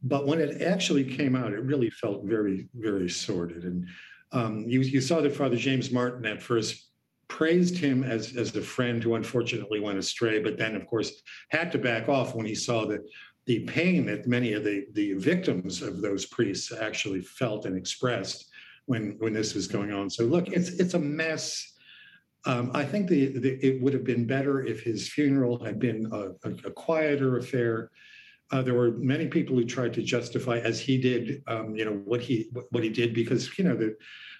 but 0.03 0.27
when 0.27 0.39
it 0.39 0.61
actually 0.61 1.05
came 1.05 1.35
out, 1.35 1.53
it 1.53 1.63
really 1.63 1.89
felt 1.89 2.25
very 2.25 2.67
very 2.75 3.09
sordid. 3.09 3.63
And 3.63 3.87
um, 4.33 4.65
you 4.67 4.81
you 4.81 4.99
saw 4.99 5.21
that 5.21 5.35
Father 5.35 5.55
James 5.55 5.91
Martin 5.91 6.25
at 6.25 6.41
first 6.41 6.89
praised 7.29 7.77
him 7.77 8.03
as 8.03 8.35
as 8.35 8.51
the 8.51 8.61
friend 8.61 9.01
who 9.01 9.15
unfortunately 9.15 9.79
went 9.79 9.97
astray, 9.97 10.39
but 10.39 10.57
then 10.57 10.75
of 10.75 10.85
course 10.87 11.21
had 11.49 11.71
to 11.71 11.77
back 11.77 12.09
off 12.09 12.35
when 12.35 12.45
he 12.45 12.55
saw 12.55 12.85
that 12.87 13.01
the 13.45 13.59
pain 13.61 14.07
that 14.07 14.27
many 14.27 14.51
of 14.51 14.65
the 14.65 14.87
the 14.91 15.13
victims 15.13 15.81
of 15.81 16.01
those 16.01 16.25
priests 16.25 16.73
actually 16.73 17.21
felt 17.21 17.65
and 17.65 17.77
expressed 17.77 18.51
when 18.85 19.15
when 19.19 19.33
this 19.33 19.53
was 19.53 19.67
going 19.67 19.91
on. 19.91 20.09
So 20.09 20.25
look, 20.25 20.47
it's 20.49 20.69
it's 20.69 20.93
a 20.93 20.99
mess. 20.99 21.73
Um, 22.47 22.69
I 22.75 22.85
think 22.85 23.07
the, 23.07 23.39
the, 23.39 23.65
it 23.65 23.81
would 23.81 23.93
have 23.93 24.03
been 24.03 24.27
better 24.27 24.63
if 24.63 24.83
his 24.83 25.09
funeral 25.09 25.63
had 25.63 25.79
been 25.79 26.07
a, 26.11 26.47
a, 26.47 26.51
a 26.65 26.71
quieter 26.71 27.37
affair. 27.37 27.89
Uh, 28.51 28.61
there 28.61 28.75
were 28.75 28.91
many 28.91 29.25
people 29.25 29.55
who 29.55 29.65
tried 29.65 29.91
to 29.93 30.03
justify, 30.03 30.59
as 30.59 30.79
he 30.79 30.99
did, 30.99 31.41
um, 31.47 31.75
you 31.75 31.83
know, 31.83 31.99
what 32.05 32.21
he 32.21 32.49
what 32.69 32.83
he 32.83 32.89
did, 32.89 33.13
because 33.15 33.57
you 33.57 33.63
know 33.63 33.75
the 33.75 33.95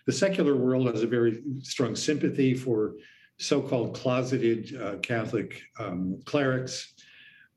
the 0.06 0.12
secular 0.12 0.56
world 0.56 0.88
has 0.88 1.02
a 1.02 1.08
very 1.08 1.42
strong 1.62 1.96
sympathy 1.96 2.54
for 2.54 2.94
so-called 3.38 3.96
closeted 3.96 4.80
uh, 4.80 4.98
Catholic 4.98 5.62
um, 5.80 6.20
clerics. 6.26 6.94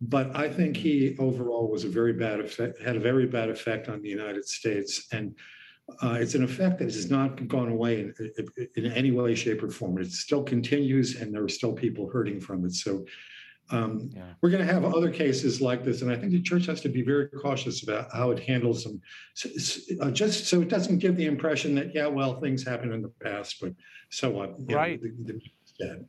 But 0.00 0.34
I 0.34 0.48
think 0.48 0.76
he 0.76 1.16
overall 1.18 1.70
was 1.70 1.84
a 1.84 1.88
very 1.88 2.12
bad 2.12 2.40
effect, 2.40 2.80
had 2.80 2.96
a 2.96 3.00
very 3.00 3.26
bad 3.26 3.50
effect 3.50 3.88
on 3.88 4.00
the 4.00 4.08
United 4.08 4.46
States, 4.46 5.08
and 5.12 5.34
uh, 6.02 6.18
it's 6.20 6.34
an 6.34 6.44
effect 6.44 6.78
that 6.78 6.84
has 6.84 7.10
not 7.10 7.48
gone 7.48 7.68
away 7.68 8.00
in, 8.00 8.68
in, 8.76 8.86
any 8.92 9.10
way, 9.10 9.34
shape, 9.34 9.62
or 9.62 9.70
form. 9.70 9.98
It 9.98 10.12
still 10.12 10.42
continues, 10.42 11.16
and 11.20 11.34
there 11.34 11.42
are 11.42 11.48
still 11.48 11.72
people 11.72 12.08
hurting 12.10 12.40
from 12.40 12.64
it. 12.66 12.74
So 12.74 13.06
um, 13.70 14.10
yeah. 14.14 14.32
we're 14.40 14.50
going 14.50 14.66
to 14.66 14.72
have 14.72 14.84
other 14.84 15.10
cases 15.10 15.60
like 15.60 15.84
this, 15.84 16.02
and 16.02 16.10
I 16.10 16.16
think 16.16 16.32
the 16.32 16.42
church 16.42 16.66
has 16.66 16.80
to 16.82 16.88
be 16.88 17.02
very 17.02 17.28
cautious 17.28 17.82
about 17.82 18.08
how 18.12 18.30
it 18.30 18.40
handles 18.40 18.84
them, 18.84 19.00
uh, 20.00 20.10
just 20.10 20.46
so 20.46 20.60
it 20.60 20.68
doesn't 20.68 20.98
give 20.98 21.16
the 21.16 21.26
impression 21.26 21.74
that 21.76 21.94
yeah, 21.94 22.06
well, 22.06 22.40
things 22.40 22.66
happened 22.66 22.92
in 22.92 23.02
the 23.02 23.12
past, 23.22 23.56
but 23.60 23.72
so 24.10 24.30
what? 24.30 24.54
right. 24.70 25.02
Know, 25.02 25.10
the, 25.24 25.40
the, 25.78 26.06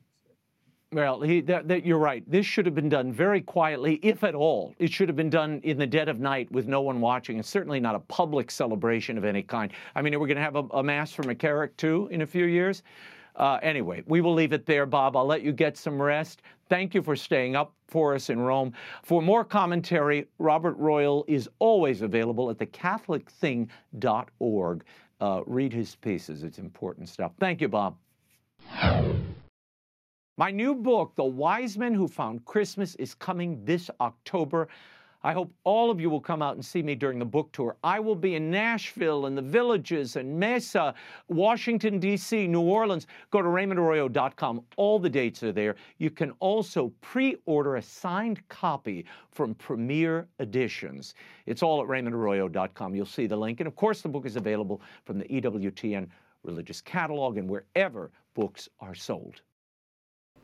well, 0.92 1.20
he, 1.20 1.40
that, 1.42 1.68
that, 1.68 1.86
you're 1.86 1.98
right. 1.98 2.28
This 2.28 2.44
should 2.44 2.66
have 2.66 2.74
been 2.74 2.88
done 2.88 3.12
very 3.12 3.40
quietly, 3.40 4.00
if 4.02 4.24
at 4.24 4.34
all. 4.34 4.74
It 4.78 4.92
should 4.92 5.08
have 5.08 5.14
been 5.14 5.30
done 5.30 5.60
in 5.62 5.78
the 5.78 5.86
dead 5.86 6.08
of 6.08 6.18
night 6.18 6.50
with 6.50 6.66
no 6.66 6.80
one 6.80 7.00
watching. 7.00 7.38
It's 7.38 7.48
certainly 7.48 7.78
not 7.78 7.94
a 7.94 8.00
public 8.00 8.50
celebration 8.50 9.16
of 9.16 9.24
any 9.24 9.44
kind. 9.44 9.70
I 9.94 10.02
mean, 10.02 10.18
we're 10.18 10.26
going 10.26 10.36
to 10.36 10.42
have 10.42 10.56
a, 10.56 10.64
a, 10.72 10.82
mass 10.82 11.12
for 11.12 11.22
McCarrick 11.22 11.76
too 11.76 12.08
in 12.10 12.22
a 12.22 12.26
few 12.26 12.46
years. 12.46 12.82
Uh, 13.36 13.60
anyway, 13.62 14.02
we 14.06 14.20
will 14.20 14.34
leave 14.34 14.52
it 14.52 14.66
there, 14.66 14.84
Bob. 14.84 15.16
I'll 15.16 15.26
let 15.26 15.42
you 15.42 15.52
get 15.52 15.76
some 15.76 16.02
rest. 16.02 16.42
Thank 16.68 16.92
you 16.92 17.02
for 17.02 17.14
staying 17.14 17.54
up 17.54 17.72
for 17.86 18.12
us 18.14 18.28
in 18.28 18.40
Rome. 18.40 18.72
For 19.04 19.22
more 19.22 19.44
commentary, 19.44 20.26
Robert 20.38 20.76
Royal 20.76 21.24
is 21.28 21.48
always 21.60 22.02
available 22.02 22.50
at 22.50 22.58
thecatholicthing.org. 22.58 24.84
Uh, 25.20 25.42
read 25.46 25.72
his 25.72 25.94
pieces, 25.96 26.42
it's 26.42 26.58
important 26.58 27.08
stuff. 27.08 27.30
Thank 27.38 27.60
you, 27.60 27.68
Bob. 27.68 27.96
My 30.40 30.50
new 30.50 30.74
book, 30.74 31.14
The 31.16 31.24
Wise 31.24 31.76
Men 31.76 31.92
Who 31.92 32.08
Found 32.08 32.46
Christmas, 32.46 32.94
is 32.94 33.14
coming 33.14 33.62
this 33.62 33.90
October. 34.00 34.68
I 35.22 35.34
hope 35.34 35.52
all 35.64 35.90
of 35.90 36.00
you 36.00 36.08
will 36.08 36.18
come 36.18 36.40
out 36.40 36.54
and 36.54 36.64
see 36.64 36.82
me 36.82 36.94
during 36.94 37.18
the 37.18 37.26
book 37.26 37.52
tour. 37.52 37.76
I 37.84 38.00
will 38.00 38.14
be 38.14 38.36
in 38.36 38.50
Nashville 38.50 39.26
and 39.26 39.36
the 39.36 39.42
villages 39.42 40.16
and 40.16 40.40
Mesa, 40.40 40.94
Washington, 41.28 41.98
D.C., 41.98 42.46
New 42.46 42.62
Orleans. 42.62 43.06
Go 43.30 43.42
to 43.42 43.48
RaymondArroyo.com. 43.50 44.62
All 44.78 44.98
the 44.98 45.10
dates 45.10 45.42
are 45.42 45.52
there. 45.52 45.76
You 45.98 46.08
can 46.08 46.30
also 46.40 46.90
pre 47.02 47.36
order 47.44 47.76
a 47.76 47.82
signed 47.82 48.40
copy 48.48 49.04
from 49.32 49.54
Premier 49.56 50.26
Editions. 50.38 51.12
It's 51.44 51.62
all 51.62 51.82
at 51.82 51.86
RaymondArroyo.com. 51.86 52.94
You'll 52.94 53.04
see 53.04 53.26
the 53.26 53.36
link. 53.36 53.60
And 53.60 53.66
of 53.66 53.76
course, 53.76 54.00
the 54.00 54.08
book 54.08 54.24
is 54.24 54.36
available 54.36 54.80
from 55.04 55.18
the 55.18 55.26
EWTN 55.26 56.08
Religious 56.44 56.80
Catalog 56.80 57.36
and 57.36 57.46
wherever 57.46 58.10
books 58.32 58.70
are 58.80 58.94
sold. 58.94 59.42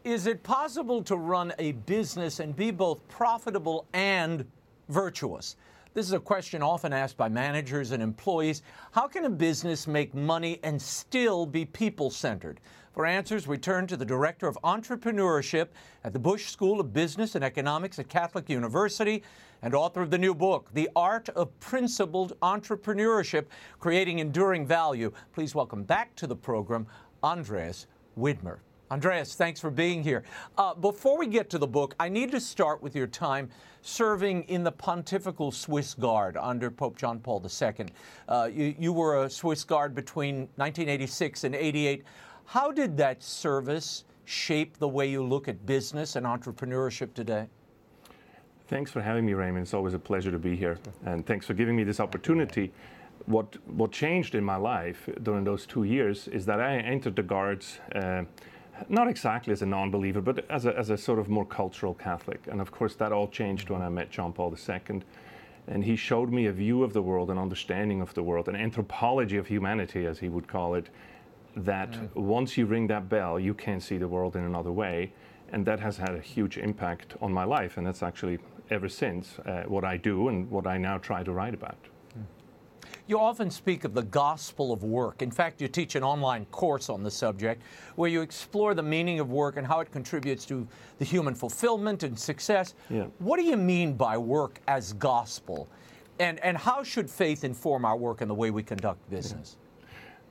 Is 0.06 0.28
it 0.28 0.44
possible 0.44 1.02
to 1.02 1.16
run 1.16 1.52
a 1.58 1.72
business 1.72 2.38
and 2.38 2.54
be 2.54 2.70
both 2.70 3.08
profitable 3.08 3.88
and 3.92 4.46
virtuous? 4.88 5.56
This 5.94 6.06
is 6.06 6.12
a 6.12 6.20
question 6.20 6.62
often 6.62 6.92
asked 6.92 7.16
by 7.16 7.28
managers 7.28 7.90
and 7.90 8.00
employees. 8.00 8.62
How 8.92 9.08
can 9.08 9.24
a 9.24 9.28
business 9.28 9.88
make 9.88 10.14
money 10.14 10.60
and 10.62 10.80
still 10.80 11.44
be 11.44 11.64
people 11.64 12.10
centered? 12.10 12.60
For 12.92 13.04
answers, 13.04 13.48
we 13.48 13.58
turn 13.58 13.88
to 13.88 13.96
the 13.96 14.04
Director 14.04 14.46
of 14.46 14.56
Entrepreneurship 14.62 15.70
at 16.04 16.12
the 16.12 16.20
Busch 16.20 16.50
School 16.50 16.78
of 16.78 16.92
Business 16.92 17.34
and 17.34 17.42
Economics 17.42 17.98
at 17.98 18.08
Catholic 18.08 18.48
University 18.48 19.24
and 19.62 19.74
author 19.74 20.02
of 20.02 20.12
the 20.12 20.18
new 20.18 20.36
book, 20.36 20.68
The 20.72 20.88
Art 20.94 21.30
of 21.30 21.58
Principled 21.58 22.38
Entrepreneurship 22.42 23.46
Creating 23.80 24.20
Enduring 24.20 24.68
Value. 24.68 25.10
Please 25.32 25.52
welcome 25.52 25.82
back 25.82 26.14
to 26.14 26.28
the 26.28 26.36
program, 26.36 26.86
Andreas 27.24 27.88
Widmer. 28.16 28.58
Andreas, 28.90 29.34
thanks 29.34 29.58
for 29.58 29.70
being 29.70 30.02
here. 30.02 30.22
Uh, 30.56 30.72
before 30.74 31.18
we 31.18 31.26
get 31.26 31.50
to 31.50 31.58
the 31.58 31.66
book, 31.66 31.94
I 31.98 32.08
need 32.08 32.30
to 32.30 32.40
start 32.40 32.80
with 32.80 32.94
your 32.94 33.08
time 33.08 33.50
serving 33.82 34.44
in 34.44 34.62
the 34.62 34.70
Pontifical 34.70 35.50
Swiss 35.50 35.94
Guard 35.94 36.36
under 36.36 36.70
Pope 36.70 36.96
John 36.96 37.18
Paul 37.18 37.44
II. 37.44 37.86
Uh, 38.28 38.48
you, 38.52 38.74
you, 38.78 38.92
were 38.92 39.24
a 39.24 39.30
Swiss 39.30 39.64
Guard 39.64 39.94
between 39.94 40.40
1986 40.56 41.44
and 41.44 41.54
88. 41.54 42.04
How 42.44 42.70
did 42.70 42.96
that 42.96 43.22
service 43.22 44.04
shape 44.24 44.78
the 44.78 44.88
way 44.88 45.08
you 45.08 45.22
look 45.22 45.48
at 45.48 45.66
business 45.66 46.14
and 46.14 46.24
entrepreneurship 46.24 47.12
today? 47.12 47.48
Thanks 48.68 48.92
for 48.92 49.00
having 49.00 49.26
me, 49.26 49.34
Raymond. 49.34 49.62
It's 49.62 49.74
always 49.74 49.94
a 49.94 49.98
pleasure 49.98 50.30
to 50.30 50.38
be 50.38 50.54
here. 50.54 50.78
And 51.04 51.26
thanks 51.26 51.44
for 51.46 51.54
giving 51.54 51.74
me 51.74 51.82
this 51.82 51.98
opportunity. 51.98 52.72
What, 53.26 53.56
what 53.66 53.90
changed 53.90 54.36
in 54.36 54.44
my 54.44 54.56
life 54.56 55.08
during 55.24 55.42
those 55.42 55.66
two 55.66 55.82
years 55.82 56.28
is 56.28 56.46
that 56.46 56.60
I 56.60 56.76
entered 56.78 57.16
the 57.16 57.22
Guards. 57.24 57.80
Uh, 57.92 58.22
not 58.88 59.08
exactly 59.08 59.52
as 59.52 59.62
a 59.62 59.66
non-believer, 59.66 60.20
but 60.20 60.48
as 60.50 60.66
a, 60.66 60.76
as 60.76 60.90
a 60.90 60.96
sort 60.96 61.18
of 61.18 61.28
more 61.28 61.46
cultural 61.46 61.94
Catholic. 61.94 62.46
And 62.50 62.60
of 62.60 62.70
course, 62.70 62.94
that 62.96 63.12
all 63.12 63.28
changed 63.28 63.70
when 63.70 63.82
I 63.82 63.88
met 63.88 64.10
John 64.10 64.32
Paul 64.32 64.54
II. 64.56 65.02
And 65.68 65.84
he 65.84 65.96
showed 65.96 66.30
me 66.30 66.46
a 66.46 66.52
view 66.52 66.84
of 66.84 66.92
the 66.92 67.02
world, 67.02 67.30
an 67.30 67.38
understanding 67.38 68.00
of 68.00 68.14
the 68.14 68.22
world, 68.22 68.48
an 68.48 68.56
anthropology 68.56 69.36
of 69.36 69.46
humanity, 69.46 70.06
as 70.06 70.18
he 70.18 70.28
would 70.28 70.46
call 70.46 70.74
it, 70.74 70.90
that 71.56 71.96
once 72.14 72.56
you 72.56 72.66
ring 72.66 72.86
that 72.86 73.08
bell, 73.08 73.40
you 73.40 73.54
can 73.54 73.80
see 73.80 73.98
the 73.98 74.08
world 74.08 74.36
in 74.36 74.44
another 74.44 74.72
way. 74.72 75.12
And 75.52 75.64
that 75.66 75.80
has 75.80 75.96
had 75.96 76.14
a 76.14 76.20
huge 76.20 76.58
impact 76.58 77.16
on 77.20 77.32
my 77.32 77.44
life. 77.44 77.78
And 77.78 77.86
that's 77.86 78.02
actually 78.02 78.38
ever 78.70 78.88
since 78.88 79.38
uh, 79.40 79.64
what 79.66 79.84
I 79.84 79.96
do 79.96 80.28
and 80.28 80.50
what 80.50 80.66
I 80.66 80.76
now 80.76 80.98
try 80.98 81.22
to 81.22 81.32
write 81.32 81.54
about. 81.54 81.78
You 83.08 83.20
often 83.20 83.50
speak 83.52 83.84
of 83.84 83.94
the 83.94 84.02
gospel 84.02 84.72
of 84.72 84.82
work. 84.82 85.22
In 85.22 85.30
fact, 85.30 85.60
you 85.60 85.68
teach 85.68 85.94
an 85.94 86.02
online 86.02 86.44
course 86.46 86.88
on 86.88 87.04
the 87.04 87.10
subject 87.10 87.62
where 87.94 88.10
you 88.10 88.20
explore 88.20 88.74
the 88.74 88.82
meaning 88.82 89.20
of 89.20 89.30
work 89.30 89.56
and 89.56 89.64
how 89.66 89.78
it 89.78 89.92
contributes 89.92 90.44
to 90.46 90.66
the 90.98 91.04
human 91.04 91.32
fulfillment 91.32 92.02
and 92.02 92.18
success. 92.18 92.74
Yeah. 92.90 93.06
What 93.20 93.36
do 93.36 93.44
you 93.44 93.56
mean 93.56 93.92
by 93.94 94.18
work 94.18 94.60
as 94.66 94.92
gospel? 94.94 95.68
And, 96.18 96.40
and 96.40 96.56
how 96.56 96.82
should 96.82 97.08
faith 97.08 97.44
inform 97.44 97.84
our 97.84 97.96
work 97.96 98.22
and 98.22 98.30
the 98.30 98.34
way 98.34 98.50
we 98.50 98.64
conduct 98.64 99.08
business? 99.08 99.56
Yeah. 99.56 99.65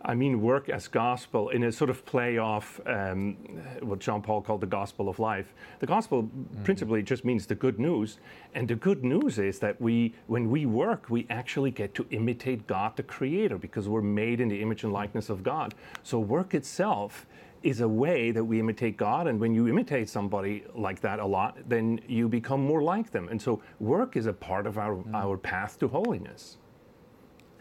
I 0.05 0.13
mean 0.13 0.41
work 0.41 0.69
as 0.69 0.87
gospel 0.87 1.49
in 1.49 1.63
a 1.63 1.71
sort 1.71 1.89
of 1.89 2.05
play 2.05 2.37
off 2.37 2.79
um, 2.85 3.35
what 3.81 3.99
John 3.99 4.21
Paul 4.21 4.41
called 4.41 4.61
the 4.61 4.67
gospel 4.67 5.09
of 5.09 5.17
life. 5.17 5.53
The 5.79 5.87
gospel 5.87 6.23
mm-hmm. 6.23 6.63
principally 6.63 7.01
just 7.01 7.25
means 7.25 7.47
the 7.47 7.55
good 7.55 7.79
news. 7.79 8.19
And 8.53 8.67
the 8.67 8.75
good 8.75 9.03
news 9.03 9.39
is 9.39 9.57
that 9.59 9.81
we, 9.81 10.13
when 10.27 10.51
we 10.51 10.67
work, 10.67 11.09
we 11.09 11.25
actually 11.31 11.71
get 11.71 11.95
to 11.95 12.05
imitate 12.11 12.67
God 12.67 12.95
the 12.95 13.03
Creator 13.03 13.57
because 13.57 13.89
we're 13.89 14.01
made 14.01 14.39
in 14.39 14.47
the 14.47 14.61
image 14.61 14.83
and 14.83 14.93
likeness 14.93 15.29
of 15.29 15.41
God. 15.41 15.73
So 16.03 16.19
work 16.19 16.53
itself 16.53 17.25
is 17.63 17.81
a 17.81 17.87
way 17.87 18.29
that 18.29 18.43
we 18.43 18.59
imitate 18.59 18.97
God. 18.97 19.25
And 19.25 19.39
when 19.39 19.55
you 19.55 19.67
imitate 19.67 20.07
somebody 20.07 20.65
like 20.75 21.01
that 21.01 21.19
a 21.19 21.25
lot, 21.25 21.57
then 21.67 21.99
you 22.07 22.29
become 22.29 22.61
more 22.61 22.83
like 22.83 23.09
them. 23.09 23.27
And 23.29 23.41
so 23.41 23.59
work 23.79 24.15
is 24.15 24.27
a 24.27 24.33
part 24.33 24.67
of 24.67 24.77
our, 24.77 24.97
mm-hmm. 24.97 25.15
our 25.15 25.35
path 25.35 25.79
to 25.79 25.87
holiness. 25.87 26.57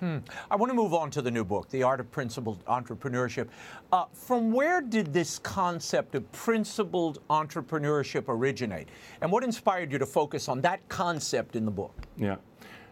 Hmm. 0.05 0.19
I 0.51 0.57
want 0.57 0.69
to 0.69 0.75
move 0.75 0.93
on 0.93 1.11
to 1.13 1.23
the 1.23 1.31
new 1.31 1.47
book, 1.47 1.71
The 1.71 1.83
Art 1.83 1.99
of 1.99 2.11
Principled 2.11 2.63
Entrepreneurship. 2.67 3.49
Uh, 3.91 4.05
from 4.13 4.53
where 4.53 4.83
did 4.83 5.15
this 5.15 5.39
concept 5.39 6.15
of 6.15 6.31
principled 6.31 7.27
entrepreneurship 7.31 8.25
originate? 8.29 8.91
And 9.23 9.33
what 9.33 9.43
inspired 9.43 9.91
you 9.91 9.97
to 9.97 10.05
focus 10.05 10.47
on 10.47 10.61
that 10.61 10.87
concept 10.91 11.57
in 11.57 11.65
the 11.65 11.71
book? 11.71 11.95
Yeah. 12.19 12.37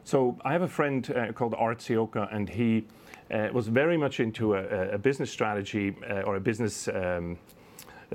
So 0.05 0.39
I 0.43 0.53
have 0.55 0.63
a 0.63 0.69
friend 0.69 1.13
uh, 1.15 1.33
called 1.33 1.55
Art 1.59 1.81
Ciocca, 1.81 2.35
and 2.35 2.49
he 2.49 2.87
uh, 3.31 3.49
was 3.53 3.69
very 3.69 3.99
much 3.99 4.19
into 4.19 4.55
a, 4.55 4.93
a 4.93 4.99
business 4.99 5.31
strategy 5.31 5.95
uh, 6.09 6.23
or 6.23 6.37
a 6.37 6.41
business. 6.41 6.89
Um, 6.89 7.37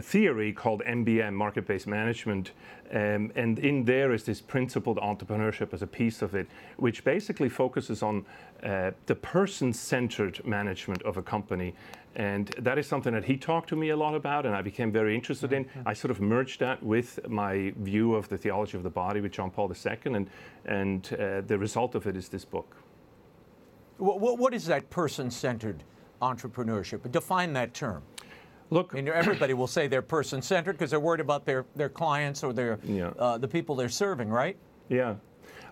theory 0.02 0.54
called 0.54 0.82
MBM, 0.86 1.34
market 1.34 1.68
based 1.68 1.88
management. 1.88 2.52
Um, 2.91 3.32
and 3.36 3.60
in 3.60 3.84
there 3.84 4.14
is 4.14 4.24
this 4.24 4.41
principled 4.41 4.98
entrepreneurship 4.98 5.74
as 5.74 5.82
a 5.82 5.88
piece 5.88 6.22
of 6.22 6.36
it, 6.36 6.48
which 6.78 7.04
basically 7.04 7.50
focuses 7.50 8.02
on 8.02 8.26
uh, 8.64 8.91
the 9.06 9.16
person 9.16 9.74
centered 9.74 10.45
management 10.45 11.02
of 11.04 11.18
a 11.18 11.22
company. 11.22 11.74
And 12.16 12.48
that 12.58 12.80
is 12.80 12.88
something 12.88 13.14
that 13.14 13.26
he 13.26 13.38
talked 13.38 13.70
to 13.70 13.76
me 13.76 13.89
a 13.89 13.95
lot 13.95 14.16
about, 14.16 14.45
and 14.45 14.56
I 14.56 14.64
became 14.64 14.91
very 14.91 15.14
interested 15.14 15.54
in. 15.54 15.68
I 15.86 15.93
sort 15.93 16.10
of 16.10 16.20
merged 16.20 16.60
that 16.62 16.82
with 16.82 17.20
my 17.30 17.74
view 17.78 18.16
of 18.16 18.28
the 18.28 18.38
theology 18.38 18.76
of 18.76 18.84
the 18.84 18.89
body 18.89 19.22
with 19.22 19.32
John 19.32 19.52
Paul 19.52 19.72
II, 19.72 19.98
and, 20.06 20.30
and 20.66 21.14
uh, 21.14 21.41
the 21.41 21.58
result 21.60 21.93
of 21.93 22.08
it 22.08 22.18
is 22.18 22.30
this 22.30 22.43
book. 22.43 22.76
What, 23.98 24.39
what 24.39 24.54
is 24.54 24.66
that 24.66 24.89
person 24.89 25.30
centered 25.30 25.84
entrepreneurship? 26.22 27.12
Define 27.12 27.54
that 27.54 27.74
term. 27.74 28.04
Look, 28.70 28.95
everybody 28.95 29.53
will 29.53 29.68
say 29.68 29.88
they're 29.88 30.01
person-centered 30.01 30.74
because 30.74 30.91
they're 30.91 30.99
worried 30.99 31.22
about 31.22 31.45
their, 31.45 31.65
their 31.76 31.89
clients 31.89 32.43
or 32.43 32.53
their 32.53 32.80
yeah. 32.84 33.11
uh, 33.18 33.38
the 33.38 33.47
people 33.47 33.76
they're 33.76 33.89
serving, 33.89 34.30
right? 34.30 34.57
Yeah. 34.89 35.15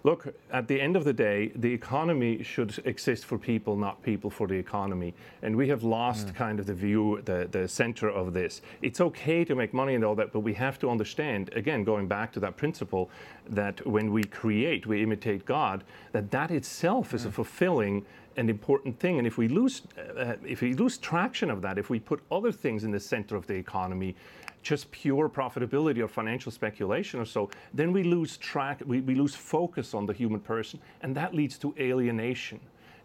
Look, 0.04 0.36
at 0.52 0.68
the 0.68 0.80
end 0.80 0.96
of 0.96 1.04
the 1.04 1.14
day, 1.14 1.52
the 1.56 1.74
economy 1.74 2.44
should 2.44 2.80
exist 2.86 3.26
for 3.26 3.40
people, 3.40 3.76
not 3.76 4.04
people 4.04 4.30
for 4.30 4.48
the 4.48 4.54
economy. 4.54 5.16
And 5.42 5.56
we 5.56 5.68
have 5.70 5.82
lost 5.82 6.28
mm. 6.28 6.36
kind 6.36 6.60
of 6.60 6.68
the 6.68 6.76
view, 6.76 7.24
the, 7.26 7.48
the 7.50 7.68
center 7.68 8.08
of 8.08 8.32
this. 8.32 8.62
It's 8.84 9.02
okay 9.02 9.44
to 9.44 9.56
make 9.56 9.74
money 9.74 9.96
and 9.96 10.06
all 10.06 10.14
that, 10.14 10.32
but 10.32 10.42
we 10.42 10.54
have 10.54 10.78
to 10.80 10.92
understand, 10.92 11.50
again, 11.56 11.84
going 11.84 12.08
back 12.08 12.32
to 12.34 12.40
that 12.42 12.56
principle, 12.56 13.10
that 13.50 13.84
when 13.88 14.12
we 14.12 14.24
create, 14.24 14.86
we 14.86 15.02
imitate 15.02 15.44
God, 15.44 15.84
that 16.12 16.30
that 16.30 16.52
itself 16.52 17.10
mm. 17.10 17.16
is 17.16 17.26
a 17.26 17.30
mm. 17.30 17.34
fulfilling 17.34 18.06
an 18.38 18.50
important 18.50 19.00
thing. 19.00 19.18
And 19.18 19.28
if 19.28 19.38
we 19.38 19.48
lose, 19.48 19.84
uh, 19.98 20.34
if 20.46 20.62
we 20.62 20.74
lose 20.74 20.98
traction 20.98 21.50
of 21.50 21.62
that, 21.62 21.78
if 21.78 21.90
we 21.90 22.00
put 22.00 22.22
other 22.32 22.52
things 22.52 22.84
in 22.84 22.92
the 22.92 23.00
center 23.00 23.36
of 23.36 23.48
the 23.48 23.56
economy, 23.56 24.16
just 24.62 24.90
pure 24.92 25.30
profitability 25.30 26.00
or 26.00 26.08
financial 26.08 26.52
speculation 26.52 27.20
or 27.20 27.26
so, 27.26 27.50
then 27.74 27.94
we 27.94 28.04
lose 28.04 28.38
track, 28.38 28.82
we, 28.86 29.00
we 29.02 29.14
lose 29.14 29.36
focus 29.36 29.94
on 29.94 30.06
the 30.06 30.14
human 30.14 30.40
person, 30.40 30.80
and 31.02 31.16
that 31.16 31.36
leads 31.36 31.58
to 31.60 31.74
alienation. 31.80 32.60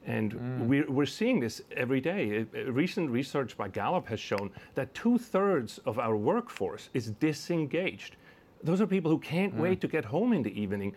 And 0.07 0.33
mm. 0.33 0.66
we're, 0.66 0.91
we're 0.91 1.07
seeing 1.07 1.41
this 1.41 1.61
every 1.76 2.01
day. 2.01 2.47
A, 2.55 2.72
recent 2.72 3.11
research 3.11 3.57
by 3.59 3.68
Gallup 3.68 4.09
has 4.09 4.18
shown 4.18 4.51
that 4.74 4.95
two 4.95 5.18
thirds 5.18 5.78
of 5.85 5.99
our 5.99 6.16
workforce 6.16 6.89
is 6.95 7.11
disengaged. 7.11 8.16
Those 8.62 8.81
are 8.81 8.87
people 8.87 9.11
who 9.11 9.18
can't 9.18 9.55
mm. 9.55 9.61
wait 9.61 9.81
to 9.83 9.89
get 9.89 10.07
home 10.07 10.33
in 10.33 10.43
the 10.43 10.59
evening. 10.59 10.95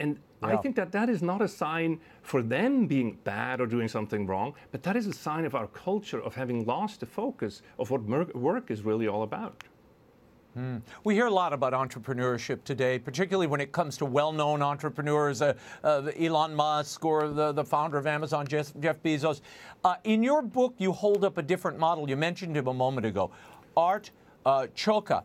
And 0.00 0.18
yeah. 0.42 0.48
I 0.48 0.56
think 0.56 0.74
that 0.76 0.90
that 0.92 1.08
is 1.08 1.22
not 1.22 1.42
a 1.42 1.48
sign 1.48 2.00
for 2.22 2.42
them 2.42 2.86
being 2.86 3.18
bad 3.24 3.60
or 3.60 3.66
doing 3.66 3.86
something 3.86 4.26
wrong, 4.26 4.54
but 4.72 4.82
that 4.82 4.96
is 4.96 5.06
a 5.06 5.12
sign 5.12 5.44
of 5.44 5.54
our 5.54 5.68
culture 5.68 6.20
of 6.20 6.34
having 6.34 6.64
lost 6.64 7.00
the 7.00 7.06
focus 7.06 7.62
of 7.78 7.90
what 7.90 8.02
work 8.34 8.70
is 8.70 8.82
really 8.82 9.06
all 9.06 9.22
about. 9.22 9.62
Mm. 10.58 10.82
We 11.04 11.14
hear 11.14 11.26
a 11.26 11.30
lot 11.30 11.52
about 11.52 11.74
entrepreneurship 11.74 12.64
today, 12.64 12.98
particularly 12.98 13.46
when 13.46 13.60
it 13.60 13.70
comes 13.70 13.96
to 13.98 14.04
well 14.04 14.32
known 14.32 14.62
entrepreneurs, 14.62 15.42
uh, 15.42 15.54
uh, 15.84 16.10
Elon 16.18 16.54
Musk 16.54 17.04
or 17.04 17.28
the, 17.28 17.52
the 17.52 17.64
founder 17.64 17.98
of 17.98 18.06
Amazon, 18.06 18.46
Jeff, 18.46 18.72
Jeff 18.80 19.00
Bezos. 19.02 19.42
Uh, 19.84 19.94
in 20.02 20.24
your 20.24 20.42
book, 20.42 20.74
you 20.78 20.90
hold 20.90 21.24
up 21.24 21.38
a 21.38 21.42
different 21.42 21.78
model. 21.78 22.08
You 22.08 22.16
mentioned 22.16 22.56
him 22.56 22.66
a 22.66 22.74
moment 22.74 23.06
ago, 23.06 23.30
Art 23.76 24.10
uh, 24.44 24.66
Ciocca. 24.74 25.22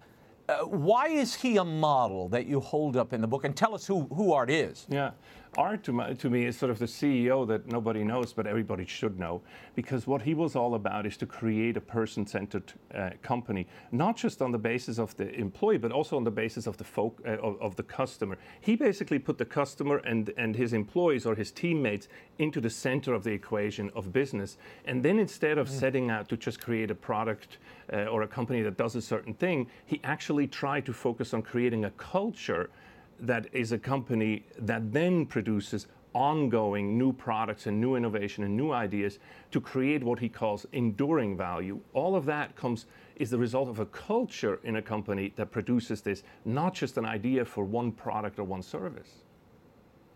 Uh, 0.48 0.60
why 0.66 1.08
is 1.08 1.34
he 1.34 1.58
a 1.58 1.64
model 1.64 2.30
that 2.30 2.46
you 2.46 2.60
hold 2.60 2.96
up 2.98 3.14
in 3.14 3.22
the 3.22 3.28
book? 3.28 3.46
And 3.46 3.56
tell 3.56 3.74
us 3.74 3.86
who, 3.88 4.04
who 4.14 4.32
Art 4.32 4.52
is. 4.52 4.86
Yeah. 4.90 5.12
Art 5.58 5.84
to, 5.84 5.94
my, 5.94 6.14
to 6.14 6.30
me 6.30 6.46
is 6.46 6.58
sort 6.58 6.70
of 6.70 6.80
the 6.80 6.86
CEO 6.86 7.48
that 7.48 7.68
nobody 7.68 8.04
knows, 8.04 8.34
but 8.34 8.46
everybody 8.46 8.86
should 8.86 9.18
know, 9.18 9.42
because 9.74 10.06
what 10.06 10.22
he 10.22 10.34
was 10.34 10.56
all 10.56 10.76
about 10.76 11.06
is 11.06 11.16
to 11.18 11.26
create 11.26 11.78
a 11.78 11.82
person-centered 11.82 12.74
uh, 12.94 13.12
company, 13.22 13.66
not 13.92 14.18
just 14.18 14.42
on 14.42 14.52
the 14.52 14.58
basis 14.58 15.00
of 15.00 15.16
the 15.16 15.34
employee, 15.36 15.78
but 15.78 15.94
also 15.94 16.18
on 16.18 16.26
the 16.26 16.32
basis 16.32 16.68
of 16.68 16.76
the 16.76 16.84
folk, 16.84 17.22
uh, 17.26 17.38
of, 17.38 17.60
of, 17.62 17.76
the 17.78 17.84
customer. 17.84 18.38
He 18.60 18.76
basically 18.76 19.18
put 19.18 19.38
the 19.38 19.46
customer 19.46 19.98
and 20.00 20.34
and 20.38 20.56
his 20.56 20.74
employees 20.74 21.26
or 21.26 21.36
his 21.36 21.52
teammates 21.52 22.10
into 22.38 22.60
the 22.60 22.70
center 22.70 23.14
of 23.14 23.24
the 23.24 23.32
equation 23.32 23.90
of 23.96 24.12
business, 24.12 24.58
and 24.86 25.04
then 25.04 25.20
instead 25.20 25.58
of 25.58 25.70
mm. 25.70 25.80
setting 25.80 26.10
out 26.10 26.28
to 26.30 26.38
just 26.38 26.60
create 26.60 26.92
a 26.92 26.96
product 26.96 27.60
uh, 27.94 28.06
or 28.06 28.24
a 28.24 28.28
company 28.28 28.62
that 28.62 28.76
does 28.78 28.96
a 28.96 29.02
certain 29.02 29.34
thing, 29.34 29.68
he 29.86 30.02
actually 30.04 30.48
tried 30.48 30.86
to 30.86 30.94
focus 30.94 31.34
on 31.34 31.42
creating 31.42 31.86
a 31.86 31.92
culture 31.92 32.70
that 33.20 33.48
is 33.54 33.72
a 33.72 33.78
company 33.78 34.46
that 34.60 34.92
then 34.92 35.26
produces 35.26 35.88
ongoing 36.14 36.98
new 36.98 37.12
products 37.12 37.68
and 37.68 37.80
new 37.80 37.96
innovation 37.96 38.46
and 38.46 38.56
new 38.56 38.72
ideas 38.72 39.20
to 39.52 39.60
create 39.60 40.02
what 40.02 40.18
he 40.18 40.30
calls 40.30 40.66
enduring 40.72 41.36
value. 41.36 41.80
All 41.94 42.16
of 42.16 42.26
that 42.26 42.56
comes 42.56 42.86
is 43.18 43.30
the 43.30 43.38
result 43.38 43.68
of 43.68 43.80
a 43.80 43.86
culture 43.88 44.60
in 44.64 44.78
a 44.78 44.82
company 44.82 45.34
that 45.36 45.52
produces 45.52 46.02
this, 46.02 46.24
not 46.46 46.74
just 46.74 46.98
an 46.98 47.06
idea 47.06 47.44
for 47.44 47.66
one 47.66 47.92
product 47.92 48.40
or 48.40 48.44
one 48.44 48.62
service. 48.62 49.26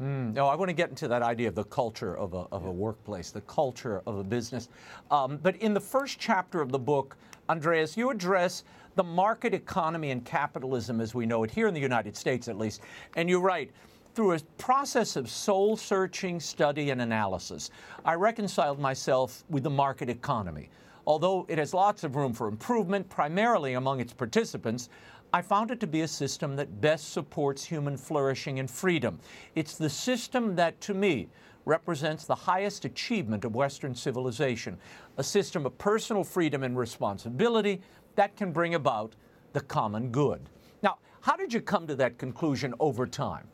Mm, 0.02 0.34
no, 0.34 0.48
I 0.48 0.56
want 0.56 0.70
to 0.70 0.74
get 0.74 0.90
into 0.90 1.10
that 1.10 1.22
idea 1.22 1.50
of 1.50 1.56
the 1.56 1.66
culture 1.66 2.18
of 2.18 2.34
a, 2.34 2.46
of 2.54 2.66
a 2.66 2.72
workplace, 2.72 3.32
the 3.32 3.42
culture 3.42 4.02
of 4.08 4.18
a 4.18 4.24
business. 4.24 4.70
Um, 5.12 5.38
but 5.38 5.58
in 5.58 5.74
the 5.74 5.82
first 5.82 6.18
chapter 6.18 6.62
of 6.62 6.72
the 6.72 6.80
book, 6.80 7.18
Andreas, 7.50 7.98
you 7.98 8.10
address 8.10 8.64
the 9.00 9.04
market 9.06 9.54
economy 9.54 10.12
and 10.12 10.26
capitalism 10.26 11.00
as 11.00 11.16
we 11.16 11.26
know 11.26 11.46
it 11.46 11.50
here 11.50 11.70
in 11.70 11.74
the 11.74 11.80
United 11.80 12.18
States, 12.18 12.50
at 12.50 12.58
least. 12.58 12.82
And 13.16 13.30
you're 13.30 13.40
right. 13.40 13.72
Through 14.14 14.34
a 14.34 14.40
process 14.58 15.16
of 15.16 15.30
soul 15.30 15.78
searching, 15.78 16.38
study, 16.42 16.90
and 16.90 17.02
analysis, 17.02 17.72
I 18.04 18.16
reconciled 18.16 18.78
myself 18.78 19.46
with 19.50 19.64
the 19.64 19.70
market 19.70 20.10
economy. 20.10 20.70
Although 21.08 21.46
it 21.48 21.58
has 21.58 21.74
lots 21.74 22.04
of 22.04 22.18
room 22.18 22.34
for 22.34 22.50
improvement, 22.50 23.08
primarily 23.08 23.76
among 23.76 24.02
its 24.02 24.12
participants, 24.12 24.90
I 25.32 25.44
found 25.44 25.72
it 25.72 25.80
to 25.80 25.88
be 25.88 26.02
a 26.02 26.08
system 26.08 26.58
that 26.58 26.82
best 26.82 27.14
supports 27.14 27.64
human 27.64 27.96
flourishing 27.96 28.60
and 28.60 28.70
freedom. 28.70 29.18
It's 29.56 29.78
the 29.78 29.90
system 29.90 30.58
that, 30.58 30.82
to 30.82 30.94
me, 30.94 31.30
represents 31.64 32.26
the 32.26 32.36
highest 32.36 32.84
achievement 32.84 33.46
of 33.46 33.56
Western 33.56 33.96
civilization 33.96 34.78
a 35.18 35.24
system 35.24 35.66
of 35.66 35.78
personal 35.78 36.24
freedom 36.24 36.64
and 36.64 36.78
responsibility 36.78 37.82
that 38.20 38.36
can 38.36 38.52
bring 38.52 38.76
about 38.76 39.16
the 39.54 39.62
common 39.62 40.10
good. 40.10 40.42
Now, 40.84 40.98
how 41.22 41.38
did 41.38 41.54
you 41.54 41.62
come 41.62 41.88
to 41.88 41.96
that 41.96 42.18
conclusion 42.18 42.74
over 42.78 43.08
time? 43.08 43.48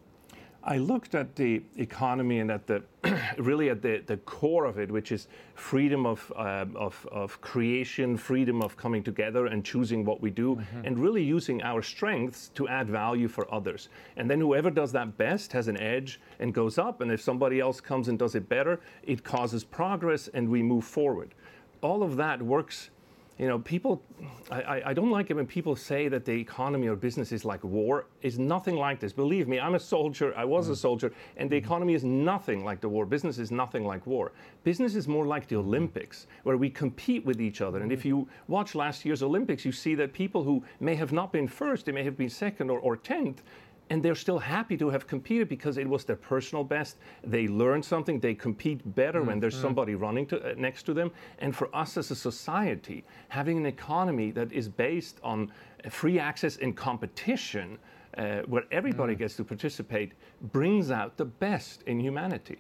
I 0.63 0.79
looked 0.79 1.13
at 1.13 1.35
the 1.35 1.61
economy 1.77 2.39
and 2.39 2.49
at 2.49 2.65
the 2.65 2.81
really 3.37 3.69
at 3.69 3.83
the, 3.83 4.01
the 4.07 4.17
core 4.17 4.65
of 4.65 4.79
it, 4.79 4.89
which 4.89 5.11
is 5.11 5.27
freedom 5.53 6.07
of, 6.07 6.33
uh, 6.35 6.65
of, 6.73 7.07
of, 7.11 7.39
creation, 7.41 8.17
freedom 8.17 8.63
of 8.63 8.75
coming 8.75 9.03
together 9.03 9.45
and 9.45 9.63
choosing 9.63 10.03
what 10.03 10.19
we 10.19 10.31
do, 10.31 10.55
mm-hmm. 10.55 10.83
and 10.83 10.97
really 10.97 11.21
using 11.21 11.61
our 11.61 11.83
strengths 11.83 12.49
to 12.55 12.67
add 12.67 12.89
value 12.89 13.27
for 13.27 13.45
others. 13.53 13.89
And 14.17 14.27
then 14.27 14.39
whoever 14.39 14.71
does 14.71 14.91
that 14.93 15.15
best 15.15 15.51
has 15.51 15.67
an 15.67 15.77
edge 15.77 16.19
and 16.39 16.51
goes 16.51 16.79
up. 16.79 17.01
And 17.01 17.11
if 17.11 17.21
somebody 17.21 17.59
else 17.59 17.79
comes 17.79 18.07
and 18.07 18.17
does 18.17 18.33
it 18.33 18.49
better, 18.49 18.79
it 19.03 19.23
causes 19.23 19.63
progress 19.63 20.27
and 20.29 20.49
we 20.49 20.63
move 20.63 20.85
forward. 20.85 21.35
All 21.83 22.01
of 22.01 22.15
that 22.15 22.41
works 22.41 22.89
you 23.37 23.47
know, 23.49 23.59
people, 23.59 24.01
I, 24.49 24.81
I 24.85 24.93
don't 24.93 25.11
like 25.11 25.29
it 25.29 25.33
when 25.33 25.45
people 25.45 25.75
say 25.75 26.07
that 26.07 26.23
the 26.23 26.31
economy 26.31 26.87
or 26.87 26.95
business 26.95 27.33
is 27.33 27.43
like 27.43 27.61
war. 27.65 28.07
It's 28.21 28.37
nothing 28.37 28.77
like 28.77 29.01
this. 29.01 29.11
Believe 29.11 29.49
me, 29.49 29.59
I'm 29.59 29.75
a 29.75 29.79
soldier, 29.79 30.33
I 30.37 30.45
was 30.45 30.69
mm. 30.69 30.71
a 30.71 30.75
soldier, 30.75 31.11
and 31.35 31.49
the 31.49 31.57
mm. 31.57 31.63
economy 31.63 31.95
is 31.95 32.05
nothing 32.05 32.63
like 32.63 32.79
the 32.79 32.87
war. 32.87 33.05
Business 33.05 33.37
is 33.37 33.51
nothing 33.51 33.83
like 33.83 34.07
war. 34.07 34.31
Business 34.63 34.95
is 34.95 35.09
more 35.09 35.25
like 35.25 35.49
the 35.49 35.57
mm. 35.57 35.59
Olympics, 35.59 36.27
where 36.43 36.55
we 36.55 36.69
compete 36.69 37.25
with 37.25 37.41
each 37.41 37.59
other. 37.59 37.81
And 37.81 37.91
if 37.91 38.03
mm. 38.03 38.05
you 38.05 38.29
watch 38.47 38.73
last 38.73 39.03
year's 39.03 39.21
Olympics, 39.21 39.65
you 39.65 39.73
see 39.73 39.95
that 39.95 40.13
people 40.13 40.43
who 40.43 40.63
may 40.79 40.95
have 40.95 41.11
not 41.11 41.33
been 41.33 41.47
first, 41.47 41.85
they 41.85 41.91
may 41.91 42.03
have 42.03 42.15
been 42.15 42.29
second 42.29 42.69
or, 42.69 42.79
or 42.79 42.95
tenth, 42.95 43.43
and 43.89 44.01
they're 44.01 44.15
still 44.15 44.39
happy 44.39 44.77
to 44.77 44.89
have 44.89 45.07
competed 45.07 45.47
because 45.47 45.77
it 45.77 45.87
was 45.87 46.05
their 46.05 46.15
personal 46.15 46.63
best. 46.63 46.97
They 47.23 47.47
learned 47.47 47.85
something. 47.85 48.19
They 48.19 48.33
compete 48.33 48.95
better 48.95 49.19
mm-hmm. 49.19 49.27
when 49.27 49.39
there's 49.39 49.53
mm-hmm. 49.53 49.63
somebody 49.63 49.95
running 49.95 50.25
to, 50.27 50.51
uh, 50.51 50.53
next 50.57 50.83
to 50.83 50.93
them. 50.93 51.11
And 51.39 51.55
for 51.55 51.73
us 51.75 51.97
as 51.97 52.11
a 52.11 52.15
society, 52.15 53.03
having 53.29 53.57
an 53.57 53.65
economy 53.65 54.31
that 54.31 54.51
is 54.51 54.67
based 54.67 55.19
on 55.23 55.51
free 55.89 56.19
access 56.19 56.57
and 56.57 56.75
competition, 56.75 57.77
uh, 58.17 58.39
where 58.47 58.63
everybody 58.71 59.13
mm. 59.13 59.19
gets 59.19 59.35
to 59.35 59.43
participate, 59.43 60.13
brings 60.53 60.89
out 60.89 61.17
the 61.17 61.25
best 61.25 61.83
in 61.83 61.99
humanity. 61.99 62.57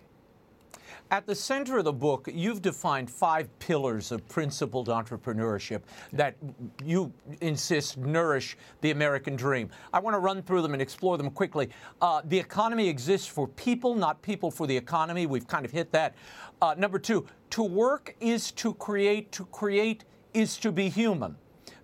At 1.11 1.27
the 1.27 1.35
center 1.35 1.77
of 1.77 1.85
the 1.85 1.93
book, 1.93 2.27
you've 2.31 2.61
defined 2.61 3.09
five 3.09 3.47
pillars 3.59 4.11
of 4.11 4.27
principled 4.27 4.87
entrepreneurship 4.87 5.81
that 6.13 6.35
you 6.83 7.13
insist 7.41 7.97
nourish 7.97 8.57
the 8.81 8.91
American 8.91 9.35
dream. 9.35 9.69
I 9.93 9.99
want 9.99 10.15
to 10.15 10.19
run 10.19 10.41
through 10.41 10.61
them 10.61 10.73
and 10.73 10.81
explore 10.81 11.17
them 11.17 11.29
quickly. 11.29 11.69
Uh, 12.01 12.21
the 12.25 12.39
economy 12.39 12.89
exists 12.89 13.27
for 13.27 13.47
people, 13.47 13.95
not 13.95 14.21
people 14.21 14.49
for 14.49 14.67
the 14.67 14.75
economy. 14.75 15.25
We've 15.25 15.47
kind 15.47 15.65
of 15.65 15.71
hit 15.71 15.91
that. 15.91 16.15
Uh, 16.61 16.75
number 16.77 16.99
two, 16.99 17.27
to 17.51 17.63
work 17.63 18.15
is 18.19 18.51
to 18.53 18.73
create, 18.73 19.31
to 19.33 19.45
create 19.45 20.05
is 20.33 20.57
to 20.57 20.71
be 20.71 20.89
human. 20.89 21.35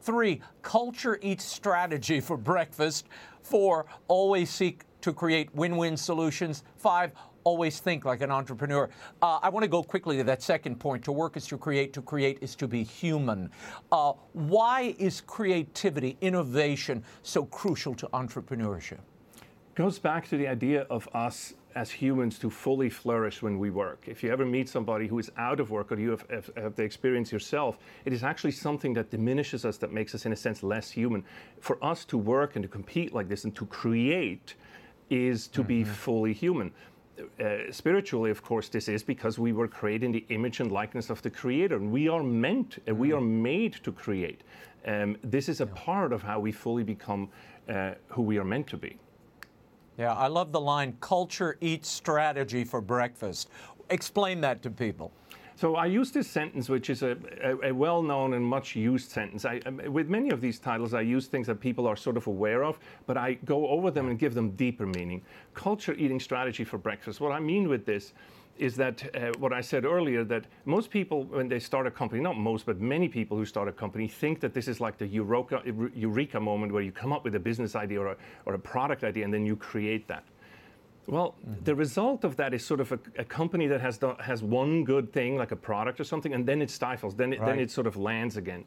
Three, 0.01 0.41
culture 0.61 1.19
eats 1.21 1.43
strategy 1.43 2.19
for 2.19 2.37
breakfast. 2.37 3.07
Four, 3.43 3.85
always 4.07 4.49
seek 4.49 4.83
to 5.01 5.13
create 5.13 5.53
win 5.55 5.77
win 5.77 5.97
solutions. 5.97 6.63
Five, 6.77 7.13
always 7.43 7.79
think 7.79 8.05
like 8.05 8.21
an 8.21 8.31
entrepreneur. 8.31 8.89
Uh, 9.21 9.39
I 9.41 9.49
want 9.49 9.63
to 9.63 9.69
go 9.69 9.83
quickly 9.83 10.17
to 10.17 10.23
that 10.25 10.41
second 10.41 10.79
point. 10.79 11.03
To 11.05 11.11
work 11.11 11.37
is 11.37 11.47
to 11.47 11.57
create, 11.57 11.93
to 11.93 12.01
create 12.01 12.37
is 12.41 12.55
to 12.55 12.67
be 12.67 12.83
human. 12.83 13.49
Uh, 13.91 14.13
why 14.33 14.95
is 14.97 15.21
creativity, 15.21 16.17
innovation 16.21 17.03
so 17.23 17.45
crucial 17.45 17.93
to 17.95 18.07
entrepreneurship? 18.07 18.99
It 19.35 19.75
goes 19.75 19.99
back 19.99 20.27
to 20.29 20.37
the 20.37 20.47
idea 20.47 20.81
of 20.89 21.07
us 21.13 21.53
as 21.75 21.89
humans 21.89 22.37
to 22.39 22.49
fully 22.49 22.89
flourish 22.89 23.41
when 23.41 23.57
we 23.57 23.69
work. 23.69 24.03
If 24.07 24.23
you 24.23 24.31
ever 24.31 24.45
meet 24.45 24.67
somebody 24.67 25.07
who 25.07 25.19
is 25.19 25.31
out 25.37 25.59
of 25.59 25.71
work 25.71 25.91
or 25.91 25.99
you 25.99 26.11
have, 26.11 26.25
have, 26.29 26.49
have, 26.57 26.75
the 26.75 26.83
experience 26.83 27.31
yourself, 27.31 27.77
it 28.05 28.13
is 28.13 28.23
actually 28.23 28.51
something 28.51 28.93
that 28.95 29.09
diminishes 29.09 29.63
us, 29.63 29.77
that 29.77 29.93
makes 29.93 30.13
us, 30.13 30.25
in 30.25 30.33
a 30.33 30.35
sense, 30.35 30.63
less 30.63 30.91
human. 30.91 31.23
For 31.59 31.83
us 31.83 32.03
to 32.05 32.17
work 32.17 32.55
and 32.55 32.63
to 32.63 32.69
compete 32.69 33.13
like 33.13 33.29
this 33.29 33.45
and 33.45 33.55
to 33.55 33.65
create 33.65 34.55
is 35.09 35.47
to 35.47 35.61
mm-hmm. 35.61 35.67
be 35.67 35.83
fully 35.83 36.33
human 36.33 36.71
uh, 37.39 37.71
spiritually, 37.71 38.31
of 38.31 38.41
course, 38.41 38.69
this 38.69 38.87
is 38.87 39.03
because 39.03 39.37
we 39.37 39.53
were 39.53 39.67
created 39.67 40.05
in 40.05 40.11
the 40.11 40.25
image 40.29 40.59
and 40.59 40.71
likeness 40.71 41.09
of 41.09 41.21
the 41.21 41.29
Creator. 41.29 41.75
And 41.75 41.91
we 41.91 42.07
are 42.07 42.23
meant, 42.23 42.79
uh, 42.87 42.95
we 42.95 43.13
are 43.13 43.21
made 43.21 43.73
to 43.83 43.91
create. 43.91 44.41
Um, 44.85 45.17
this 45.23 45.49
is 45.49 45.61
a 45.61 45.65
yeah. 45.65 45.71
part 45.75 46.13
of 46.13 46.23
how 46.23 46.39
we 46.39 46.51
fully 46.51 46.83
become 46.83 47.29
uh, 47.69 47.91
who 48.07 48.21
we 48.21 48.37
are 48.37 48.43
meant 48.43 48.67
to 48.67 48.77
be. 48.77 48.97
Yeah, 49.97 50.13
I 50.13 50.27
love 50.27 50.51
the 50.51 50.61
line 50.61 50.97
culture 50.99 51.57
eats 51.61 51.89
strategy 51.89 52.63
for 52.63 52.81
breakfast. 52.81 53.49
Explain 53.89 54.41
that 54.41 54.61
to 54.63 54.71
people. 54.71 55.11
So 55.55 55.75
I 55.75 55.85
use 55.85 56.11
this 56.11 56.27
sentence, 56.27 56.69
which 56.69 56.89
is 56.89 57.03
a, 57.03 57.17
a, 57.43 57.69
a 57.69 57.71
well-known 57.71 58.33
and 58.33 58.43
much-used 58.43 59.11
sentence. 59.11 59.45
I, 59.45 59.61
um, 59.65 59.81
with 59.87 60.09
many 60.09 60.29
of 60.29 60.41
these 60.41 60.59
titles, 60.59 60.93
I 60.93 61.01
use 61.01 61.27
things 61.27 61.47
that 61.47 61.59
people 61.59 61.85
are 61.87 61.95
sort 61.95 62.17
of 62.17 62.27
aware 62.27 62.63
of, 62.63 62.79
but 63.05 63.17
I 63.17 63.33
go 63.45 63.67
over 63.67 63.91
them 63.91 64.09
and 64.09 64.17
give 64.17 64.33
them 64.33 64.51
deeper 64.51 64.85
meaning. 64.85 65.21
Culture 65.53 65.93
eating 65.93 66.19
strategy 66.19 66.63
for 66.63 66.77
breakfast. 66.77 67.21
What 67.21 67.31
I 67.31 67.39
mean 67.39 67.69
with 67.69 67.85
this 67.85 68.13
is 68.57 68.75
that 68.75 69.03
uh, 69.15 69.31
what 69.39 69.53
I 69.53 69.61
said 69.61 69.85
earlier 69.85 70.23
that 70.25 70.45
most 70.65 70.89
people, 70.91 71.23
when 71.23 71.47
they 71.47 71.59
start 71.59 71.87
a 71.87 71.91
company, 71.91 72.21
not 72.21 72.37
most, 72.37 72.65
but 72.65 72.79
many 72.79 73.07
people 73.07 73.37
who 73.37 73.45
start 73.45 73.67
a 73.67 73.71
company 73.71 74.07
think 74.07 74.39
that 74.41 74.53
this 74.53 74.67
is 74.67 74.79
like 74.79 74.97
the 74.97 75.07
eureka, 75.07 75.61
eureka 75.95 76.39
moment 76.39 76.71
where 76.71 76.83
you 76.83 76.91
come 76.91 77.11
up 77.11 77.23
with 77.23 77.35
a 77.35 77.39
business 77.39 77.75
idea 77.75 77.99
or 77.99 78.07
a, 78.07 78.17
or 78.45 78.53
a 78.53 78.59
product 78.59 79.03
idea 79.03 79.25
and 79.25 79.33
then 79.33 79.45
you 79.45 79.55
create 79.55 80.07
that. 80.07 80.23
Well, 81.11 81.35
mm-hmm. 81.45 81.65
the 81.65 81.75
result 81.75 82.23
of 82.23 82.37
that 82.37 82.53
is 82.53 82.65
sort 82.65 82.79
of 82.79 82.93
a, 82.93 82.99
a 83.17 83.25
company 83.25 83.67
that 83.67 83.81
has 83.81 83.97
the, 83.97 84.15
has 84.15 84.41
one 84.41 84.85
good 84.85 85.11
thing, 85.11 85.35
like 85.35 85.51
a 85.51 85.57
product 85.57 85.99
or 85.99 86.05
something, 86.05 86.33
and 86.33 86.45
then 86.45 86.61
it 86.61 86.71
stifles. 86.71 87.15
Then 87.15 87.33
it, 87.33 87.41
right. 87.41 87.47
then 87.47 87.59
it 87.59 87.69
sort 87.69 87.85
of 87.85 87.97
lands 87.97 88.37
again. 88.37 88.63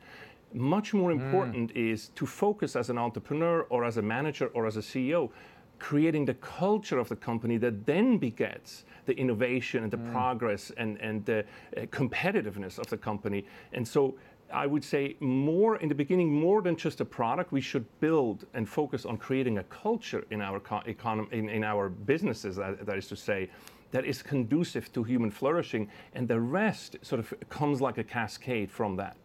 Much 0.53 0.93
more 0.93 1.11
mm. 1.11 1.15
important 1.15 1.73
mm. 1.73 1.93
is 1.93 2.09
to 2.17 2.27
focus 2.27 2.77
as 2.77 2.91
an 2.91 2.99
entrepreneur 2.99 3.63
or 3.71 3.83
as 3.83 3.97
a 3.97 4.03
manager 4.03 4.49
or 4.49 4.67
as 4.67 4.77
a 4.77 4.81
CEO, 4.81 5.31
creating 5.79 6.27
the 6.27 6.35
culture 6.35 6.99
of 6.99 7.09
the 7.09 7.17
company 7.17 7.57
that 7.57 7.87
then 7.87 8.19
begets 8.19 8.85
the 9.07 9.15
innovation 9.15 9.83
and 9.83 9.91
the 9.91 9.97
mm. 9.97 10.13
progress 10.13 10.71
and, 10.77 10.99
and 10.99 11.25
the 11.25 11.47
uh, 11.77 11.81
competitiveness 11.87 12.79
of 12.79 12.87
the 12.89 12.97
company. 12.99 13.47
And 13.73 13.89
so 13.89 14.17
I 14.55 14.67
would 14.67 14.85
say 14.85 15.17
more 15.21 15.77
in 15.77 15.89
the 15.89 15.95
beginning, 15.95 16.33
more 16.33 16.63
than 16.63 16.77
just 16.77 17.01
a 17.01 17.05
product, 17.05 17.53
we 17.53 17.61
should 17.61 17.85
build 18.01 18.47
and 18.55 18.69
focus 18.69 19.05
on 19.05 19.17
creating 19.17 19.59
a 19.59 19.65
culture 19.65 20.25
in 20.31 20.41
our 20.41 20.63
economy, 20.87 21.29
in, 21.33 21.49
in 21.49 21.65
our 21.65 21.89
businesses, 21.89 22.57
that, 22.57 22.87
that 22.87 22.97
is 22.97 23.09
to 23.09 23.17
say, 23.17 23.51
that 23.91 24.05
is 24.05 24.23
conducive 24.23 24.93
to 24.93 25.03
human 25.03 25.31
flourishing, 25.31 25.89
and 26.15 26.27
the 26.29 26.41
rest 26.41 26.97
sort 27.03 27.19
of 27.19 27.35
comes 27.49 27.81
like 27.81 27.99
a 27.99 28.05
cascade 28.05 28.71
from 28.71 28.97
that. 28.97 29.17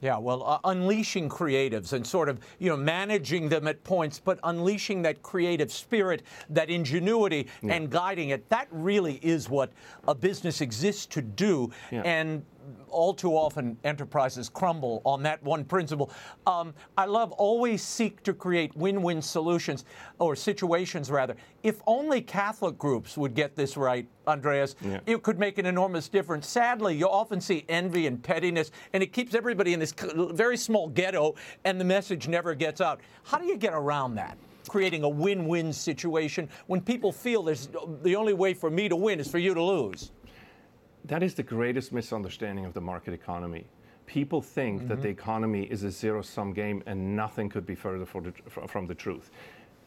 Yeah, 0.00 0.18
well, 0.18 0.44
uh, 0.44 0.58
unleashing 0.64 1.28
creatives 1.28 1.94
and 1.94 2.06
sort 2.06 2.28
of, 2.28 2.38
you 2.58 2.68
know, 2.68 2.76
managing 2.76 3.48
them 3.48 3.66
at 3.66 3.82
points, 3.82 4.20
but 4.22 4.38
unleashing 4.44 5.02
that 5.02 5.22
creative 5.22 5.72
spirit, 5.72 6.22
that 6.50 6.68
ingenuity, 6.68 7.48
yeah. 7.62 7.74
and 7.74 7.90
guiding 7.90 8.28
it. 8.28 8.48
That 8.50 8.68
really 8.70 9.18
is 9.22 9.48
what 9.48 9.72
a 10.06 10.14
business 10.14 10.60
exists 10.60 11.06
to 11.06 11.22
do. 11.22 11.70
Yeah. 11.90 12.02
And 12.02 12.44
all 12.88 13.14
too 13.14 13.32
often 13.32 13.76
enterprises 13.84 14.48
crumble 14.48 15.02
on 15.04 15.22
that 15.22 15.42
one 15.42 15.64
principle. 15.64 16.10
Um, 16.46 16.74
I 16.96 17.06
love 17.06 17.32
always 17.32 17.82
seek 17.82 18.22
to 18.24 18.32
create 18.32 18.76
win-win 18.76 19.22
solutions 19.22 19.84
or 20.18 20.36
situations 20.36 21.10
rather. 21.10 21.36
If 21.62 21.80
only 21.86 22.20
Catholic 22.20 22.78
groups 22.78 23.16
would 23.16 23.34
get 23.34 23.56
this 23.56 23.76
right, 23.76 24.08
Andreas, 24.26 24.76
yeah. 24.80 25.00
it 25.06 25.22
could 25.22 25.38
make 25.38 25.58
an 25.58 25.66
enormous 25.66 26.08
difference. 26.08 26.46
Sadly, 26.46 26.96
you 26.96 27.08
often 27.08 27.40
see 27.40 27.64
envy 27.68 28.06
and 28.06 28.22
pettiness, 28.22 28.70
and 28.92 29.02
it 29.02 29.12
keeps 29.12 29.34
everybody 29.34 29.72
in 29.72 29.80
this 29.80 29.94
very 30.32 30.56
small 30.56 30.88
ghetto, 30.88 31.34
and 31.64 31.80
the 31.80 31.84
message 31.84 32.28
never 32.28 32.54
gets 32.54 32.80
out. 32.80 33.00
How 33.24 33.38
do 33.38 33.46
you 33.46 33.56
get 33.56 33.74
around 33.74 34.14
that? 34.16 34.36
creating 34.68 35.04
a 35.04 35.08
win-win 35.08 35.72
situation 35.72 36.48
when 36.66 36.80
people 36.80 37.12
feel 37.12 37.42
there's 37.42 37.68
the 38.02 38.16
only 38.16 38.34
way 38.34 38.54
for 38.54 38.70
me 38.70 38.88
to 38.88 38.96
win 38.96 39.20
is 39.20 39.30
for 39.30 39.38
you 39.38 39.54
to 39.54 39.62
lose. 39.62 40.10
That 41.06 41.22
is 41.22 41.34
the 41.34 41.42
greatest 41.42 41.92
misunderstanding 41.92 42.64
of 42.64 42.74
the 42.74 42.80
market 42.80 43.14
economy. 43.14 43.66
People 44.06 44.42
think 44.42 44.80
mm-hmm. 44.80 44.88
that 44.88 45.02
the 45.02 45.08
economy 45.08 45.64
is 45.64 45.84
a 45.84 45.90
zero 45.90 46.20
sum 46.20 46.52
game 46.52 46.82
and 46.86 47.14
nothing 47.14 47.48
could 47.48 47.64
be 47.64 47.76
further 47.76 48.04
the, 48.04 48.32
from 48.66 48.86
the 48.86 48.94
truth. 48.94 49.30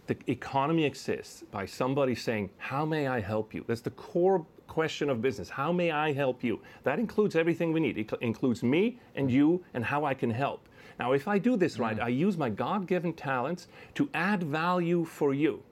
The 0.07 0.17
economy 0.28 0.86
exists 0.86 1.43
by 1.51 1.65
somebody 1.65 2.15
saying, 2.15 2.49
How 2.57 2.86
may 2.86 3.07
I 3.07 3.20
help 3.20 3.53
you? 3.53 3.65
That's 3.67 3.82
the 3.82 3.91
core 3.91 4.45
question 4.67 5.09
of 5.09 5.22
business. 5.22 5.49
How 5.49 5.74
may 5.74 5.91
I 5.91 6.13
help 6.13 6.41
you? 6.43 6.61
That 6.84 6.99
includes 6.99 7.36
everything 7.36 7.74
we 7.74 7.82
need. 7.82 7.97
It 7.97 8.11
includes 8.22 8.63
me 8.63 8.97
and 9.15 9.30
you 9.30 9.63
and 9.74 9.84
how 9.84 10.05
I 10.05 10.13
can 10.13 10.32
help. 10.32 10.67
Now, 10.99 11.11
if 11.11 11.28
I 11.28 11.38
do 11.38 11.57
this 11.57 11.80
right, 11.80 11.97
mm. 11.97 12.03
I 12.03 12.09
use 12.09 12.38
my 12.38 12.49
God 12.49 12.88
given 12.88 13.13
talents 13.13 13.67
to 13.95 14.09
add 14.13 14.43
value 14.43 15.03
for 15.03 15.34
you, 15.34 15.63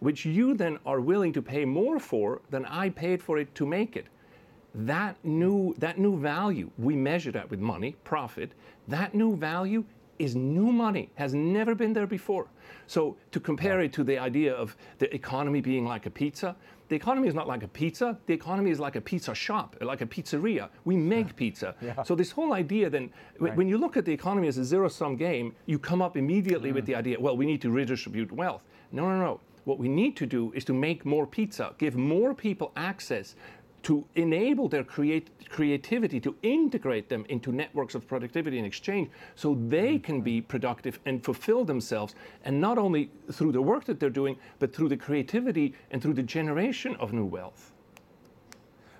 which 0.00 0.24
you 0.24 0.54
then 0.54 0.78
are 0.84 1.00
willing 1.00 1.32
to 1.32 1.42
pay 1.42 1.64
more 1.64 2.00
for 2.00 2.42
than 2.50 2.64
I 2.66 2.88
paid 2.88 3.22
for 3.22 3.38
it 3.38 3.54
to 3.54 3.66
make 3.66 3.96
it 3.96 4.06
that 4.76 5.16
new, 5.24 5.74
that 5.78 5.98
new 5.98 6.18
value, 6.18 6.70
we 6.78 6.96
measure 6.96 7.32
that 7.32 7.50
with 7.50 7.60
money, 7.60 7.96
profit, 8.04 8.52
that 8.88 9.14
new 9.14 9.36
value 9.36 9.84
is 10.18 10.36
new 10.36 10.72
money, 10.72 11.10
has 11.14 11.34
never 11.34 11.74
been 11.74 11.92
there 11.92 12.06
before. 12.06 12.46
So 12.86 13.16
to 13.32 13.40
compare 13.40 13.80
it 13.80 13.92
to 13.94 14.04
the 14.04 14.18
idea 14.18 14.54
of 14.54 14.76
the 14.98 15.12
economy 15.14 15.60
being 15.60 15.84
like 15.84 16.06
a 16.06 16.10
pizza, 16.10 16.56
the 16.88 16.94
economy 16.94 17.26
is 17.26 17.34
not 17.34 17.48
like 17.48 17.64
a 17.64 17.68
pizza. 17.68 18.16
The 18.26 18.34
economy 18.34 18.70
is 18.70 18.78
like 18.78 18.94
a 18.94 19.00
pizza 19.00 19.34
shop, 19.34 19.76
like 19.80 20.02
a 20.02 20.06
pizzeria. 20.06 20.68
We 20.84 20.96
make 20.96 21.34
pizza. 21.42 21.74
Yeah. 21.80 22.02
So 22.04 22.14
this 22.14 22.30
whole 22.30 22.52
idea 22.52 22.88
then, 22.88 23.10
right. 23.40 23.56
when 23.56 23.68
you 23.68 23.76
look 23.76 23.96
at 23.96 24.04
the 24.04 24.12
economy 24.12 24.46
as 24.46 24.58
a 24.58 24.64
zero-sum 24.64 25.16
game, 25.16 25.54
you 25.66 25.78
come 25.78 26.00
up 26.00 26.16
immediately 26.16 26.70
mm. 26.70 26.74
with 26.74 26.86
the 26.86 26.94
idea, 26.94 27.18
well, 27.18 27.36
we 27.36 27.44
need 27.44 27.60
to 27.62 27.70
redistribute 27.70 28.30
wealth. 28.30 28.62
No, 28.92 29.08
no, 29.08 29.18
no. 29.18 29.40
What 29.64 29.80
we 29.80 29.88
need 29.88 30.16
to 30.18 30.26
do 30.26 30.52
is 30.52 30.64
to 30.66 30.72
make 30.72 31.04
more 31.04 31.26
pizza, 31.26 31.74
give 31.76 31.96
more 31.96 32.34
people 32.34 32.70
access 32.76 33.34
to 33.86 34.04
enable 34.16 34.68
their 34.68 34.82
create, 34.82 35.48
creativity, 35.48 36.18
to 36.18 36.34
integrate 36.42 37.08
them 37.08 37.24
into 37.28 37.52
networks 37.52 37.94
of 37.94 38.04
productivity 38.04 38.58
and 38.58 38.66
exchange 38.66 39.08
so 39.36 39.56
they 39.68 39.96
can 39.96 40.20
be 40.20 40.40
productive 40.40 40.98
and 41.06 41.24
fulfill 41.24 41.64
themselves, 41.64 42.16
and 42.44 42.60
not 42.60 42.78
only 42.78 43.12
through 43.30 43.52
the 43.52 43.62
work 43.62 43.84
that 43.84 44.00
they're 44.00 44.10
doing, 44.10 44.36
but 44.58 44.74
through 44.74 44.88
the 44.88 44.96
creativity 44.96 45.72
and 45.92 46.02
through 46.02 46.14
the 46.14 46.22
generation 46.24 46.96
of 46.96 47.12
new 47.12 47.24
wealth. 47.24 47.70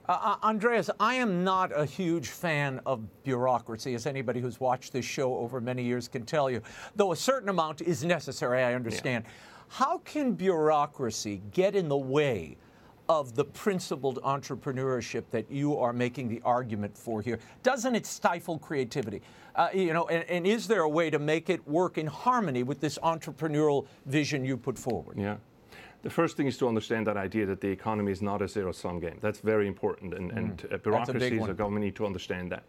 Uh, 0.08 0.12
uh 0.12 0.46
Andreas, 0.46 0.88
I 1.00 1.14
am 1.14 1.42
not 1.42 1.76
a 1.76 1.84
huge 1.84 2.28
fan 2.28 2.80
of 2.86 3.00
bureaucracy, 3.24 3.92
as 3.96 4.06
anybody 4.06 4.40
who's 4.40 4.60
watched 4.60 4.92
this 4.92 5.04
show 5.04 5.36
over 5.38 5.60
many 5.60 5.82
years 5.82 6.06
can 6.06 6.24
tell 6.24 6.48
you, 6.48 6.62
though 6.94 7.10
a 7.10 7.16
certain 7.16 7.48
amount 7.48 7.80
is 7.80 8.04
necessary, 8.04 8.62
I 8.62 8.74
understand. 8.74 9.24
Yeah. 9.24 9.32
How 9.66 9.98
can 9.98 10.34
bureaucracy 10.34 11.42
get 11.50 11.74
in 11.74 11.88
the 11.88 11.96
way 11.96 12.56
of 13.08 13.34
the 13.34 13.44
principled 13.44 14.20
entrepreneurship 14.22 15.24
that 15.30 15.50
you 15.50 15.78
are 15.78 15.92
making 15.92 16.28
the 16.28 16.40
argument 16.44 16.96
for 16.96 17.22
here? 17.22 17.38
Doesn't 17.62 17.94
it 17.94 18.06
stifle 18.06 18.58
creativity? 18.58 19.22
Uh, 19.54 19.68
you 19.72 19.92
know, 19.92 20.06
and, 20.08 20.28
and, 20.28 20.46
is 20.46 20.68
there 20.68 20.82
a 20.82 20.88
way 20.88 21.08
to 21.08 21.18
make 21.18 21.48
it 21.48 21.66
work 21.66 21.96
in 21.96 22.06
harmony 22.06 22.62
with 22.62 22.80
this 22.80 22.98
entrepreneurial 22.98 23.86
vision 24.04 24.44
you 24.44 24.56
put 24.56 24.78
forward? 24.78 25.18
Yeah. 25.18 25.36
The 26.02 26.10
first 26.10 26.36
thing 26.36 26.46
is 26.46 26.58
to 26.58 26.68
understand 26.68 27.06
that 27.06 27.16
idea 27.16 27.46
that 27.46 27.60
the 27.60 27.68
economy 27.68 28.12
is 28.12 28.20
not 28.20 28.42
a 28.42 28.48
zero-sum 28.48 29.00
game. 29.00 29.18
That's 29.20 29.40
very 29.40 29.66
important, 29.66 30.14
and, 30.14 30.30
mm. 30.30 30.36
and 30.36 30.68
uh, 30.70 30.76
bureaucracies 30.76 31.48
a 31.48 31.54
government 31.54 31.84
need 31.84 31.96
to 31.96 32.06
understand 32.06 32.52
that. 32.52 32.64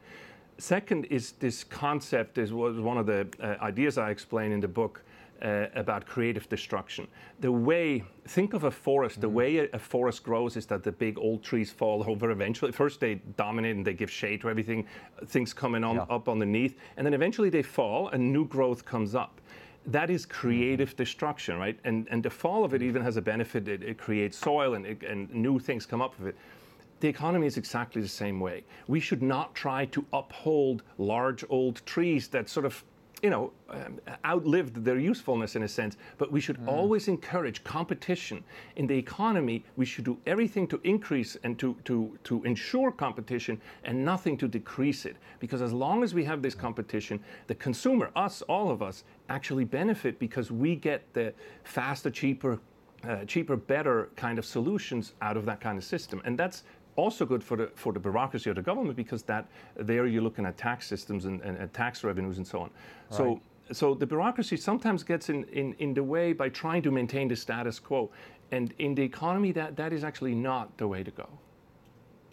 Second 0.57 1.05
is 1.05 1.33
this 1.33 1.63
concept 1.63 2.37
is 2.37 2.51
was 2.51 2.79
one 2.79 2.97
of 2.97 3.05
the 3.05 3.27
uh, 3.39 3.63
ideas 3.63 3.97
I 3.97 4.09
explain 4.09 4.51
in 4.51 4.59
the 4.59 4.67
book 4.67 5.03
uh, 5.41 5.67
about 5.75 6.05
creative 6.05 6.47
destruction. 6.49 7.07
The 7.39 7.51
way, 7.51 8.03
think 8.27 8.53
of 8.53 8.63
a 8.63 8.71
forest, 8.71 9.21
the 9.21 9.27
mm-hmm. 9.27 9.35
way 9.35 9.57
a, 9.59 9.69
a, 9.73 9.79
forest 9.79 10.23
grows 10.23 10.57
is 10.57 10.65
that 10.67 10.83
the 10.83 10.91
big 10.91 11.17
old 11.17 11.43
trees 11.43 11.71
fall 11.71 12.03
over 12.09 12.31
eventually. 12.31 12.71
First, 12.71 12.99
they 12.99 13.15
dominate 13.35 13.75
and 13.75 13.85
they 13.85 13.93
give 13.93 14.09
shade 14.09 14.41
to 14.41 14.49
everything, 14.49 14.85
things 15.27 15.53
coming 15.53 15.83
on, 15.83 15.95
yeah. 15.95 16.05
up 16.09 16.27
underneath, 16.27 16.77
and 16.97 17.05
then 17.05 17.13
eventually 17.13 17.49
they 17.49 17.63
fall 17.63 18.09
and 18.09 18.33
new 18.33 18.45
growth 18.45 18.85
comes 18.85 19.15
up. 19.15 19.41
That 19.85 20.09
is 20.09 20.25
creative 20.25 20.89
mm-hmm. 20.89 20.97
destruction, 20.97 21.57
right? 21.57 21.79
And, 21.83 22.07
and 22.11 22.21
the 22.21 22.29
fall 22.29 22.65
of 22.65 22.73
it 22.73 22.81
even 22.81 23.01
has 23.03 23.17
a 23.17 23.21
benefit. 23.21 23.67
It, 23.67 23.83
it 23.83 23.97
creates 23.97 24.37
soil 24.37 24.73
and, 24.73 24.85
it, 24.85 25.03
and 25.03 25.33
new 25.33 25.59
things 25.59 25.85
come 25.85 26.01
up 26.01 26.17
of 26.19 26.27
it 26.27 26.35
the 26.99 27.07
economy 27.07 27.45
is 27.45 27.57
exactly 27.57 28.01
the 28.01 28.07
same 28.07 28.39
way. 28.39 28.63
We 28.87 28.99
should 28.99 29.21
not 29.21 29.53
try 29.53 29.85
to 29.85 30.05
uphold 30.13 30.83
large 30.97 31.43
old 31.49 31.85
trees 31.85 32.27
that 32.29 32.49
sort 32.49 32.65
of 32.65 32.83
you 33.23 33.29
know, 33.29 33.51
um, 33.69 33.99
outlived 34.25 34.83
their 34.83 34.99
usefulness 34.99 35.55
in 35.55 35.63
a 35.63 35.67
sense. 35.67 35.97
But 36.17 36.31
we 36.31 36.39
should 36.39 36.57
mm. 36.57 36.67
always 36.67 37.07
encourage 37.07 37.63
competition 37.63 38.43
in 38.75 38.87
the 38.87 38.97
economy. 38.97 39.63
We 39.75 39.85
should 39.85 40.05
do 40.05 40.17
everything 40.25 40.67
to 40.67 40.79
increase 40.83 41.37
and 41.43 41.57
to, 41.59 41.75
to, 41.85 42.17
to 42.25 42.43
ensure 42.43 42.91
competition 42.91 43.59
and 43.83 44.05
nothing 44.05 44.37
to 44.37 44.47
decrease 44.47 45.05
it. 45.05 45.15
Because 45.39 45.61
as 45.61 45.73
long 45.73 46.03
as 46.03 46.13
we 46.13 46.23
have 46.25 46.41
this 46.41 46.55
competition, 46.55 47.19
the 47.47 47.55
consumer, 47.55 48.11
us, 48.15 48.41
all 48.43 48.69
of 48.69 48.81
us, 48.81 49.03
actually 49.29 49.65
benefit 49.65 50.19
because 50.19 50.51
we 50.51 50.75
get 50.75 51.01
the 51.13 51.33
faster, 51.63 52.09
cheaper, 52.09 52.59
uh, 53.03 53.25
cheaper, 53.25 53.55
better 53.55 54.09
kind 54.15 54.39
of 54.39 54.45
solutions 54.45 55.13
out 55.21 55.37
of 55.37 55.45
that 55.45 55.61
kind 55.61 55.77
of 55.77 55.83
system. 55.83 56.21
And 56.25 56.37
that's 56.37 56.63
also 56.97 57.25
good 57.25 57.43
for 57.43 57.55
the 57.55 57.67
for 57.75 57.93
the 57.93 57.99
bureaucracy 57.99 58.49
of 58.49 58.57
the 58.57 58.61
government 58.61 58.97
because 58.97 59.23
that 59.23 59.47
there 59.75 60.05
you're 60.05 60.21
looking 60.21 60.45
at 60.45 60.57
tax 60.57 60.87
systems 60.87 61.23
and, 61.25 61.39
and, 61.41 61.57
and 61.57 61.73
tax 61.73 62.03
revenues 62.03 62.37
and 62.37 62.45
so 62.45 62.59
on. 62.59 62.69
Right. 63.11 63.17
So 63.17 63.41
so 63.71 63.93
the 63.93 64.05
bureaucracy 64.05 64.57
sometimes 64.57 65.03
gets 65.03 65.29
in, 65.29 65.43
in, 65.45 65.73
in 65.79 65.93
the 65.93 66.03
way 66.03 66.33
by 66.33 66.49
trying 66.49 66.81
to 66.83 66.91
maintain 66.91 67.27
the 67.27 67.35
status 67.35 67.79
quo. 67.79 68.09
And 68.51 68.73
in 68.79 68.95
the 68.95 69.03
economy, 69.03 69.51
that, 69.53 69.75
that 69.75 69.91
is 69.91 70.03
actually 70.03 70.35
not 70.35 70.77
the 70.77 70.87
way 70.87 71.03
to 71.03 71.11
go. 71.11 71.27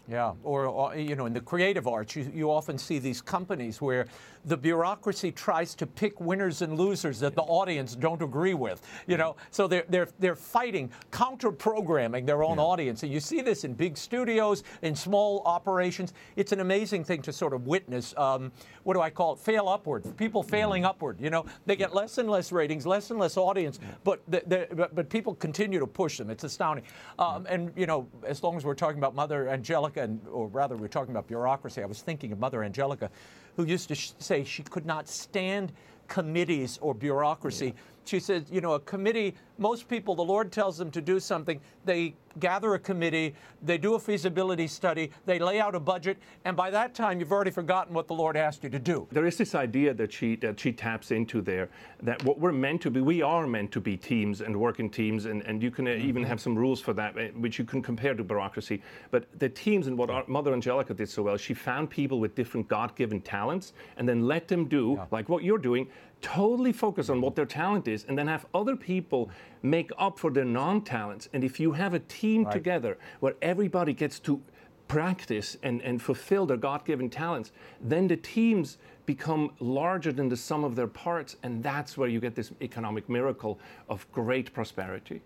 Yeah, 0.07 0.33
or, 0.43 0.67
or, 0.67 0.95
you 0.97 1.17
know, 1.17 1.25
in 1.25 1.33
the 1.33 1.41
creative 1.41 1.89
arts, 1.89 2.15
you, 2.15 2.31
you 2.33 2.51
often 2.51 2.77
see 2.77 2.99
these 2.99 3.23
companies 3.23 3.81
where 3.81 4.07
the 4.45 4.57
bureaucracy 4.57 5.31
tries 5.31 5.75
to 5.77 5.87
pick 5.87 6.21
winners 6.21 6.63
and 6.63 6.79
losers 6.79 7.21
that 7.21 7.35
the 7.35 7.43
audience 7.43 7.95
don't 7.95 8.23
agree 8.23 8.55
with. 8.55 8.83
You 9.07 9.17
know, 9.17 9.37
so 9.51 9.67
they're 9.67 9.85
they're 9.89 10.09
they're 10.19 10.37
fighting, 10.37 10.91
counter-programming 11.11 12.27
their 12.27 12.43
own 12.43 12.57
yeah. 12.57 12.65
audience, 12.65 13.03
and 13.03 13.13
you 13.13 13.21
see 13.21 13.41
this 13.41 13.65
in 13.65 13.75
big 13.75 13.97
studios, 13.97 14.65
in 14.83 14.95
small 14.95 15.43
operations. 15.45 16.13
It's 16.37 16.53
an 16.53 16.61
amazing 16.61 17.05
thing 17.05 17.23
to 17.23 17.33
sort 17.33 17.53
of 17.53 17.67
witness. 17.67 18.15
Um, 18.17 18.53
what 18.83 18.95
do 18.95 19.01
I 19.01 19.11
call 19.11 19.35
it? 19.35 19.39
Fail 19.39 19.69
upward. 19.69 20.17
People 20.17 20.43
failing 20.43 20.83
mm. 20.83 20.89
upward. 20.89 21.21
You 21.21 21.31
know, 21.31 21.47
they 21.67 21.77
get 21.77 21.95
less 21.95 22.19
and 22.19 22.29
less 22.29 22.53
ratings, 22.53 22.87
less 22.87 23.11
and 23.11 23.19
less 23.19 23.37
audience, 23.37 23.79
yeah. 23.81 23.89
but, 24.05 24.23
the, 24.29 24.69
but 24.73 24.95
but 24.95 25.09
people 25.09 25.35
continue 25.35 25.79
to 25.79 25.87
push 25.87 26.19
them. 26.19 26.31
It's 26.31 26.45
astounding. 26.45 26.85
Um, 27.19 27.47
and 27.49 27.73
you 27.77 27.87
know, 27.87 28.09
as 28.27 28.43
long 28.43 28.57
as 28.57 28.65
we're 28.65 28.75
talking 28.75 28.99
about 28.99 29.15
Mother 29.15 29.49
Angelica 29.49 29.75
Angelica, 29.75 30.03
and, 30.03 30.21
or 30.31 30.49
rather, 30.49 30.77
we're 30.77 30.89
talking 30.89 31.11
about 31.11 31.27
bureaucracy. 31.27 31.83
I 31.83 31.87
was 31.87 32.01
thinking 32.01 32.33
of 32.33 32.39
Mother 32.39 32.63
Angelica, 32.63 33.11
who 33.57 33.65
used 33.65 33.89
to 33.89 33.95
sh- 33.95 34.13
say 34.19 34.45
she 34.45 34.63
could 34.63 34.87
not 34.87 35.09
stand 35.09 35.73
committees 36.09 36.79
or 36.81 36.95
bureaucracy. 36.95 37.67
Yeah. 37.67 37.73
She 38.05 38.21
said, 38.21 38.47
you 38.51 38.61
know, 38.61 38.73
a 38.75 38.81
committee, 38.81 39.35
most 39.59 39.89
people, 39.89 40.15
the 40.15 40.23
Lord 40.23 40.51
tells 40.51 40.77
them 40.77 40.91
to 40.91 41.01
do 41.01 41.21
something, 41.21 41.61
they 41.85 42.15
gather 42.41 42.75
a 42.75 42.79
committee, 42.79 43.35
they 43.63 43.79
do 43.79 43.95
a 43.95 43.99
feasibility 43.99 44.67
study, 44.67 45.11
they 45.25 45.39
lay 45.39 45.61
out 45.61 45.75
a 45.75 45.81
budget, 45.81 46.19
and 46.45 46.57
by 46.57 46.71
that 46.71 46.95
time 46.95 47.21
you've 47.21 47.33
already 47.33 47.51
forgotten 47.51 47.95
what 47.95 48.09
the 48.09 48.15
Lord 48.15 48.37
asked 48.37 48.65
you 48.65 48.71
to 48.71 48.79
do. 48.79 49.07
There 49.13 49.27
is 49.27 49.37
this 49.37 49.55
idea 49.55 49.95
that 49.95 50.13
she 50.13 50.37
that 50.37 50.59
she 50.59 50.73
taps 50.73 51.11
into 51.11 51.41
there 51.41 51.69
that 52.03 52.23
what 52.25 52.41
we're 52.41 52.53
meant 52.53 52.81
to 52.83 52.91
be, 52.91 53.01
we 53.01 53.23
are 53.23 53.47
meant 53.47 53.71
to 53.73 53.81
be 53.81 53.97
teams 53.97 54.41
and 54.41 54.59
working 54.59 54.91
teams, 54.91 55.27
and, 55.27 55.43
and 55.43 55.63
you 55.63 55.71
can 55.71 55.87
mm-hmm. 55.87 56.09
even 56.09 56.25
have 56.25 56.41
some 56.41 56.57
rules 56.57 56.81
for 56.81 56.93
that, 56.95 57.17
eh, 57.17 57.29
which 57.37 57.59
you 57.59 57.65
can 57.65 57.83
compare 57.83 58.15
to 58.15 58.25
bureaucracy. 58.25 58.83
But 59.11 59.27
the 59.39 59.49
teams 59.49 59.87
and 59.87 59.97
what 59.97 60.11
our, 60.11 60.25
Mother 60.27 60.53
Angelica 60.53 60.95
did 60.95 61.09
so 61.09 61.23
well, 61.23 61.37
she 61.37 61.55
found 61.55 61.91
people 61.91 62.19
with 62.19 62.35
different 62.35 62.69
God-given 62.69 63.21
talents 63.21 63.73
and 63.97 64.09
then 64.09 64.27
let 64.27 64.49
them 64.49 64.67
do 64.67 64.95
yeah. 64.97 65.07
like 65.11 65.29
what 65.29 65.45
you're 65.45 65.59
doing, 65.59 65.89
totally 66.21 66.73
focus 66.73 67.11
on 67.11 67.21
what 67.21 67.37
their 67.37 67.45
talent 67.45 67.87
is, 67.87 68.07
and 68.09 68.17
then 68.17 68.27
have 68.27 68.47
other 68.55 68.75
people 68.77 69.31
make 69.63 69.91
up 69.99 70.19
for 70.19 70.31
their 70.31 70.45
non-talents. 70.45 71.29
And 71.33 71.43
if 71.45 71.59
you 71.59 71.73
have 71.73 71.95
a 71.95 72.01
team 72.01 72.45
right. 72.45 72.53
together 72.53 72.99
where 73.21 73.35
everybody 73.43 73.93
gets 73.93 74.19
to 74.21 74.41
practice 74.89 75.57
and, 75.63 75.81
and 75.83 76.01
fulfill 76.01 76.47
their 76.47 76.57
God 76.57 76.85
given 76.85 77.09
talents, 77.09 77.53
then 77.81 78.07
the 78.07 78.17
teams 78.17 78.79
become 79.07 79.51
larger 79.61 80.13
than 80.13 80.29
the 80.29 80.37
sum 80.37 80.65
of 80.65 80.77
their 80.77 80.87
parts. 80.87 81.37
And 81.43 81.63
that's 81.63 81.97
where 81.97 82.09
you 82.09 82.21
get 82.21 82.35
this 82.35 82.53
economic 82.61 83.09
miracle 83.09 83.59
of 83.89 84.11
great 84.13 84.53
prosperity. 84.53 85.23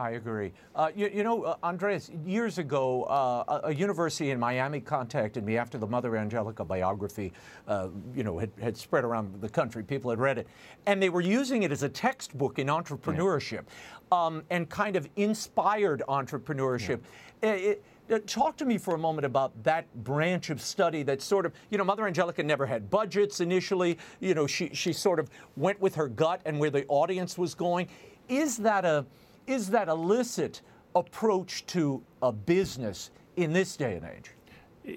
I 0.00 0.12
agree. 0.12 0.52
Uh, 0.74 0.90
you, 0.96 1.10
you, 1.12 1.22
know, 1.22 1.42
uh, 1.42 1.56
Andreas, 1.62 2.10
years 2.24 2.56
ago, 2.56 3.02
uh, 3.02 3.60
a, 3.64 3.68
a, 3.68 3.74
university 3.74 4.30
in 4.30 4.40
Miami 4.40 4.80
contacted 4.80 5.44
me 5.44 5.58
after 5.58 5.76
the 5.76 5.86
Mother 5.86 6.16
Angelica 6.16 6.64
biography, 6.64 7.34
uh, 7.68 7.88
you 8.14 8.24
know, 8.24 8.38
had, 8.38 8.50
had, 8.62 8.76
spread 8.78 9.04
around 9.04 9.38
the 9.42 9.48
country. 9.48 9.84
People 9.84 10.08
had 10.08 10.18
read 10.18 10.38
it. 10.38 10.48
And 10.86 11.02
they 11.02 11.10
were 11.10 11.20
using 11.20 11.64
it 11.64 11.70
as 11.70 11.82
a 11.82 11.88
textbook 11.88 12.58
in 12.58 12.68
entrepreneurship 12.68 13.64
yeah. 14.10 14.26
um, 14.26 14.42
and 14.48 14.70
kind 14.70 14.96
of 14.96 15.06
inspired 15.16 16.02
entrepreneurship. 16.08 17.00
Yeah. 17.42 17.50
It, 17.50 17.84
uh, 18.10 18.20
talk 18.26 18.56
to 18.56 18.64
me 18.64 18.78
for 18.78 18.94
a 18.94 18.98
moment 18.98 19.26
about 19.26 19.52
that 19.64 19.86
branch 20.02 20.48
of 20.48 20.62
study 20.62 21.02
that 21.02 21.20
sort 21.20 21.44
of, 21.44 21.52
you 21.68 21.76
know, 21.76 21.84
Mother 21.84 22.06
Angelica 22.06 22.42
never 22.42 22.64
had 22.64 22.88
budgets 22.88 23.40
initially. 23.40 23.98
You 24.20 24.32
know, 24.32 24.46
she, 24.46 24.70
she 24.72 24.94
sort 24.94 25.18
of 25.18 25.28
went 25.58 25.78
with 25.78 25.94
her 25.96 26.08
gut 26.08 26.40
and 26.46 26.58
where 26.58 26.70
the 26.70 26.86
audience 26.88 27.36
was 27.36 27.54
going. 27.54 27.86
Is 28.28 28.56
that 28.58 28.84
a 28.86 29.04
is 29.50 29.68
that 29.70 29.88
illicit 29.88 30.62
approach 30.94 31.66
to 31.66 32.02
a 32.22 32.32
business 32.32 33.10
in 33.36 33.52
this 33.52 33.76
day 33.76 33.96
and 33.96 34.06
age? 34.06 34.30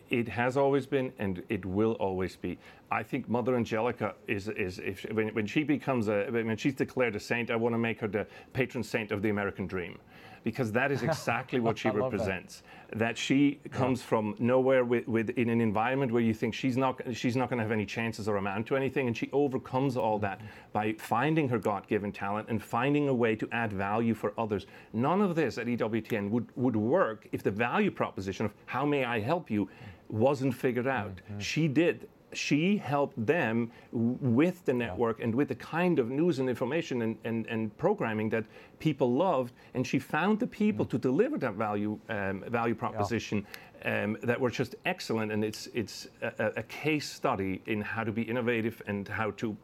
It 0.09 0.29
has 0.29 0.55
always 0.55 0.85
been, 0.85 1.11
and 1.19 1.43
it 1.49 1.65
will 1.65 1.93
always 1.93 2.35
be. 2.35 2.57
I 2.89 3.03
think 3.03 3.27
Mother 3.27 3.55
Angelica 3.55 4.13
is 4.27 4.47
is 4.47 4.79
if 4.79 5.05
when, 5.11 5.29
when 5.29 5.45
she 5.45 5.63
becomes 5.63 6.07
a 6.07 6.27
when 6.29 6.55
she's 6.55 6.75
declared 6.75 7.15
a 7.15 7.19
saint, 7.19 7.51
I 7.51 7.57
want 7.57 7.73
to 7.73 7.79
make 7.79 7.99
her 7.99 8.07
the 8.07 8.25
patron 8.53 8.83
saint 8.83 9.11
of 9.11 9.21
the 9.21 9.29
American 9.29 9.67
dream 9.67 9.99
because 10.43 10.71
that 10.71 10.91
is 10.91 11.03
exactly 11.09 11.59
what 11.59 11.77
she 11.77 11.89
represents. 11.89 12.63
That. 12.89 12.99
that. 12.99 13.17
she 13.17 13.59
comes 13.71 13.99
yeah. 14.01 14.07
from 14.07 14.35
nowhere 14.39 14.85
with, 14.85 15.07
with, 15.07 15.29
in 15.31 15.49
an 15.49 15.61
environment 15.61 16.11
where 16.11 16.21
you 16.21 16.33
think 16.33 16.53
she's 16.53 16.77
not 16.77 17.01
she's 17.13 17.35
not 17.35 17.49
going 17.49 17.57
to 17.57 17.63
have 17.63 17.71
any 17.71 17.85
chances 17.85 18.27
or 18.27 18.37
amount 18.37 18.67
to 18.67 18.75
anything, 18.75 19.07
and 19.07 19.15
she 19.15 19.29
overcomes 19.31 19.97
all 19.97 20.19
that 20.19 20.41
by 20.71 20.93
finding 20.93 21.47
her 21.49 21.59
God-given 21.59 22.11
talent 22.11 22.49
and 22.49 22.61
finding 22.61 23.09
a 23.09 23.13
way 23.13 23.35
to 23.35 23.47
add 23.51 23.73
value 23.73 24.13
for 24.13 24.33
others. 24.37 24.65
None 24.93 25.21
of 25.21 25.35
this 25.35 25.57
at 25.57 25.67
EWTN 25.67 26.29
would 26.29 26.47
would 26.55 26.75
work 26.75 27.27
if 27.31 27.43
the 27.43 27.51
value 27.51 27.91
proposition 27.91 28.45
of 28.45 28.53
how 28.65 28.85
may 28.85 29.05
I 29.05 29.19
help 29.19 29.49
you 29.49 29.69
wasn't 30.09 30.53
figured 30.53 30.87
out. 30.87 31.15
Mm-hmm. 31.15 31.39
She 31.39 31.67
did 31.67 32.07
she 32.37 32.77
helped 32.77 33.25
them 33.25 33.71
with 33.91 34.63
the 34.65 34.73
network 34.73 35.21
and 35.21 35.33
with 35.33 35.47
the 35.47 35.55
kind 35.55 35.99
of 35.99 36.09
news 36.09 36.39
and 36.39 36.49
information 36.49 37.01
and, 37.01 37.17
and, 37.23 37.45
and 37.47 37.75
programming 37.77 38.29
that 38.29 38.45
people 38.79 39.13
loved. 39.13 39.53
And 39.73 39.85
she 39.85 39.99
found 39.99 40.39
the 40.39 40.47
people 40.47 40.85
mm. 40.85 40.89
to 40.89 40.97
deliver 40.97 41.37
that 41.39 41.53
value 41.53 41.99
um, 42.09 42.43
value 42.47 42.75
proposition 42.75 43.45
yeah. 43.85 44.03
um, 44.03 44.17
that 44.23 44.39
were 44.39 44.49
just 44.49 44.75
excellent. 44.85 45.31
And 45.31 45.43
it's 45.43 45.67
it's 45.73 46.07
a, 46.21 46.51
a, 46.57 46.63
case 46.63 47.09
study 47.09 47.61
in 47.65 47.81
how 47.81 48.03
to 48.03 48.11
be 48.11 48.23
innovative 48.23 48.81
and 48.87 49.07
how 49.07 49.31
to, 49.31 49.55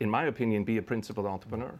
in 0.00 0.10
my 0.10 0.24
opinion, 0.26 0.64
be 0.64 0.78
a 0.78 0.82
principled 0.82 1.26
entrepreneur. 1.26 1.78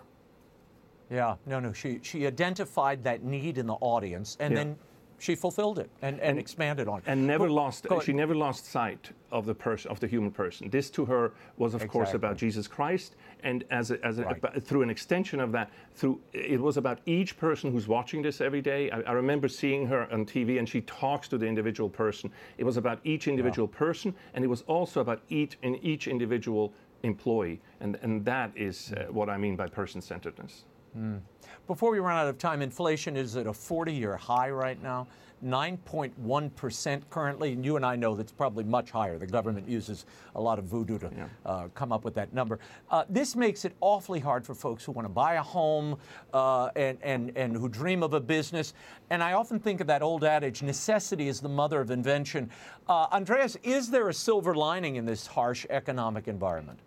Yeah, 1.11 1.36
no, 1.46 1.61
no. 1.61 1.72
She 1.72 2.01
she 2.03 2.26
identified 2.26 3.03
that 3.05 3.22
need 3.22 3.59
in 3.59 3.66
the 3.66 3.76
audience 3.80 4.36
and 4.40 4.53
yeah. 4.53 4.64
then 4.64 4.76
she 5.18 5.34
fulfilled 5.34 5.78
it 5.78 5.90
and, 6.02 6.18
and, 6.20 6.30
and 6.30 6.38
expanded 6.38 6.88
on 6.88 6.98
it. 6.98 7.04
And 7.06 7.26
never 7.26 7.50
lost, 7.50 7.86
she 8.04 8.12
never 8.12 8.34
lost 8.34 8.66
sight 8.66 9.10
of 9.30 9.46
the 9.46 9.54
person, 9.54 9.90
of 9.90 10.00
the 10.00 10.06
human 10.06 10.30
person. 10.30 10.70
This 10.70 10.90
to 10.90 11.04
her 11.04 11.32
was, 11.56 11.74
of 11.74 11.82
exactly. 11.82 11.92
course, 11.92 12.14
about 12.14 12.36
Jesus 12.36 12.68
Christ, 12.68 13.16
and 13.42 13.64
as 13.70 13.90
a, 13.90 14.04
as 14.04 14.18
a, 14.18 14.24
right. 14.24 14.64
through 14.64 14.82
an 14.82 14.90
extension 14.90 15.40
of 15.40 15.52
that, 15.52 15.70
through 15.94 16.20
it 16.32 16.60
was 16.60 16.76
about 16.76 17.00
each 17.06 17.36
person 17.36 17.72
who's 17.72 17.88
watching 17.88 18.22
this 18.22 18.40
every 18.40 18.62
day. 18.62 18.90
I, 18.90 19.00
I, 19.00 19.12
remember 19.12 19.48
seeing 19.48 19.86
her 19.86 20.10
on 20.12 20.24
TV, 20.24 20.58
and 20.58 20.68
she 20.68 20.80
talks 20.82 21.28
to 21.28 21.38
the 21.38 21.46
individual 21.46 21.90
person. 21.90 22.30
It 22.56 22.64
was 22.64 22.76
about 22.76 23.00
each 23.04 23.28
individual 23.28 23.68
yeah. 23.72 23.78
person, 23.78 24.14
and 24.34 24.44
it 24.44 24.48
was 24.48 24.62
also 24.62 25.00
about 25.00 25.20
each 25.28 25.58
in 25.62 25.76
each 25.76 26.08
individual 26.08 26.72
employee, 27.02 27.60
and 27.80 27.98
and 28.02 28.24
that 28.24 28.52
is 28.56 28.92
uh, 28.92 29.06
what 29.10 29.28
I 29.28 29.36
mean 29.36 29.56
by 29.56 29.66
person-centeredness. 29.66 30.64
Mm. 30.97 31.20
Before 31.66 31.91
we 31.91 31.99
run 31.99 32.16
out 32.16 32.28
of 32.28 32.39
time, 32.39 32.62
inflation 32.62 33.16
is 33.16 33.36
at 33.36 33.47
a 33.47 33.53
40 33.53 33.93
year 33.93 34.16
high 34.16 34.51
right 34.51 34.82
now, 34.82 35.07
9.1% 35.45 37.03
currently. 37.11 37.53
And 37.53 37.64
you 37.64 37.76
and 37.76 37.84
I 37.84 37.95
know 37.95 38.14
that's 38.14 38.32
probably 38.32 38.64
much 38.64 38.91
higher. 38.91 39.18
The 39.18 39.26
government 39.26 39.68
uses 39.68 40.07
a 40.34 40.41
lot 40.41 40.59
of 40.59 40.64
voodoo 40.64 40.99
to 40.99 41.11
yeah. 41.14 41.26
uh, 41.45 41.68
come 41.74 41.93
up 41.93 42.05
with 42.05 42.14
that 42.14 42.32
number. 42.32 42.59
Uh, 42.91 43.05
this 43.09 43.36
makes 43.36 43.64
it 43.64 43.74
awfully 43.80 44.18
hard 44.18 44.47
for 44.47 44.55
folks 44.55 44.84
who 44.84 44.93
want 44.93 45.05
to 45.05 45.12
buy 45.12 45.34
a 45.34 45.43
home 45.43 45.99
uh, 46.32 46.70
and, 46.74 46.99
and, 47.03 47.36
and 47.36 47.55
who 47.55 47.68
dream 47.68 48.03
of 48.03 48.14
a 48.14 48.20
business. 48.20 48.72
And 49.11 49.22
I 49.22 49.34
often 49.34 49.61
think 49.61 49.80
of 49.80 49.86
that 49.89 50.03
old 50.03 50.24
adage 50.24 50.62
necessity 50.62 51.28
is 51.28 51.41
the 51.41 51.51
mother 51.51 51.80
of 51.80 51.91
invention. 51.91 52.51
Uh, 52.89 53.09
Andreas, 53.12 53.57
is 53.62 53.91
there 53.91 54.09
a 54.09 54.14
silver 54.14 54.55
lining 54.55 54.97
in 54.97 55.05
this 55.05 55.26
harsh 55.26 55.66
economic 55.68 56.28
environment? 56.28 56.78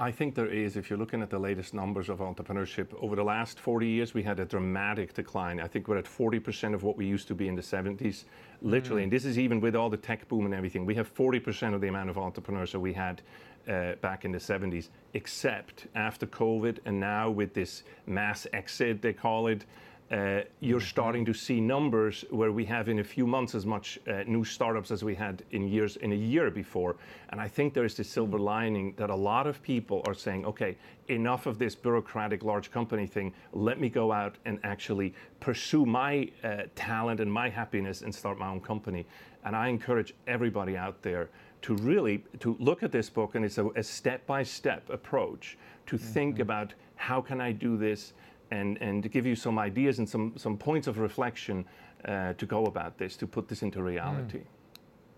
I 0.00 0.12
think 0.12 0.36
there 0.36 0.46
is. 0.46 0.76
If 0.76 0.88
you're 0.88 0.98
looking 0.98 1.22
at 1.22 1.30
the 1.30 1.40
latest 1.40 1.74
numbers 1.74 2.08
of 2.08 2.20
entrepreneurship, 2.20 2.86
over 3.02 3.16
the 3.16 3.24
last 3.24 3.58
40 3.58 3.88
years, 3.88 4.14
we 4.14 4.22
had 4.22 4.38
a 4.38 4.44
dramatic 4.44 5.12
decline. 5.12 5.58
I 5.58 5.66
think 5.66 5.88
we're 5.88 5.98
at 5.98 6.04
40% 6.04 6.72
of 6.72 6.84
what 6.84 6.96
we 6.96 7.04
used 7.04 7.26
to 7.28 7.34
be 7.34 7.48
in 7.48 7.56
the 7.56 7.62
70s, 7.62 8.22
literally. 8.62 9.00
Mm. 9.00 9.04
And 9.04 9.12
this 9.12 9.24
is 9.24 9.40
even 9.40 9.60
with 9.60 9.74
all 9.74 9.90
the 9.90 9.96
tech 9.96 10.28
boom 10.28 10.44
and 10.44 10.54
everything. 10.54 10.86
We 10.86 10.94
have 10.94 11.12
40% 11.12 11.74
of 11.74 11.80
the 11.80 11.88
amount 11.88 12.10
of 12.10 12.18
entrepreneurs 12.18 12.70
that 12.72 12.78
we 12.78 12.92
had 12.92 13.22
uh, 13.68 13.94
back 13.96 14.24
in 14.24 14.30
the 14.30 14.38
70s, 14.38 14.88
except 15.14 15.88
after 15.96 16.28
COVID 16.28 16.78
and 16.84 17.00
now 17.00 17.28
with 17.28 17.52
this 17.52 17.82
mass 18.06 18.46
exit, 18.52 19.02
they 19.02 19.12
call 19.12 19.48
it 19.48 19.64
you're 20.10 20.78
mm-hmm. 20.78 20.78
starting 20.80 21.24
to 21.24 21.34
see 21.34 21.60
numbers 21.60 22.24
where 22.30 22.50
we 22.50 22.64
have 22.64 22.88
in 22.88 23.00
a 23.00 23.04
few 23.04 23.26
months 23.26 23.54
as 23.54 23.66
much 23.66 23.98
uh, 24.08 24.22
new 24.26 24.44
startups 24.44 24.90
as 24.90 25.04
we 25.04 25.14
had 25.14 25.42
in 25.50 25.68
years 25.68 25.96
in 25.96 26.12
a 26.12 26.16
year 26.16 26.50
before. 26.50 26.96
And 27.28 27.40
I 27.40 27.48
think 27.48 27.74
there 27.74 27.84
is 27.84 27.94
this 27.94 28.08
silver 28.08 28.38
lining 28.38 28.94
that 28.96 29.10
a 29.10 29.14
lot 29.14 29.46
of 29.46 29.62
people 29.62 30.02
are 30.06 30.14
saying, 30.14 30.46
okay, 30.46 30.76
enough 31.08 31.46
of 31.46 31.58
this 31.58 31.74
bureaucratic 31.74 32.42
large 32.42 32.70
company 32.70 33.06
thing. 33.06 33.34
Let 33.52 33.80
me 33.80 33.88
go 33.88 34.12
out 34.12 34.36
and 34.44 34.58
actually 34.62 35.14
pursue 35.40 35.84
my 35.84 36.30
uh, 36.42 36.62
talent 36.74 37.20
and 37.20 37.30
my 37.30 37.48
happiness 37.48 38.02
and 38.02 38.14
start 38.14 38.38
my 38.38 38.48
own 38.48 38.60
company. 38.60 39.06
And 39.44 39.54
I 39.54 39.68
encourage 39.68 40.14
everybody 40.26 40.76
out 40.76 41.02
there 41.02 41.28
to 41.62 41.74
really 41.76 42.24
to 42.40 42.56
look 42.58 42.82
at 42.82 42.92
this 42.92 43.10
book 43.10 43.34
and 43.34 43.44
it's 43.44 43.58
a, 43.58 43.82
step 43.82 44.24
by 44.26 44.42
step 44.42 44.88
approach 44.90 45.58
to 45.86 45.96
mm-hmm. 45.96 46.12
think 46.12 46.38
about 46.38 46.72
how 46.96 47.20
can 47.20 47.40
I 47.40 47.52
do 47.52 47.76
this 47.76 48.12
and, 48.50 48.78
and 48.80 49.02
to 49.02 49.08
give 49.08 49.26
you 49.26 49.36
some 49.36 49.58
ideas 49.58 49.98
and 49.98 50.08
some, 50.08 50.32
some 50.36 50.56
points 50.56 50.86
of 50.86 50.98
reflection 50.98 51.64
uh, 52.04 52.32
to 52.34 52.46
go 52.46 52.66
about 52.66 52.98
this, 52.98 53.16
to 53.16 53.26
put 53.26 53.48
this 53.48 53.62
into 53.62 53.82
reality. 53.82 54.38
Mm. 54.38 54.44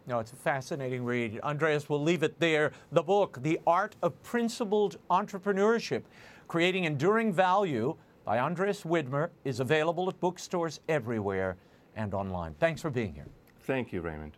No, 0.06 0.18
it's 0.18 0.32
a 0.32 0.36
fascinating 0.36 1.04
read. 1.04 1.38
Andreas, 1.42 1.88
we'll 1.88 2.02
leave 2.02 2.22
it 2.22 2.40
there. 2.40 2.72
The 2.90 3.02
book, 3.02 3.38
The 3.42 3.60
Art 3.66 3.96
of 4.02 4.20
Principled 4.22 4.96
Entrepreneurship 5.10 6.02
Creating 6.48 6.84
Enduring 6.84 7.32
Value 7.32 7.94
by 8.24 8.38
Andreas 8.38 8.82
Widmer, 8.82 9.28
is 9.44 9.60
available 9.60 10.08
at 10.08 10.18
bookstores 10.18 10.80
everywhere 10.88 11.56
and 11.96 12.12
online. 12.14 12.54
Thanks 12.58 12.80
for 12.80 12.90
being 12.90 13.14
here. 13.14 13.26
Thank 13.60 13.92
you, 13.92 14.00
Raymond. 14.00 14.32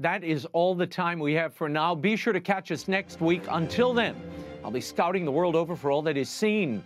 That 0.00 0.24
is 0.24 0.44
all 0.46 0.74
the 0.74 0.88
time 0.88 1.20
we 1.20 1.34
have 1.34 1.54
for 1.54 1.68
now. 1.68 1.94
Be 1.94 2.16
sure 2.16 2.32
to 2.32 2.40
catch 2.40 2.72
us 2.72 2.88
next 2.88 3.20
week. 3.20 3.42
Until 3.50 3.94
then, 3.94 4.16
I'll 4.64 4.72
be 4.72 4.80
scouting 4.80 5.24
the 5.24 5.30
world 5.30 5.54
over 5.54 5.76
for 5.76 5.92
all 5.92 6.02
that 6.02 6.16
is 6.16 6.28
seen 6.28 6.82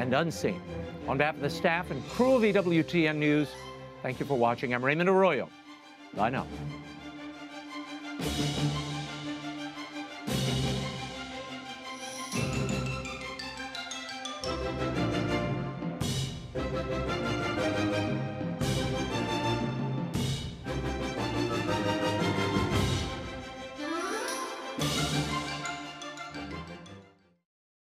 and 0.00 0.14
unseen. 0.14 0.60
On 1.08 1.18
behalf 1.18 1.34
of 1.34 1.42
the 1.42 1.50
staff 1.50 1.90
and 1.90 2.02
crew 2.08 2.34
of 2.34 2.42
EWTN 2.42 3.16
News, 3.16 3.48
thank 4.02 4.18
you 4.18 4.24
for 4.24 4.36
watching. 4.36 4.72
I'm 4.72 4.84
Raymond 4.84 5.10
Arroyo. 5.10 5.48
Bye 6.14 6.30
now. 6.30 6.46